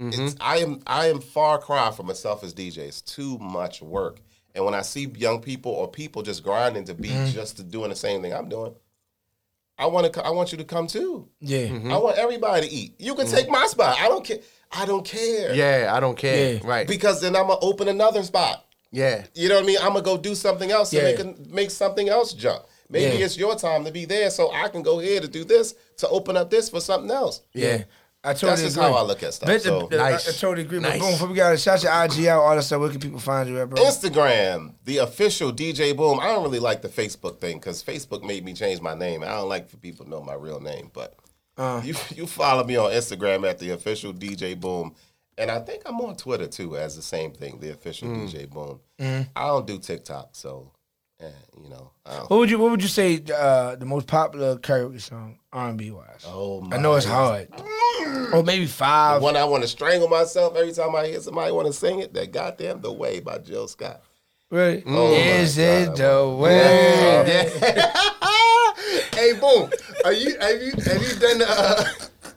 It's, 0.03 0.16
mm-hmm. 0.16 0.36
I 0.41 0.59
am 0.59 0.80
I 0.86 1.07
am 1.09 1.20
far 1.20 1.59
cry 1.59 1.91
from 1.91 2.09
a 2.09 2.14
selfish 2.14 2.53
DJ. 2.53 2.78
It's 2.78 3.03
too 3.03 3.38
much 3.38 3.82
work. 3.82 4.20
And 4.55 4.64
when 4.64 4.74
I 4.74 4.82
see 4.82 5.07
young 5.16 5.41
people 5.41 5.72
or 5.72 5.88
people 5.88 6.22
just 6.22 6.43
grinding 6.43 6.84
to 6.84 6.95
be 6.95 7.11
mm-hmm. 7.11 7.32
just 7.32 7.70
doing 7.70 7.91
the 7.91 7.97
same 7.97 8.22
thing 8.22 8.32
I'm 8.32 8.49
doing, 8.49 8.74
I 9.81 9.87
want 9.87 10.12
to. 10.12 10.24
I 10.24 10.31
want 10.31 10.53
you 10.53 10.59
to 10.59 10.64
come 10.64 10.87
too. 10.87 11.28
Yeah. 11.41 11.66
Mm-hmm. 11.68 11.93
I 11.93 11.97
want 11.97 12.18
everybody 12.18 12.68
to 12.68 12.72
eat. 12.72 12.95
You 12.99 13.14
can 13.14 13.26
take 13.26 13.49
my 13.49 13.66
spot. 13.66 13.97
I 13.99 14.09
don't 14.09 14.24
care. 14.24 14.39
I 14.70 14.87
don't 14.87 15.05
care. 15.05 15.53
Yeah, 15.55 15.91
I 15.93 15.99
don't 16.01 16.16
care. 16.16 16.55
Yeah. 16.55 16.61
Right. 16.62 16.87
Because 16.87 17.20
then 17.20 17.35
I'm 17.35 17.47
gonna 17.49 17.59
open 17.61 17.89
another 17.89 18.22
spot. 18.22 18.66
yeah. 18.93 19.24
You 19.35 19.49
know 19.49 19.57
what 19.57 19.64
I 19.64 19.66
mean? 19.66 19.78
I'm 19.81 19.89
gonna 19.95 20.03
go 20.03 20.16
do 20.16 20.35
something 20.35 20.70
else 20.70 20.93
Yeah. 20.93 21.12
to 21.12 21.24
make 21.24 21.39
a, 21.39 21.51
make 21.55 21.70
something 21.70 22.09
else 22.09 22.33
jump. 22.35 22.64
Maybe 22.89 23.18
Yeah. 23.18 23.24
it's 23.24 23.37
your 23.39 23.55
time 23.57 23.85
to 23.85 23.93
be 23.93 24.05
there, 24.05 24.31
so 24.31 24.51
I 24.53 24.68
can 24.68 24.83
go 24.83 24.99
here 24.99 25.20
to 25.20 25.28
do 25.28 25.45
this 25.45 25.74
to 25.99 26.09
open 26.09 26.37
up 26.37 26.51
this 26.51 26.68
for 26.68 26.81
something 26.81 27.11
else. 27.11 27.41
Yeah. 27.55 27.85
I 28.23 28.35
totally 28.35 28.51
That's 28.51 28.62
just 28.62 28.77
agree. 28.77 28.89
how 28.91 28.97
I 28.97 29.03
look 29.03 29.23
at 29.23 29.33
stuff, 29.33 29.47
But 29.49 29.62
so- 29.62 29.81
the- 29.89 29.97
the- 29.97 30.03
I- 30.03 30.11
Nice. 30.11 30.29
I, 30.29 30.33
totally 30.33 30.62
agree. 30.66 30.79
But 30.79 30.89
Nice. 30.91 31.01
boom, 31.01 31.12
before 31.12 31.29
we 31.29 31.35
got 31.35 31.51
to 31.53 31.57
shout 31.57 31.83
your 31.83 31.93
IG 32.05 32.27
out, 32.27 32.43
all 32.43 32.55
that 32.55 32.62
stuff. 32.62 32.79
Where 32.81 32.91
can 32.91 33.01
people 33.01 33.18
find 33.21 33.49
you 33.49 33.59
at, 33.59 33.71
bro? 33.71 33.83
Instagram, 33.83 34.75
the 34.85 34.99
official 34.99 35.53
DJ 35.53 35.93
Boom. 35.97 36.21
I 36.21 36.27
don't 36.27 36.43
really 36.43 36.59
like 36.59 36.83
the 36.83 36.89
Facebook 36.91 37.39
thing 37.41 37.57
because 37.59 37.83
Facebook 37.83 38.23
made 38.23 38.45
me 38.45 38.53
change 38.53 38.81
my 38.83 38.95
name. 38.95 39.23
I 39.23 39.29
don't 39.29 39.49
like 39.49 39.71
for 39.71 39.79
people 39.79 40.05
to 40.05 40.11
know 40.11 40.21
my 40.21 40.35
real 40.35 40.61
name, 40.61 40.91
but 40.93 41.14
Uh. 41.57 41.81
you 41.85 41.95
you 42.14 42.27
follow 42.27 42.62
me 42.64 42.77
on 42.77 42.91
Instagram 42.93 43.49
at 43.49 43.59
the 43.59 43.71
official 43.71 44.12
DJ 44.12 44.55
Boom, 44.55 44.95
and 45.39 45.51
I 45.51 45.59
think 45.61 45.83
I'm 45.87 45.99
on 46.03 46.14
Twitter 46.16 46.47
too 46.47 46.77
as 46.77 46.97
the 46.97 47.03
same 47.03 47.33
thing, 47.33 47.59
the 47.61 47.71
official 47.71 48.09
DJ 48.09 48.45
Boom. 48.51 48.81
Mm-hmm. 48.99 49.31
I 49.35 49.47
don't 49.47 49.66
do 49.66 49.79
TikTok, 49.79 50.31
so 50.33 50.73
eh, 51.21 51.29
you 51.62 51.68
know. 51.68 51.91
What 52.05 52.31
would 52.39 52.51
you 52.51 52.59
What 52.59 52.71
would 52.73 52.83
you 52.83 52.89
say 52.89 53.23
uh, 53.35 53.77
the 53.77 53.87
most 53.87 54.07
popular 54.07 54.57
karaoke 54.57 55.01
song 55.01 55.39
R 55.53 55.68
and 55.68 55.79
B 55.79 55.91
wise? 55.91 56.25
oh 56.27 56.61
my 56.62 56.77
I 56.77 56.81
know 56.81 56.95
it's 56.95 57.07
hard. 57.07 57.49
Or 58.33 58.43
maybe 58.43 58.66
five. 58.66 59.23
One 59.23 59.37
I 59.37 59.45
want 59.45 59.62
to 59.62 59.68
strangle 59.68 60.09
myself 60.09 60.57
every 60.57 60.73
time 60.73 60.95
I 60.97 61.07
hear 61.07 61.21
somebody 61.21 61.53
want 61.53 61.66
to 61.68 61.73
sing 61.73 62.01
it. 62.01 62.12
That 62.14 62.33
goddamn 62.33 62.81
"The 62.81 62.93
Way" 62.93 63.21
by 63.21 63.39
Jill 63.39 63.68
Scott. 63.68 64.03
Really? 64.51 64.83
Oh 64.87 65.12
Is 65.14 65.59
it 65.59 65.87
God. 65.87 65.97
the 65.97 66.29
way? 66.37 67.51
hey, 69.14 69.33
boom. 69.39 69.71
Are 70.05 70.12
you 70.12 70.37
have 70.41 70.62
you 70.62 70.73
have 70.85 71.03
you 71.03 71.14
done 71.21 71.43
uh, 71.43 71.85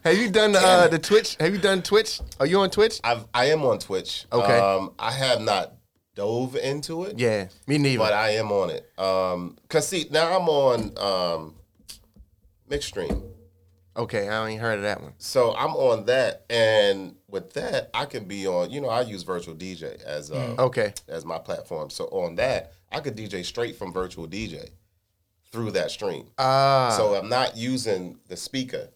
have 0.04 0.16
you 0.18 0.30
done 0.30 0.54
uh, 0.54 0.86
the 0.88 0.98
Twitch? 0.98 1.36
Have 1.40 1.52
you 1.52 1.60
done 1.60 1.82
Twitch? 1.82 2.20
Are 2.38 2.46
you 2.46 2.60
on 2.60 2.70
Twitch? 2.70 3.00
I've, 3.02 3.26
I 3.34 3.46
am 3.46 3.64
on 3.64 3.78
Twitch. 3.78 4.26
Okay. 4.32 4.58
Um, 4.58 4.92
I 4.98 5.10
have 5.10 5.40
not 5.40 5.72
dove 6.14 6.56
into 6.56 7.04
it. 7.04 7.18
Yeah, 7.18 7.48
me 7.66 7.78
neither. 7.78 7.98
but 7.98 8.12
I 8.12 8.30
am 8.30 8.52
on 8.52 8.70
it. 8.70 8.88
Um, 8.98 9.56
cause 9.68 9.88
see, 9.88 10.06
now 10.10 10.36
I'm 10.36 10.48
on 10.48 10.80
um, 10.98 11.54
Mixstream, 12.70 13.22
okay, 13.96 14.28
I 14.28 14.48
ain't 14.48 14.60
heard 14.60 14.76
of 14.78 14.82
that 14.82 15.00
one. 15.02 15.12
so 15.18 15.54
I'm 15.56 15.74
on 15.76 16.06
that, 16.06 16.44
and 16.48 17.14
with 17.28 17.52
that, 17.54 17.90
I 17.94 18.04
can 18.06 18.24
be 18.24 18.46
on. 18.46 18.70
You 18.70 18.80
know, 18.80 18.88
I 18.88 19.02
use 19.02 19.22
Virtual 19.22 19.54
DJ 19.54 20.00
as 20.02 20.30
uh, 20.30 20.54
Okay, 20.58 20.92
as 21.08 21.24
my 21.24 21.38
platform. 21.38 21.90
So 21.90 22.04
on 22.06 22.36
that, 22.36 22.72
I 22.90 23.00
could 23.00 23.16
DJ 23.16 23.44
straight 23.44 23.76
from 23.76 23.92
Virtual 23.92 24.26
DJ 24.26 24.70
through 25.52 25.72
that 25.72 25.90
stream. 25.90 26.26
ah, 26.38 26.94
so 26.96 27.14
I'm 27.14 27.28
not 27.28 27.56
using 27.56 28.18
the 28.28 28.36
speaker 28.36 28.88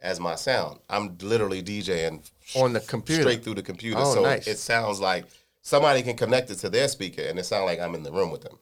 as 0.00 0.20
my 0.20 0.34
sound. 0.34 0.78
I'm 0.88 1.16
literally 1.20 1.62
DJing 1.62 2.22
On 2.54 2.72
the 2.72 2.80
computer. 2.80 3.22
straight 3.22 3.42
through 3.42 3.54
the 3.54 3.62
computer. 3.62 3.98
Oh, 4.00 4.14
so 4.14 4.22
nice. 4.22 4.46
it 4.46 4.58
sounds 4.58 5.00
like 5.00 5.24
somebody 5.66 6.00
can 6.02 6.16
connect 6.16 6.48
it 6.50 6.56
to 6.64 6.68
their 6.70 6.88
speaker, 6.88 7.22
and 7.22 7.38
it 7.40 7.44
sounds 7.44 7.64
like 7.64 7.80
I'm 7.80 7.94
in 7.96 8.02
the 8.04 8.12
room 8.12 8.30
with 8.30 8.42
them. 8.42 8.56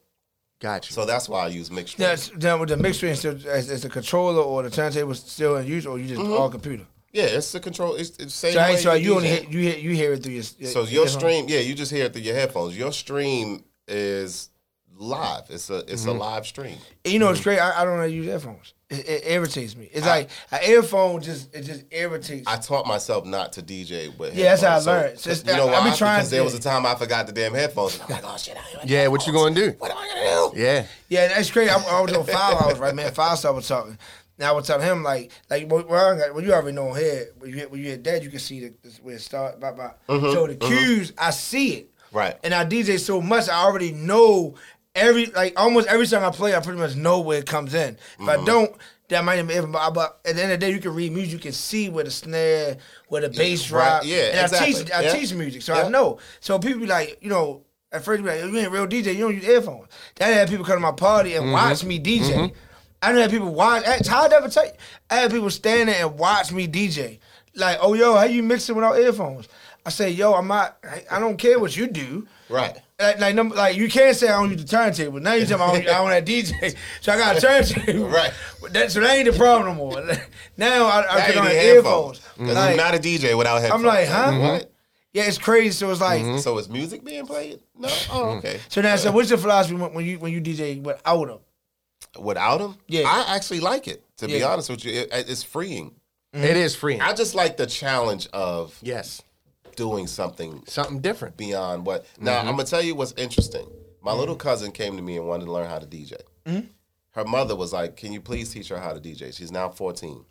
Gotcha. 0.61 0.93
So 0.93 1.05
that's 1.05 1.29
why 1.29 1.41
I 1.45 1.49
use 1.49 1.69
Mixstream. 1.69 1.99
Now, 1.99 2.11
s- 2.13 2.31
now 2.41 2.57
with 2.59 2.71
the 2.71 2.77
mixer, 2.79 3.15
so 3.15 3.31
is, 3.33 3.71
is 3.71 3.83
the 3.83 3.91
controller 3.91 4.41
or 4.43 4.63
the 4.63 4.71
turntable 4.71 5.15
still 5.15 5.57
in 5.57 5.67
use, 5.67 5.85
or 5.87 5.99
you 5.99 6.09
just 6.09 6.21
Mm-hmm. 6.21 6.33
all 6.33 6.49
computer? 6.49 6.87
Yeah, 7.13 7.25
it's 7.39 7.53
the 7.53 7.61
control. 7.61 7.95
It's 7.97 8.11
the 8.11 8.31
same 8.31 8.55
So, 8.55 8.61
way. 8.61 8.77
So 8.77 8.93
you 8.95 9.11
DJ. 9.13 9.17
only 9.17 9.29
hear, 9.29 9.43
you 9.51 9.61
hear 9.61 9.79
you 9.79 9.91
hear 9.95 10.13
it 10.15 10.23
through 10.23 10.33
your. 10.33 10.43
So 10.43 10.83
your 10.85 11.07
stream, 11.09 11.45
yeah, 11.49 11.61
you 11.61 11.75
just 11.75 11.93
hear 11.93 12.07
it 12.07 12.13
through 12.13 12.23
your 12.23 12.35
headphones. 12.35 12.77
Your 12.79 12.93
stream 12.93 13.65
is 13.87 14.49
live. 14.97 15.43
It's 15.51 15.71
a 15.71 15.79
it's 15.91 16.03
Mm-hmm. 16.03 16.09
a 16.11 16.13
live 16.13 16.47
stream. 16.47 16.77
And 17.05 17.13
you 17.13 17.19
know, 17.19 17.31
it's 17.31 17.41
great. 17.41 17.59
I, 17.59 17.81
I 17.81 17.85
don't 17.85 17.95
know 17.95 18.01
how 18.03 18.07
to 18.07 18.13
use 18.13 18.27
earphones. 18.27 18.75
It, 18.91 19.09
it 19.09 19.23
irritates 19.27 19.77
me. 19.77 19.89
It's 19.93 20.07
like 20.07 20.29
an 20.53 20.61
earphone 20.67 21.21
just 21.23 21.55
it 21.55 21.63
just 21.63 21.85
irritates. 21.91 22.47
I 22.47 22.57
taught 22.59 22.87
myself 22.87 23.25
not 23.27 23.53
to 23.55 23.63
DJ 23.63 24.17
with. 24.17 24.37
Yeah, 24.37 24.55
that's 24.57 24.63
how 24.63 24.77
I 24.93 24.95
learned. 24.95 25.19
So, 25.19 25.31
Just- 25.31 25.47
you 25.47 25.53
know 25.57 25.69
I- 25.69 25.79
I 25.81 25.89
why? 25.89 25.97
trying 25.97 26.19
because 26.19 26.31
there 26.31 26.45
was 26.45 26.55
a 26.55 26.61
time 26.61 26.87
I 26.87 26.95
forgot 26.95 27.27
the 27.27 27.33
damn 27.33 27.55
headphones. 27.55 27.99
I'm 28.01 28.09
like, 28.09 28.23
oh 28.25 28.37
shit, 28.37 28.57
I 28.57 28.63
yeah, 28.85 29.09
what 29.09 29.27
you 29.27 29.33
gonna 29.33 29.55
do? 29.55 29.75
What 29.79 29.91
am 29.91 29.97
I 29.99 30.09
gonna 30.09 30.51
do? 30.55 30.61
Yeah, 30.61 30.87
yeah, 31.09 31.29
that's 31.29 31.51
crazy. 31.51 31.71
I, 31.71 31.77
I 31.77 32.01
was 32.01 32.13
on 32.13 32.25
five 32.25 32.55
hours, 32.63 32.79
right, 32.79 32.95
man. 32.95 33.13
Five 33.13 33.39
star 33.39 33.53
was 33.53 33.67
talking. 33.67 33.99
Now 34.39 34.51
I 34.51 34.53
was 34.53 34.67
telling 34.67 34.87
him 34.87 35.03
like 35.03 35.33
like 35.51 35.69
well, 35.71 35.89
I 36.15 36.19
got- 36.19 36.35
well 36.35 36.45
you 36.45 36.53
already 36.53 36.73
know 36.77 36.93
here 36.93 37.29
when 37.39 37.51
you 37.51 37.57
hit, 37.57 37.71
when 37.71 37.81
you 37.81 37.87
hit 37.91 38.05
that 38.05 38.23
you 38.23 38.31
can 38.31 38.39
see 38.39 38.61
the, 38.61 38.75
where 39.03 39.17
it 39.17 39.21
start. 39.23 39.59
Blah, 39.61 39.73
blah. 39.73 39.93
So 40.09 40.47
the 40.47 40.55
cues 40.57 41.13
I 41.19 41.31
see 41.31 41.73
it. 41.73 41.85
Mm-hmm, 41.87 41.91
Right. 42.17 42.37
And 42.45 42.55
I 42.55 42.65
DJ 42.65 43.01
so 43.01 43.21
much 43.21 43.49
I 43.49 43.61
already 43.65 43.91
know 43.91 44.55
every 44.95 45.27
like 45.27 45.59
almost 45.59 45.89
every 45.89 46.07
song 46.07 46.23
I 46.25 46.31
play 46.31 46.55
I 46.55 46.61
pretty 46.61 46.79
much 46.79 46.95
know 46.97 47.21
where 47.21 47.39
it 47.39 47.47
comes 47.47 47.75
in. 47.75 47.95
If 47.95 47.99
Mm-hmm. 48.19 48.29
I 48.29 48.45
don't, 48.45 48.75
that 49.09 49.25
might 49.25 49.39
even. 49.39 49.73
But 49.73 50.21
at 50.25 50.35
the 50.37 50.43
end 50.43 50.53
of 50.53 50.61
the 50.61 50.67
day, 50.67 50.73
you 50.73 50.81
can 50.81 50.95
read 50.95 51.13
music, 51.13 51.33
you 51.35 51.39
can 51.39 51.53
see 51.53 51.89
where 51.89 52.05
the 52.05 52.11
snare, 52.11 52.79
where 53.09 53.21
the 53.23 53.29
bass 53.29 53.71
right, 53.71 54.01
drop. 54.01 54.03
yeah, 54.07 54.17
and 54.31 54.39
I 54.39 54.43
exactly, 54.43 54.73
teach 54.75 54.93
I 54.93 55.01
yeah. 55.03 55.13
teach 55.13 55.35
music, 55.35 55.63
so 55.63 55.75
Yeah. 55.75 55.85
I 55.85 55.89
know. 55.89 56.19
So 56.41 56.59
people 56.59 56.81
be 56.81 56.87
like, 56.87 57.19
you 57.21 57.29
know. 57.31 57.63
At 57.93 58.05
first, 58.05 58.25
be 58.25 58.29
like, 58.29 58.41
you 58.41 58.57
ain't 58.59 58.73
real 58.73 58.89
DJ. 58.89 59.15
You 59.15 59.21
don't 59.21 59.35
use 59.37 59.45
earphones. 59.45 59.87
Then 60.17 60.29
I 60.29 60.33
had 60.33 60.49
people 60.49 60.65
come 60.65 60.75
to 60.75 60.81
my 60.81 60.91
party 60.91 61.31
Mm-hmm. 61.31 61.45
and 61.45 61.53
watch 61.53 61.85
me 61.85 62.01
DJ. 62.01 62.53
I 63.01 63.13
done 63.13 63.21
had 63.21 63.31
people 63.31 63.55
watch. 63.55 63.85
How 64.09 64.25
I 64.25 64.27
never 64.27 64.49
tell 64.49 64.65
you? 64.67 64.73
I 65.09 65.15
had 65.15 65.31
people 65.31 65.49
stand 65.49 65.89
there 65.89 66.05
and 66.05 66.19
watch 66.19 66.51
me 66.51 66.67
DJ. 66.67 67.21
Like, 67.55 67.79
oh 67.81 67.95
yo, 67.95 68.17
how 68.17 68.25
you 68.25 68.43
mixing 68.43 68.75
without 68.75 68.99
earphones? 68.99 69.47
I 69.87 69.91
say, 69.91 70.11
yo, 70.11 70.35
I'm 70.35 70.49
not. 70.49 70.77
I, 70.83 71.05
I 71.09 71.21
don't 71.21 71.37
care 71.37 71.61
what 71.61 71.77
you 71.77 71.87
do. 71.87 72.27
Right. 72.49 72.77
Like, 73.05 73.21
like, 73.21 73.35
number, 73.35 73.55
like 73.55 73.77
you 73.77 73.89
can't 73.89 74.17
say 74.17 74.29
I 74.29 74.41
don't 74.41 74.51
use 74.51 74.63
the 74.63 74.69
turntable. 74.69 75.21
Now 75.21 75.35
you 75.35 75.45
tell 75.47 75.59
me 75.59 75.65
I 75.65 75.73
don't, 75.73 75.89
I 75.89 75.99
don't 75.99 76.11
have 76.11 76.25
DJ, 76.25 76.75
so 77.01 77.13
I 77.13 77.19
got 77.19 77.37
a 77.37 77.41
turntable. 77.41 78.09
Right. 78.09 78.33
But 78.61 78.73
that, 78.73 78.93
so 78.93 79.01
that 79.01 79.17
ain't 79.17 79.31
the 79.31 79.37
problem 79.37 79.77
no 79.77 79.85
more. 79.85 80.03
Now 80.57 80.87
I, 80.87 81.01
I 81.01 81.19
Now 81.19 81.27
put 81.27 81.35
you 81.35 81.41
on 81.41 81.49
need 81.49 81.55
earphones. 81.55 82.21
Because 82.21 82.39
Like, 82.39 82.57
mm-hmm. 82.57 82.69
you're 82.69 82.77
not 82.77 82.95
a 82.95 82.99
DJ 82.99 83.37
without 83.37 83.61
headphones. 83.61 83.85
I'm 83.85 83.87
like, 83.87 84.09
huh? 84.09 84.39
What? 84.39 84.73
yeah, 85.13 85.25
it's 85.25 85.39
crazy. 85.39 85.71
So 85.71 85.91
it's 85.91 86.01
like, 86.01 86.23
mm-hmm. 86.23 86.39
So 86.39 86.59
is 86.59 86.69
music 86.69 87.05
being 87.05 87.27
played? 87.27 87.61
No. 87.77 87.89
Oh, 88.11 88.37
okay. 88.37 88.61
so 88.69 88.81
now, 88.81 88.97
so 88.97 89.13
what's 89.13 89.31
your 89.31 89.39
philosophy 89.39 89.75
when, 89.75 89.93
when 89.95 90.05
you 90.05 90.19
when 90.19 90.33
you 90.33 90.41
DJ 90.41 90.83
without 90.83 91.27
them? 91.27 91.39
Without 92.19 92.59
them, 92.59 92.77
Yeah. 92.87 93.05
I 93.07 93.35
actually 93.35 93.61
like 93.61 93.89
it. 93.89 94.05
To 94.19 94.27
be 94.27 94.43
honest 94.43 94.71
with 94.71 94.85
you, 94.85 94.93
it, 94.93 95.09
it's 95.13 95.43
freeing. 95.43 95.93
it 96.33 96.57
is 96.57 96.77
freeing. 96.77 97.01
I 97.01 97.13
just 97.13 97.35
like 97.35 97.57
the 97.57 97.67
challenge 97.67 98.29
of 98.33 98.79
yes, 98.83 99.23
doing 99.77 100.07
something 100.07 100.63
something 100.67 101.01
different. 101.01 101.37
beyond 101.37 101.87
what. 101.87 102.07
Now 102.19 102.39
mm-hmm. 102.39 102.49
I'm 102.49 102.57
gonna 102.57 102.65
tell 102.65 102.83
you 102.83 102.95
what's 102.95 103.13
interesting. 103.13 103.67
My 104.03 104.13
mm. 104.13 104.19
little 104.19 104.37
cousin 104.37 104.73
came 104.73 104.97
to 104.97 105.03
me 105.03 105.17
and 105.17 105.27
wanted 105.27 105.47
to 105.47 105.53
learn 105.53 105.69
how 105.69 105.79
to 105.79 105.87
DJ. 105.87 106.21
Mm-hmm. 106.47 106.67
Her 107.11 107.25
mother 107.25 107.57
was 107.57 107.73
like, 107.73 107.97
"Can 107.97 108.13
you 108.13 108.21
please 108.21 108.53
teach 108.53 108.69
her 108.69 108.79
how 108.79 108.93
to 108.93 109.01
DJ?" 109.01 109.35
She's 109.35 109.53
now 109.53 109.69
14. 109.69 110.25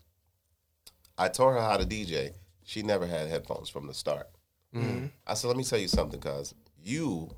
I 1.17 1.27
taught 1.27 1.53
her 1.53 1.61
how 1.61 1.77
to 1.77 1.85
DJ. 1.85 2.31
She 2.63 2.81
never 2.81 3.05
had 3.05 3.27
headphones 3.27 3.69
from 3.69 3.87
the 3.87 3.93
start. 3.93 4.29
Mm-hmm. 4.75 5.07
I 5.25 5.33
said, 5.33 5.47
"Let 5.47 5.57
me 5.57 5.63
tell 5.63 5.79
you 5.79 5.87
something, 5.87 6.19
cuz 6.19 6.53
you 6.81 7.29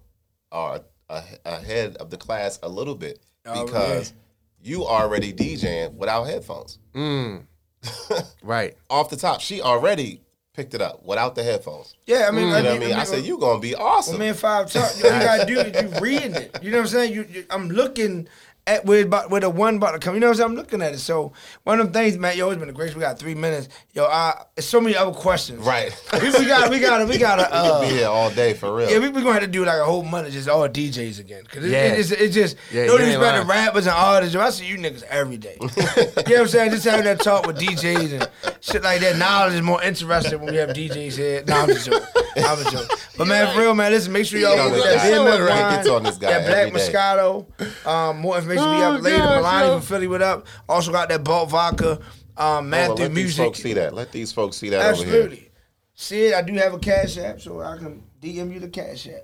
are 0.51 0.81
a- 1.09 1.23
ahead 1.45 1.97
of 1.97 2.09
the 2.09 2.17
class 2.17 2.59
a 2.63 2.69
little 2.69 2.95
bit 2.95 3.19
Oh, 3.45 3.65
because 3.65 4.13
you 4.61 4.85
already 4.85 5.33
DJing 5.33 5.93
without 5.93 6.25
headphones." 6.25 6.79
Mm. 6.93 7.45
Right. 8.43 8.75
Off 8.89 9.09
the 9.09 9.15
top, 9.15 9.41
she 9.41 9.61
already 9.61 10.21
picked 10.55 10.73
it 10.73 10.81
up 10.81 11.05
without 11.05 11.35
the 11.35 11.43
headphones. 11.43 11.95
Yeah, 12.05 12.27
I 12.27 12.31
mean, 12.31 12.47
You 12.47 12.53
know 12.53 12.63
what 12.63 12.65
I 12.65 12.79
mean? 12.79 12.93
I 12.93 13.03
said, 13.03 13.25
you're 13.25 13.37
gonna 13.39 13.59
be 13.59 13.75
awesome." 13.75 14.17
Well, 14.17 14.27
man, 14.27 14.33
five 14.33 14.71
talk. 14.71 14.91
All 14.91 14.97
you 14.97 15.01
gotta 15.03 15.45
do 15.45 15.59
is 15.59 15.81
you 15.93 15.99
reading 15.99 16.35
it. 16.35 16.57
You 16.61 16.71
know 16.71 16.77
what 16.77 16.83
I'm 16.83 16.87
saying? 16.89 17.13
You, 17.13 17.27
you 17.29 17.45
I'm 17.49 17.69
looking 17.69 18.27
at 18.67 18.85
where 18.85 18.99
it's 18.99 19.05
about 19.05 19.29
where 19.29 19.41
the 19.41 19.49
one 19.49 19.75
about 19.75 19.91
to 19.91 19.99
come. 19.99 20.13
You 20.15 20.19
know 20.19 20.27
what 20.27 20.31
I'm 20.33 20.37
saying? 20.37 20.49
I'm 20.51 20.55
looking 20.55 20.81
at 20.81 20.93
it. 20.93 20.99
So 20.99 21.33
one 21.63 21.79
of 21.79 21.85
them 21.85 21.93
things, 21.93 22.17
man. 22.17 22.35
Yo, 22.37 22.49
it's 22.49 22.59
been 22.59 22.69
a 22.69 22.73
great. 22.73 22.93
We 22.95 23.01
got 23.01 23.19
three 23.19 23.35
minutes. 23.35 23.69
Yo, 23.93 24.05
I 24.05 24.43
there's 24.55 24.65
so 24.65 24.81
many 24.81 24.95
other 24.95 25.11
questions. 25.11 25.65
Right. 25.65 25.91
We, 26.25 26.31
we 26.31 26.45
got 26.45 26.69
we 26.71 26.79
got 26.79 27.07
we 27.07 27.17
got 27.17 27.35
to 27.35 27.43
We 27.51 27.69
could 27.69 27.81
be 27.81 27.95
uh, 27.95 27.99
here 27.99 28.07
all 28.07 28.29
day 28.31 28.53
for 28.53 28.75
real. 28.75 28.89
yeah, 28.89 28.99
we 28.99 29.09
we 29.09 29.21
gonna 29.21 29.33
have 29.33 29.41
to 29.41 29.47
do 29.47 29.65
like 29.65 29.79
a 29.79 29.85
whole 29.85 30.01
month 30.03 30.27
of 30.27 30.33
just 30.33 30.47
all 30.49 30.67
DJs 30.67 31.19
again. 31.19 31.43
Cause 31.45 31.63
it, 31.63 31.71
Yeah. 31.71 31.93
it, 31.93 31.99
it's, 31.99 32.11
it's 32.11 32.33
just 32.33 32.57
Yeah, 32.71 32.85
no 32.85 32.93
you 32.93 32.99
ain't 32.99 33.07
disrespect 33.11 33.41
to 33.41 33.47
rappers 33.47 33.85
and 33.87 33.95
artists. 33.95 34.33
Yo, 34.33 34.41
I 34.41 34.49
see 34.49 34.65
you 34.65 34.77
niggas 34.77 35.03
every 35.03 35.37
day. 35.37 35.57
you 35.61 35.67
know 35.67 35.71
what 36.15 36.39
I'm 36.39 36.47
saying? 36.47 36.71
Just 36.71 36.85
having 36.85 37.05
that 37.05 37.19
talk 37.19 37.45
with 37.45 37.57
DJs 37.59 38.13
and 38.21 38.29
shit 38.61 38.81
like 38.83 39.01
that. 39.01 39.15
Niledge 39.15 39.55
is 39.55 39.61
more 39.61 39.83
interesting 39.83 40.39
when 40.39 40.51
we 40.51 40.57
have 40.57 40.69
DJs 40.69 41.17
here. 41.17 41.43
No, 41.47 41.55
I'm 41.57 41.67
just 41.67 41.85
joking. 41.85 42.07
I'm 42.37 42.57
just 42.63 42.71
joking. 42.71 42.97
But 43.17 43.27
man, 43.27 43.53
for 43.53 43.61
real, 43.61 43.75
man, 43.75 43.91
listen. 43.91 44.11
Make 44.13 44.25
sure 44.25 44.39
y'all 44.39 44.55
Get 44.55 44.59
on 44.65 44.71
get 44.71 44.75
this 44.77 44.85
that 45.03 45.11
guy. 45.11 45.39
Right, 45.39 45.49
wine, 45.49 45.75
gets 45.75 45.89
on 45.89 46.03
this 46.03 46.17
guy 46.17 46.31
that 46.39 46.71
black. 46.71 46.81
Moscato. 46.81 47.87
Um, 47.87 48.19
more 48.19 48.35
information 48.37 48.54
be 48.55 48.61
Oh, 48.61 48.93
up 48.95 49.01
later. 49.01 49.17
gosh, 49.17 49.43
Milani 49.43 49.61
yo. 49.67 49.73
from 49.73 49.81
Philly 49.87 50.07
with 50.07 50.21
up. 50.21 50.47
Also 50.69 50.91
got 50.91 51.09
that 51.09 51.23
Balt 51.23 51.49
Vodka. 51.49 51.91
Um, 51.91 51.99
Hold 52.37 52.57
on, 52.65 52.69
Matthew 52.69 52.95
let 52.95 52.97
these 53.09 53.15
Music. 53.15 53.45
folks 53.45 53.59
see 53.61 53.73
that. 53.73 53.93
Let 53.93 54.11
these 54.11 54.31
folks 54.33 54.57
see 54.57 54.69
that 54.69 54.79
over 54.93 55.03
here. 55.03 55.13
Absolutely. 55.15 55.51
See 55.93 56.25
it, 56.25 56.33
I 56.35 56.41
do 56.41 56.53
have 56.55 56.73
a 56.73 56.79
cash 56.79 57.17
app, 57.17 57.39
so 57.39 57.61
I 57.61 57.77
can 57.77 58.03
DM 58.21 58.53
you 58.53 58.59
the 58.59 58.67
cash 58.67 59.07
app. 59.07 59.23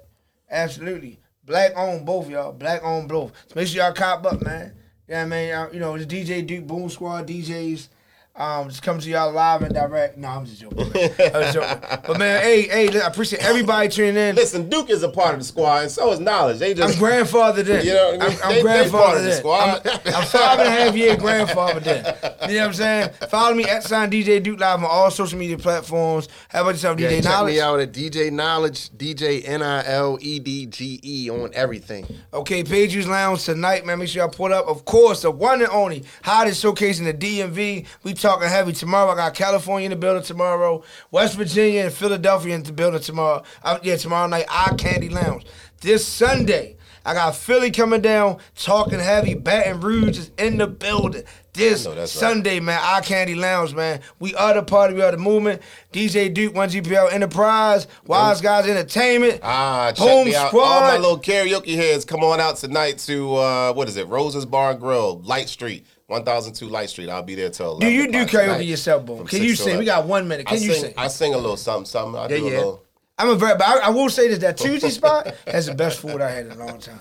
Absolutely. 0.49 1.19
Black 1.43 1.75
on 1.75 2.05
both 2.05 2.29
y'all. 2.29 2.53
Black 2.53 2.83
on 2.83 3.07
both. 3.07 3.31
So 3.47 3.53
make 3.55 3.67
sure 3.67 3.83
y'all 3.83 3.93
cop 3.93 4.25
up, 4.25 4.41
man. 4.43 4.73
Yeah, 5.07 5.23
I 5.23 5.25
mean, 5.25 5.51
uh, 5.53 5.69
you 5.73 5.79
know, 5.79 5.97
the 5.97 6.05
DJ 6.05 6.45
Duke 6.45 6.67
Boom 6.67 6.89
Squad 6.89 7.27
DJs. 7.27 7.89
Um, 8.33 8.69
just 8.69 8.81
come 8.81 8.97
to 8.97 9.09
y'all 9.09 9.31
live 9.33 9.61
and 9.61 9.73
direct. 9.73 10.17
No, 10.17 10.29
I'm 10.29 10.45
just 10.45 10.61
joking. 10.61 10.79
I'm 10.85 10.93
just 10.93 11.53
joking. 11.53 11.79
But 12.07 12.17
man, 12.17 12.41
hey, 12.41 12.61
hey, 12.61 13.01
I 13.01 13.05
appreciate 13.07 13.43
everybody 13.43 13.89
tuning 13.89 14.15
in. 14.15 14.35
Listen, 14.37 14.69
Duke 14.69 14.89
is 14.89 15.03
a 15.03 15.09
part 15.09 15.33
of 15.33 15.41
the 15.41 15.45
squad, 15.45 15.81
and 15.83 15.91
so 15.91 16.13
is 16.13 16.19
Niledge. 16.19 16.59
They 16.59 16.73
just 16.73 16.93
I'm 16.93 16.99
grandfather 16.99 17.61
then. 17.61 17.85
You 17.91 17.93
know 17.93 18.17
what 18.17 18.21
I 18.23 18.29
mean? 18.29 18.37
I'm, 18.37 18.43
I'm 18.43 18.49
They- 18.49 18.55
they 18.55 18.61
grandfather 18.61 19.03
part 19.03 19.17
of 19.17 19.23
the 19.23 19.29
then. 19.29 19.37
squad. 19.37 19.81
I'm, 19.85 20.15
I'm 20.15 20.25
five 20.27 20.59
and 20.59 20.67
a 20.67 20.71
half 20.71 20.95
year 20.95 21.17
grandfather 21.17 21.79
then. 21.81 22.05
You 22.49 22.55
know 22.55 22.61
what 22.61 22.67
I'm 22.67 22.73
saying? 22.73 23.09
Follow 23.29 23.53
me 23.53 23.65
at 23.65 23.83
sign 23.83 24.09
DJ 24.09 24.41
Duke 24.41 24.61
Live 24.61 24.79
on 24.79 24.85
all 24.89 25.11
social 25.11 25.37
media 25.37 25.57
platforms. 25.57 26.29
How 26.47 26.61
about 26.61 26.71
yourself, 26.71 26.99
Yeah, 27.01 27.09
DJ 27.11 27.23
check 27.23 27.33
Niledge? 27.33 27.45
me 27.47 27.59
out 27.61 27.79
at 27.81 27.91
DJ 27.91 28.31
Niledge, 28.31 28.91
DJ 28.91 29.43
N 29.45 29.61
I 29.61 29.85
L 29.87 30.17
E 30.21 30.39
D 30.39 30.67
G 30.67 31.01
E 31.03 31.29
on 31.29 31.51
everything. 31.53 32.07
Okay, 32.33 32.63
Page 32.63 32.95
Use 32.95 33.07
Lounge 33.09 33.43
tonight, 33.43 33.85
man. 33.85 33.99
Make 33.99 34.07
sure 34.07 34.21
y'all 34.23 34.31
put 34.31 34.53
up, 34.53 34.67
of 34.67 34.85
course, 34.85 35.23
the 35.23 35.31
one 35.31 35.59
and 35.61 35.69
only 35.69 36.05
hottest 36.23 36.61
showcase 36.61 36.97
in 36.99 37.05
the 37.05 37.13
DMV. 37.13 37.85
We 38.03 38.13
talking 38.21 38.47
heavy 38.47 38.71
tomorrow. 38.73 39.11
I 39.11 39.15
got 39.15 39.33
California 39.33 39.85
in 39.85 39.89
the 39.91 39.95
building 39.95 40.23
tomorrow, 40.23 40.83
West 41.11 41.35
Virginia 41.37 41.83
and 41.85 41.93
Philadelphia 41.93 42.55
in 42.55 42.63
the 42.63 42.71
building 42.71 43.01
tomorrow. 43.01 43.43
Yeah, 43.83 43.95
tomorrow 43.97 44.27
night, 44.27 44.45
Eye 44.49 44.75
Candy 44.77 45.09
Lounge. 45.09 45.45
This 45.81 46.05
Sunday, 46.07 46.77
I 47.03 47.13
got 47.15 47.35
Philly 47.35 47.71
coming 47.71 48.01
down, 48.01 48.37
talking 48.55 48.99
heavy. 48.99 49.33
Baton 49.33 49.81
Rouge 49.81 50.19
is 50.19 50.31
in 50.37 50.57
the 50.57 50.67
building. 50.67 51.23
This 51.53 51.83
that's 51.83 51.97
right. 51.97 52.07
Sunday, 52.07 52.59
man, 52.61 52.79
Eye 52.81 53.01
Candy 53.01 53.35
Lounge, 53.35 53.73
man. 53.73 53.99
We 54.19 54.33
are 54.35 54.53
the 54.53 54.63
party, 54.63 54.93
we 54.93 55.01
are 55.01 55.11
the 55.11 55.17
movement. 55.17 55.61
DJ 55.91 56.33
Duke, 56.33 56.53
1GPL 56.53 57.11
Enterprise, 57.11 57.87
Wise 58.05 58.39
Guys 58.39 58.67
Entertainment, 58.67 59.41
Ah, 59.43 59.91
check 59.93 60.07
Home 60.07 60.27
me 60.27 60.35
out. 60.35 60.47
Squad. 60.49 60.63
All 60.63 60.81
my 60.81 60.97
little 60.97 61.19
karaoke 61.19 61.75
heads, 61.75 62.05
come 62.05 62.23
on 62.23 62.39
out 62.39 62.55
tonight 62.57 62.99
to 62.99 63.35
uh, 63.35 63.73
what 63.73 63.89
is 63.89 63.97
it? 63.97 64.07
Rose's 64.07 64.45
Bar 64.45 64.71
and 64.71 64.79
Grill, 64.79 65.19
Light 65.23 65.49
Street, 65.49 65.85
1002 66.11 66.67
Light 66.67 66.89
Street. 66.89 67.09
I'll 67.09 67.23
be 67.23 67.35
there 67.35 67.49
till. 67.49 67.79
Do 67.79 67.89
you 67.89 68.11
do 68.11 68.25
karaoke 68.25 68.29
tonight 68.29 68.65
yourself, 68.65 69.05
Boom? 69.05 69.25
Can 69.25 69.41
you 69.41 69.55
sing? 69.55 69.77
We 69.79 69.85
got 69.85 70.05
one 70.05 70.27
minute. 70.27 70.45
Can 70.45 70.57
I 70.57 70.59
you 70.59 70.73
sing, 70.73 70.81
sing? 70.83 70.93
I 70.97 71.07
sing 71.07 71.33
a 71.33 71.37
little 71.37 71.57
something, 71.57 71.85
something. 71.85 72.19
I 72.19 72.23
Yeah, 72.23 72.27
do 72.27 72.47
a 72.47 72.49
yeah. 72.51 72.57
little. 72.57 72.83
I'm 73.17 73.29
a 73.29 73.35
very, 73.35 73.53
but 73.55 73.63
I, 73.67 73.77
I 73.79 73.89
will 73.89 74.09
say 74.09 74.27
this: 74.27 74.39
that 74.39 74.57
Tuesday 74.57 74.89
spot 74.89 75.33
has 75.47 75.65
the 75.67 75.73
best 75.75 75.99
food 75.99 76.21
I 76.21 76.29
had 76.29 76.45
in 76.47 76.51
a 76.53 76.65
long 76.65 76.79
time. 76.79 76.99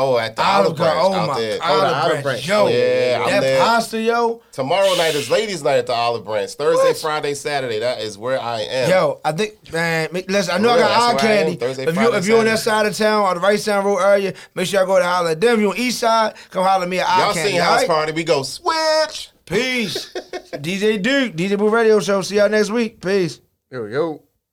Oh, 0.00 0.16
at 0.18 0.36
the 0.36 0.42
Olive 0.42 0.66
Olive 0.66 0.76
Branch, 0.76 0.94
Branch 0.94 1.06
oh 1.06 1.14
out 1.18 1.28
my, 1.28 1.40
there. 1.40 1.58
Oh, 1.60 1.66
Olive, 1.66 1.80
the 1.80 1.94
Olive 1.96 2.10
Branch, 2.10 2.22
Branch. 2.22 2.48
yo, 2.48 2.66
Yeah, 2.68 3.22
I'm 3.24 3.30
that 3.32 3.40
there. 3.40 3.58
pasta, 3.60 4.00
yo, 4.00 4.42
Tomorrow 4.52 4.94
night 4.96 5.14
is 5.14 5.28
ladies' 5.30 5.62
night 5.62 5.78
at 5.78 5.86
the 5.86 5.92
Olive 5.92 6.24
Branch. 6.24 6.50
Thursday, 6.50 6.82
What? 6.88 6.96
Friday, 6.98 7.34
Saturday. 7.34 7.80
That 7.80 8.00
is 8.00 8.16
where 8.16 8.40
I 8.40 8.60
am. 8.60 8.90
yo. 8.90 9.20
I 9.24 9.32
think, 9.32 9.72
man, 9.72 10.08
make- 10.12 10.30
listen. 10.30 10.54
I 10.54 10.58
know 10.58 10.70
I 10.70 10.78
got 10.78 10.90
eye 10.90 10.98
where 10.98 11.08
I 11.08 11.10
am, 11.12 11.18
candy. 11.18 11.56
Thursday, 11.56 11.82
if 11.82 11.88
you 11.88 11.94
Friday, 11.94 12.16
if 12.18 12.26
you're 12.26 12.38
on 12.38 12.44
that 12.44 12.58
side 12.60 12.86
of 12.86 12.96
town 12.96 13.22
or 13.24 13.34
the 13.34 13.40
Reisterstown 13.46 13.84
Road 13.84 13.98
area, 13.98 14.34
make 14.54 14.66
sure 14.66 14.82
I 14.82 14.86
go 14.86 14.98
to 14.98 15.04
holler 15.04 15.30
at 15.30 15.40
them. 15.40 15.54
If 15.54 15.60
you 15.60 15.70
on 15.72 15.76
east 15.78 15.98
side, 15.98 16.34
come 16.50 16.64
holler 16.64 16.84
at 16.84 16.88
me 16.88 17.00
at 17.00 17.08
eye 17.08 17.24
Y'all 17.24 17.34
candy. 17.34 17.52
seen 17.52 17.60
all 17.60 17.66
House 17.66 17.78
right? 17.80 17.88
Party? 17.88 18.12
We 18.12 18.24
go 18.24 18.42
switch. 18.44 19.30
Peace. 19.46 20.12
DJ 20.52 21.00
Duke, 21.02 21.34
DJ 21.34 21.56
Booth 21.58 21.72
Radio 21.72 21.98
Show. 22.00 22.20
See 22.22 22.36
y'all 22.36 22.48
next 22.48 22.70
week. 22.70 23.00
Peace. 23.00 23.40
Yo, 23.70 23.86
yo. 23.86 24.22